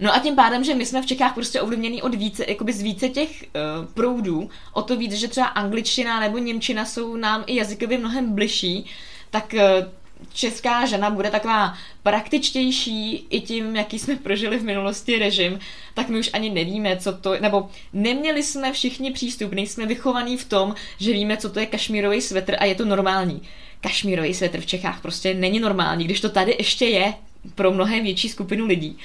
No 0.00 0.14
a 0.14 0.18
tím 0.18 0.36
pádem, 0.36 0.64
že 0.64 0.74
my 0.74 0.86
jsme 0.86 1.02
v 1.02 1.06
Čechách 1.06 1.34
prostě 1.34 1.60
ovlivněný 1.60 2.02
od 2.02 2.14
více, 2.14 2.44
jakoby 2.48 2.72
z 2.72 2.82
více 2.82 3.08
těch 3.08 3.30
uh, 3.30 3.86
proudů, 3.94 4.50
o 4.72 4.82
to 4.82 4.96
víc, 4.96 5.12
že 5.12 5.28
třeba 5.28 5.46
angličtina 5.46 6.20
nebo 6.20 6.38
němčina 6.38 6.84
jsou 6.84 7.16
nám 7.16 7.44
i 7.46 7.56
jazykově 7.56 7.98
mnohem 7.98 8.34
bližší, 8.34 8.90
tak 9.30 9.54
uh, 9.54 9.60
česká 10.32 10.86
žena 10.86 11.10
bude 11.10 11.30
taková 11.30 11.74
praktičtější 12.02 13.26
i 13.30 13.40
tím, 13.40 13.76
jaký 13.76 13.98
jsme 13.98 14.16
prožili 14.16 14.58
v 14.58 14.64
minulosti 14.64 15.18
režim, 15.18 15.58
tak 15.94 16.08
my 16.08 16.18
už 16.18 16.30
ani 16.32 16.50
nevíme, 16.50 16.96
co 16.96 17.12
to, 17.12 17.36
nebo 17.40 17.68
neměli 17.92 18.42
jsme 18.42 18.72
všichni 18.72 19.10
přístup, 19.10 19.52
nejsme 19.52 19.86
vychovaní 19.86 20.36
v 20.36 20.44
tom, 20.44 20.74
že 21.00 21.12
víme, 21.12 21.36
co 21.36 21.50
to 21.50 21.60
je 21.60 21.66
kašmírový 21.66 22.20
svetr 22.20 22.56
a 22.58 22.64
je 22.64 22.74
to 22.74 22.84
normální. 22.84 23.42
Kašmírový 23.80 24.34
svetr 24.34 24.60
v 24.60 24.66
Čechách 24.66 25.00
prostě 25.02 25.34
není 25.34 25.60
normální, 25.60 26.04
když 26.04 26.20
to 26.20 26.28
tady 26.28 26.56
ještě 26.58 26.86
je 26.86 27.14
pro 27.54 27.70
mnohem 27.70 28.04
větší 28.04 28.28
skupinu 28.28 28.66
lidí. 28.66 28.98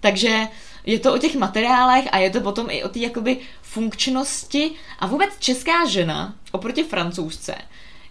Takže 0.00 0.48
je 0.86 0.98
to 0.98 1.14
o 1.14 1.18
těch 1.18 1.34
materiálech 1.34 2.04
a 2.12 2.18
je 2.18 2.30
to 2.30 2.40
potom 2.40 2.70
i 2.70 2.84
o 2.84 2.88
té 2.88 2.98
jakoby 2.98 3.36
funkčnosti 3.62 4.70
a 4.98 5.06
vůbec 5.06 5.30
česká 5.38 5.86
žena 5.88 6.34
oproti 6.52 6.82
francouzce 6.82 7.54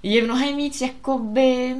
je 0.03 0.23
mnohem 0.23 0.57
víc 0.57 0.81
jakoby 0.81 1.75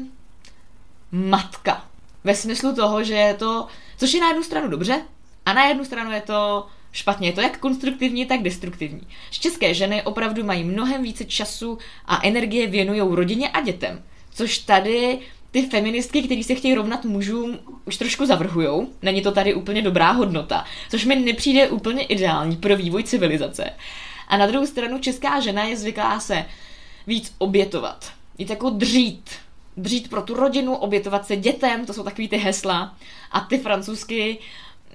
matka. 1.12 1.86
Ve 2.24 2.36
smyslu 2.36 2.76
toho, 2.76 3.04
že 3.04 3.14
je 3.14 3.34
to, 3.34 3.68
což 3.98 4.14
je 4.14 4.22
na 4.22 4.28
jednu 4.28 4.44
stranu 4.44 4.68
dobře, 4.68 5.02
a 5.46 5.54
na 5.54 5.66
jednu 5.66 5.86
stranu 5.86 6.12
je 6.12 6.22
to 6.22 6.68
špatně. 6.92 7.28
Je 7.28 7.34
to 7.34 7.42
jak 7.42 7.58
konstruktivní, 7.58 8.26
tak 8.26 8.42
destruktivní. 8.42 9.02
České 9.32 9.74
ženy 9.74 10.04
opravdu 10.04 10.44
mají 10.44 10.64
mnohem 10.64 11.04
více 11.04 11.26
času 11.26 11.78
a 12.06 12.28
energie 12.28 12.68
věnují 12.68 13.02
rodině 13.02 13.50
a 13.50 13.62
dětem. 13.62 14.04
Což 14.34 14.58
tady 14.58 15.20
ty 15.52 15.62
feministky, 15.62 16.24
které 16.24 16.44
se 16.44 16.56
chtějí 16.56 16.76
rovnat 16.76 17.06
mužům, 17.06 17.60
už 17.86 17.98
trošku 17.98 18.26
zavrhujou. 18.26 18.90
Není 19.02 19.22
to 19.22 19.32
tady 19.32 19.54
úplně 19.54 19.82
dobrá 19.82 20.12
hodnota, 20.12 20.66
což 20.90 21.06
mi 21.06 21.16
nepřijde 21.16 21.70
úplně 21.70 22.04
ideální 22.04 22.58
pro 22.58 22.78
vývoj 22.78 23.04
civilizace. 23.04 23.70
A 24.28 24.38
na 24.38 24.48
druhou 24.48 24.66
stranu 24.66 25.00
česká 25.00 25.40
žena 25.40 25.64
je 25.64 25.78
zvyklá 25.78 26.20
se 26.20 26.46
víc 27.08 27.36
obětovat. 27.38 28.12
Jít 28.38 28.50
jako 28.50 28.70
dřít. 28.70 29.30
Dřít 29.78 30.10
pro 30.10 30.22
tu 30.22 30.34
rodinu, 30.34 30.76
obětovat 30.76 31.28
se 31.28 31.36
dětem, 31.36 31.86
to 31.86 31.94
jsou 31.94 32.04
takový 32.04 32.28
ty 32.28 32.38
hesla. 32.38 32.96
A 33.32 33.40
ty 33.40 33.58
francouzsky 33.58 34.38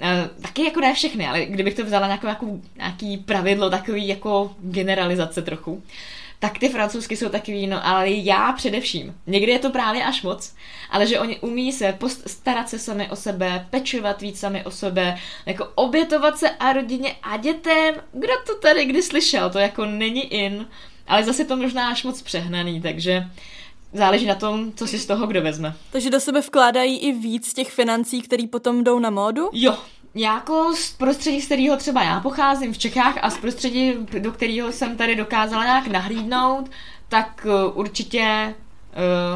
Uh, 0.03 0.43
taky 0.43 0.65
jako 0.65 0.81
ne 0.81 0.95
všechny, 0.95 1.27
ale 1.27 1.47
kdybych 1.47 1.75
to 1.75 1.85
vzala 1.85 2.07
nějakou, 2.07 2.27
nějakou, 2.27 2.63
nějaký 2.77 3.17
pravidlo, 3.17 3.71
takový 3.71 4.09
jako 4.09 4.55
generalizace 4.61 5.43
trochu, 5.43 5.83
tak 6.39 6.59
ty 6.59 6.69
francouzsky 6.69 7.17
jsou 7.17 7.29
takový, 7.29 7.67
no 7.67 7.87
ale 7.87 8.11
já 8.11 8.53
především. 8.53 9.15
Někdy 9.27 9.53
je 9.53 9.59
to 9.59 9.71
právě 9.71 10.05
až 10.05 10.23
moc, 10.23 10.55
ale 10.91 11.07
že 11.07 11.21
oni 11.21 11.39
umí 11.41 11.73
se 11.73 11.93
post- 11.93 12.29
starat 12.29 12.69
se 12.69 12.79
sami 12.79 13.11
o 13.11 13.17
sebe, 13.17 13.67
pečovat 13.71 14.23
víc 14.23 14.41
sami 14.41 14.65
o 14.65 14.71
sebe, 14.71 15.19
jako 15.47 15.69
obětovat 15.75 16.39
se 16.39 16.51
a 16.51 16.73
rodině 16.73 17.17
a 17.23 17.37
dětem. 17.37 17.95
Kdo 18.13 18.33
to 18.47 18.59
tady 18.59 18.85
kdy 18.85 19.03
slyšel? 19.03 19.51
To 19.51 19.59
jako 19.59 19.85
není 19.85 20.35
in, 20.35 20.67
ale 21.07 21.25
zase 21.25 21.45
to 21.45 21.57
možná 21.57 21.89
až 21.91 22.05
moc 22.05 22.23
přehnaný, 22.23 22.81
takže 22.81 23.25
záleží 23.97 24.27
na 24.27 24.35
tom, 24.35 24.73
co 24.73 24.87
si 24.87 24.99
z 24.99 25.07
toho 25.07 25.27
kdo 25.27 25.43
vezme. 25.43 25.75
Takže 25.91 26.11
do 26.11 26.21
sebe 26.21 26.41
vkládají 26.41 26.99
i 26.99 27.13
víc 27.13 27.55
těch 27.55 27.71
financí, 27.71 28.23
které 28.23 28.47
potom 28.47 28.85
jdou 28.85 28.99
na 28.99 29.11
módu? 29.11 29.49
Jo, 29.53 29.77
jako 30.15 30.73
z 30.77 30.93
prostředí, 30.93 31.41
z 31.41 31.47
kterého 31.47 31.77
třeba 31.77 32.03
já 32.03 32.21
pocházím 32.21 32.73
v 32.73 32.79
Čechách 32.79 33.19
a 33.23 33.31
z 33.31 33.39
prostředí, 33.39 33.95
do 34.19 34.33
kterého 34.33 34.73
jsem 34.73 34.97
tady 34.97 35.17
dokázala 35.17 35.65
nějak 35.65 35.87
nahlídnout, 35.87 36.71
tak 37.09 37.47
uh, 37.47 37.79
určitě 37.79 38.55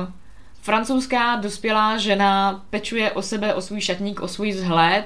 uh, 0.02 0.12
francouzská 0.60 1.36
dospělá 1.36 1.96
žena 1.96 2.64
pečuje 2.70 3.12
o 3.12 3.22
sebe, 3.22 3.54
o 3.54 3.60
svůj 3.60 3.80
šatník, 3.80 4.20
o 4.20 4.28
svůj 4.28 4.50
vzhled 4.50 5.04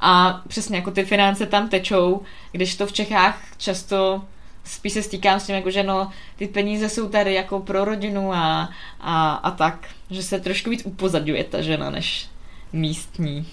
a 0.00 0.42
přesně 0.48 0.76
jako 0.76 0.90
ty 0.90 1.04
finance 1.04 1.46
tam 1.46 1.68
tečou, 1.68 2.22
když 2.52 2.76
to 2.76 2.86
v 2.86 2.92
Čechách 2.92 3.42
často 3.56 4.24
spíš 4.66 4.92
se 4.92 5.02
stýkám 5.02 5.40
s 5.40 5.46
tím, 5.46 5.54
jako, 5.54 5.70
že 5.70 5.82
no, 5.82 6.10
ty 6.36 6.46
peníze 6.46 6.88
jsou 6.88 7.08
tady 7.08 7.34
jako 7.34 7.60
pro 7.60 7.84
rodinu 7.84 8.32
a, 8.32 8.70
a, 9.00 9.34
a 9.34 9.50
tak, 9.50 9.88
že 10.10 10.22
se 10.22 10.40
trošku 10.40 10.70
víc 10.70 10.82
upozadňuje 10.84 11.44
ta 11.44 11.60
žena 11.62 11.90
než 11.90 12.28
místní. 12.72 13.46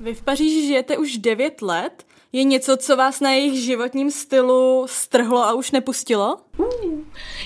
Vy 0.00 0.14
v 0.14 0.22
Paříži 0.22 0.66
žijete 0.66 0.96
už 0.96 1.16
9 1.16 1.62
let. 1.62 2.06
Je 2.32 2.44
něco, 2.44 2.76
co 2.76 2.96
vás 2.96 3.20
na 3.20 3.30
jejich 3.30 3.64
životním 3.64 4.10
stylu 4.10 4.86
strhlo 4.88 5.44
a 5.44 5.52
už 5.52 5.70
nepustilo? 5.70 6.36
Uh, 6.56 6.66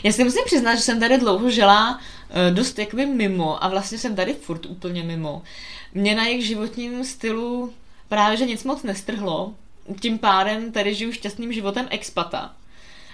já 0.03 0.12
si 0.12 0.25
musím 0.25 0.45
přiznat, 0.45 0.75
že 0.75 0.81
jsem 0.81 1.01
tady 1.01 1.19
dlouho 1.19 1.51
žila 1.51 1.91
uh, 1.91 2.55
dost 2.55 2.79
jakoby 2.79 3.07
mimo 3.07 3.64
a 3.64 3.69
vlastně 3.69 3.99
jsem 3.99 4.16
tady 4.16 4.35
furt 4.35 4.66
úplně 4.66 5.03
mimo. 5.03 5.43
Mě 5.95 6.14
na 6.14 6.27
jejich 6.27 6.47
životním 6.47 7.05
stylu 7.05 7.73
právě, 8.09 8.37
že 8.37 8.47
nic 8.47 8.64
moc 8.64 8.83
nestrhlo. 8.83 9.55
Tím 10.01 10.19
pádem 10.19 10.73
tady 10.73 10.95
žiju 10.95 11.12
šťastným 11.12 11.53
životem 11.53 11.89
expata. 11.91 12.55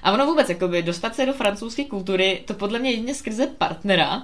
A 0.05 0.13
ono 0.13 0.27
vůbec, 0.27 0.49
jakoby, 0.49 0.83
dostat 0.83 1.15
se 1.15 1.27
do 1.27 1.33
francouzské 1.33 1.85
kultury, 1.85 2.43
to 2.45 2.55
podle 2.55 2.79
mě 2.79 2.91
jedině 2.91 3.15
skrze 3.15 3.47
partnera, 3.47 4.23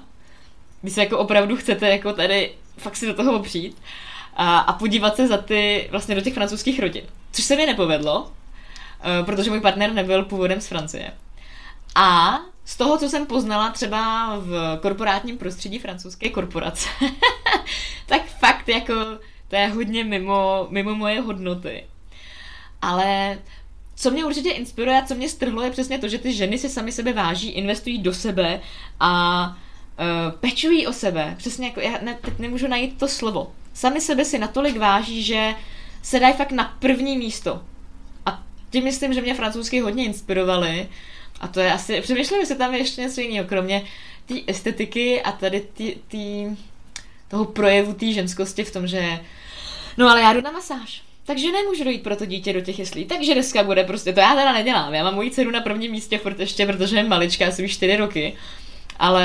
když 0.82 0.94
se 0.94 1.00
jako 1.00 1.18
opravdu 1.18 1.56
chcete 1.56 1.88
jako 1.88 2.12
tady 2.12 2.52
fakt 2.78 2.96
si 2.96 3.06
do 3.06 3.14
toho 3.14 3.32
opřít 3.32 3.76
a, 4.36 4.58
a 4.58 4.72
podívat 4.72 5.16
se 5.16 5.28
za 5.28 5.36
ty, 5.36 5.88
vlastně 5.90 6.14
do 6.14 6.20
těch 6.20 6.34
francouzských 6.34 6.80
rodin. 6.80 7.04
Což 7.32 7.44
se 7.44 7.56
mi 7.56 7.66
nepovedlo, 7.66 8.22
uh, 8.22 9.26
protože 9.26 9.50
můj 9.50 9.60
partner 9.60 9.92
nebyl 9.92 10.24
původem 10.24 10.60
z 10.60 10.66
Francie. 10.66 11.12
A 11.94 12.38
z 12.64 12.76
toho, 12.76 12.98
co 12.98 13.08
jsem 13.08 13.26
poznala 13.26 13.70
třeba 13.70 14.32
v 14.38 14.78
korporátním 14.82 15.38
prostředí 15.38 15.78
francouzské 15.78 16.28
korporace, 16.28 16.88
tak 18.06 18.26
fakt 18.26 18.68
jako 18.68 18.94
to 19.48 19.56
je 19.56 19.66
hodně 19.68 20.04
mimo, 20.04 20.66
mimo 20.70 20.94
moje 20.94 21.20
hodnoty. 21.20 21.86
Ale 22.82 23.38
co 24.00 24.10
mě 24.10 24.24
určitě 24.24 24.50
inspiruje 24.50 25.00
a 25.00 25.06
co 25.06 25.14
mě 25.14 25.28
strhlo 25.28 25.62
je 25.62 25.70
přesně 25.70 25.98
to, 25.98 26.08
že 26.08 26.18
ty 26.18 26.32
ženy 26.32 26.58
si 26.58 26.68
sami 26.68 26.92
sebe 26.92 27.12
váží, 27.12 27.50
investují 27.50 27.98
do 27.98 28.14
sebe 28.14 28.60
a 29.00 29.42
uh, 29.48 30.38
pečují 30.40 30.86
o 30.86 30.92
sebe. 30.92 31.34
Přesně 31.38 31.66
jako, 31.66 31.80
já 31.80 31.98
ne, 32.02 32.18
teď 32.20 32.38
nemůžu 32.38 32.68
najít 32.68 32.98
to 32.98 33.08
slovo. 33.08 33.52
Sami 33.74 34.00
sebe 34.00 34.24
si 34.24 34.38
natolik 34.38 34.76
váží, 34.76 35.22
že 35.22 35.54
se 36.02 36.20
dají 36.20 36.34
fakt 36.34 36.52
na 36.52 36.76
první 36.78 37.18
místo. 37.18 37.62
A 38.26 38.42
tím 38.70 38.84
myslím, 38.84 39.14
že 39.14 39.20
mě 39.20 39.34
francouzsky 39.34 39.80
hodně 39.80 40.04
inspirovali. 40.04 40.88
A 41.40 41.48
to 41.48 41.60
je 41.60 41.72
asi, 41.72 42.00
přemýšlím, 42.00 42.40
jestli 42.40 42.56
tam 42.56 42.74
je 42.74 42.80
ještě 42.80 43.00
něco 43.00 43.20
jiného, 43.20 43.48
kromě 43.48 43.84
té 44.26 44.34
estetiky 44.46 45.22
a 45.22 45.32
tady 45.32 45.60
tý, 45.60 45.94
tý, 46.08 46.46
toho 47.28 47.44
projevu 47.44 47.94
té 47.94 48.12
ženskosti 48.12 48.64
v 48.64 48.72
tom, 48.72 48.86
že 48.86 49.20
no 49.96 50.10
ale 50.10 50.20
já 50.20 50.32
jdu 50.32 50.40
na 50.40 50.50
masáž 50.50 51.09
takže 51.30 51.52
nemůžu 51.52 51.84
dojít 51.84 52.02
pro 52.02 52.16
to 52.16 52.26
dítě 52.26 52.52
do 52.52 52.60
těch 52.60 52.78
jeslí. 52.78 53.04
Takže 53.04 53.34
dneska 53.34 53.62
bude 53.62 53.84
prostě, 53.84 54.12
to 54.12 54.20
já 54.20 54.34
teda 54.34 54.52
nedělám. 54.52 54.94
Já 54.94 55.04
mám 55.04 55.14
moji 55.14 55.30
dceru 55.30 55.50
na 55.50 55.60
prvním 55.60 55.92
místě 55.92 56.18
furt 56.18 56.40
ještě, 56.40 56.66
protože 56.66 56.96
je 56.96 57.04
maličká, 57.04 57.46
asi 57.46 57.64
už 57.64 57.72
4 57.72 57.96
roky. 57.96 58.36
Ale 58.98 59.24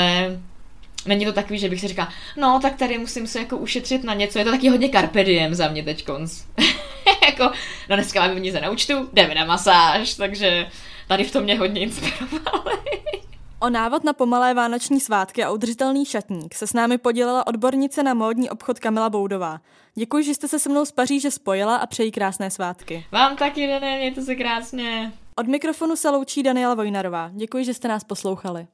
není 1.05 1.25
to 1.25 1.33
takový, 1.33 1.59
že 1.59 1.69
bych 1.69 1.79
si 1.79 1.87
říkal, 1.87 2.07
no 2.37 2.59
tak 2.61 2.75
tady 2.75 2.97
musím 2.97 3.27
se 3.27 3.39
jako 3.39 3.57
ušetřit 3.57 4.03
na 4.03 4.13
něco. 4.13 4.39
Je 4.39 4.45
to 4.45 4.51
taky 4.51 4.69
hodně 4.69 4.89
carpe 4.89 5.23
diem 5.23 5.55
za 5.55 5.67
mě 5.67 5.83
teď 5.83 6.07
jako, 7.25 7.43
no 7.89 7.95
dneska 7.95 8.19
máme 8.19 8.33
peníze 8.33 8.61
na 8.61 8.69
účtu, 8.69 9.09
jdeme 9.13 9.35
na 9.35 9.45
masáž, 9.45 10.13
takže 10.13 10.67
tady 11.07 11.23
v 11.23 11.31
tom 11.31 11.43
mě 11.43 11.57
hodně 11.57 11.81
inspirovali. 11.81 12.77
O 13.59 13.69
návod 13.69 14.03
na 14.03 14.13
pomalé 14.13 14.53
vánoční 14.53 14.99
svátky 14.99 15.43
a 15.43 15.51
udržitelný 15.51 16.05
šatník 16.05 16.55
se 16.55 16.67
s 16.67 16.73
námi 16.73 16.97
podělila 16.97 17.47
odbornice 17.47 18.03
na 18.03 18.13
módní 18.13 18.49
obchod 18.49 18.79
Kamila 18.79 19.09
Boudová. 19.09 19.59
Děkuji, 19.97 20.23
že 20.23 20.33
jste 20.33 20.47
se 20.47 20.59
se 20.59 20.69
mnou 20.69 20.85
z 20.85 20.91
Paříže 20.91 21.31
spojila 21.31 21.75
a 21.75 21.87
přeji 21.87 22.11
krásné 22.11 22.51
svátky. 22.51 23.05
Vám 23.11 23.37
taky, 23.37 23.67
Dané, 23.67 23.97
mějte 23.97 24.21
se 24.21 24.35
krásně. 24.35 25.13
Od 25.35 25.47
mikrofonu 25.47 25.95
se 25.95 26.09
loučí 26.09 26.43
Daniela 26.43 26.75
Vojnarová. 26.75 27.31
Děkuji, 27.33 27.65
že 27.65 27.73
jste 27.73 27.87
nás 27.87 28.03
poslouchali. 28.03 28.67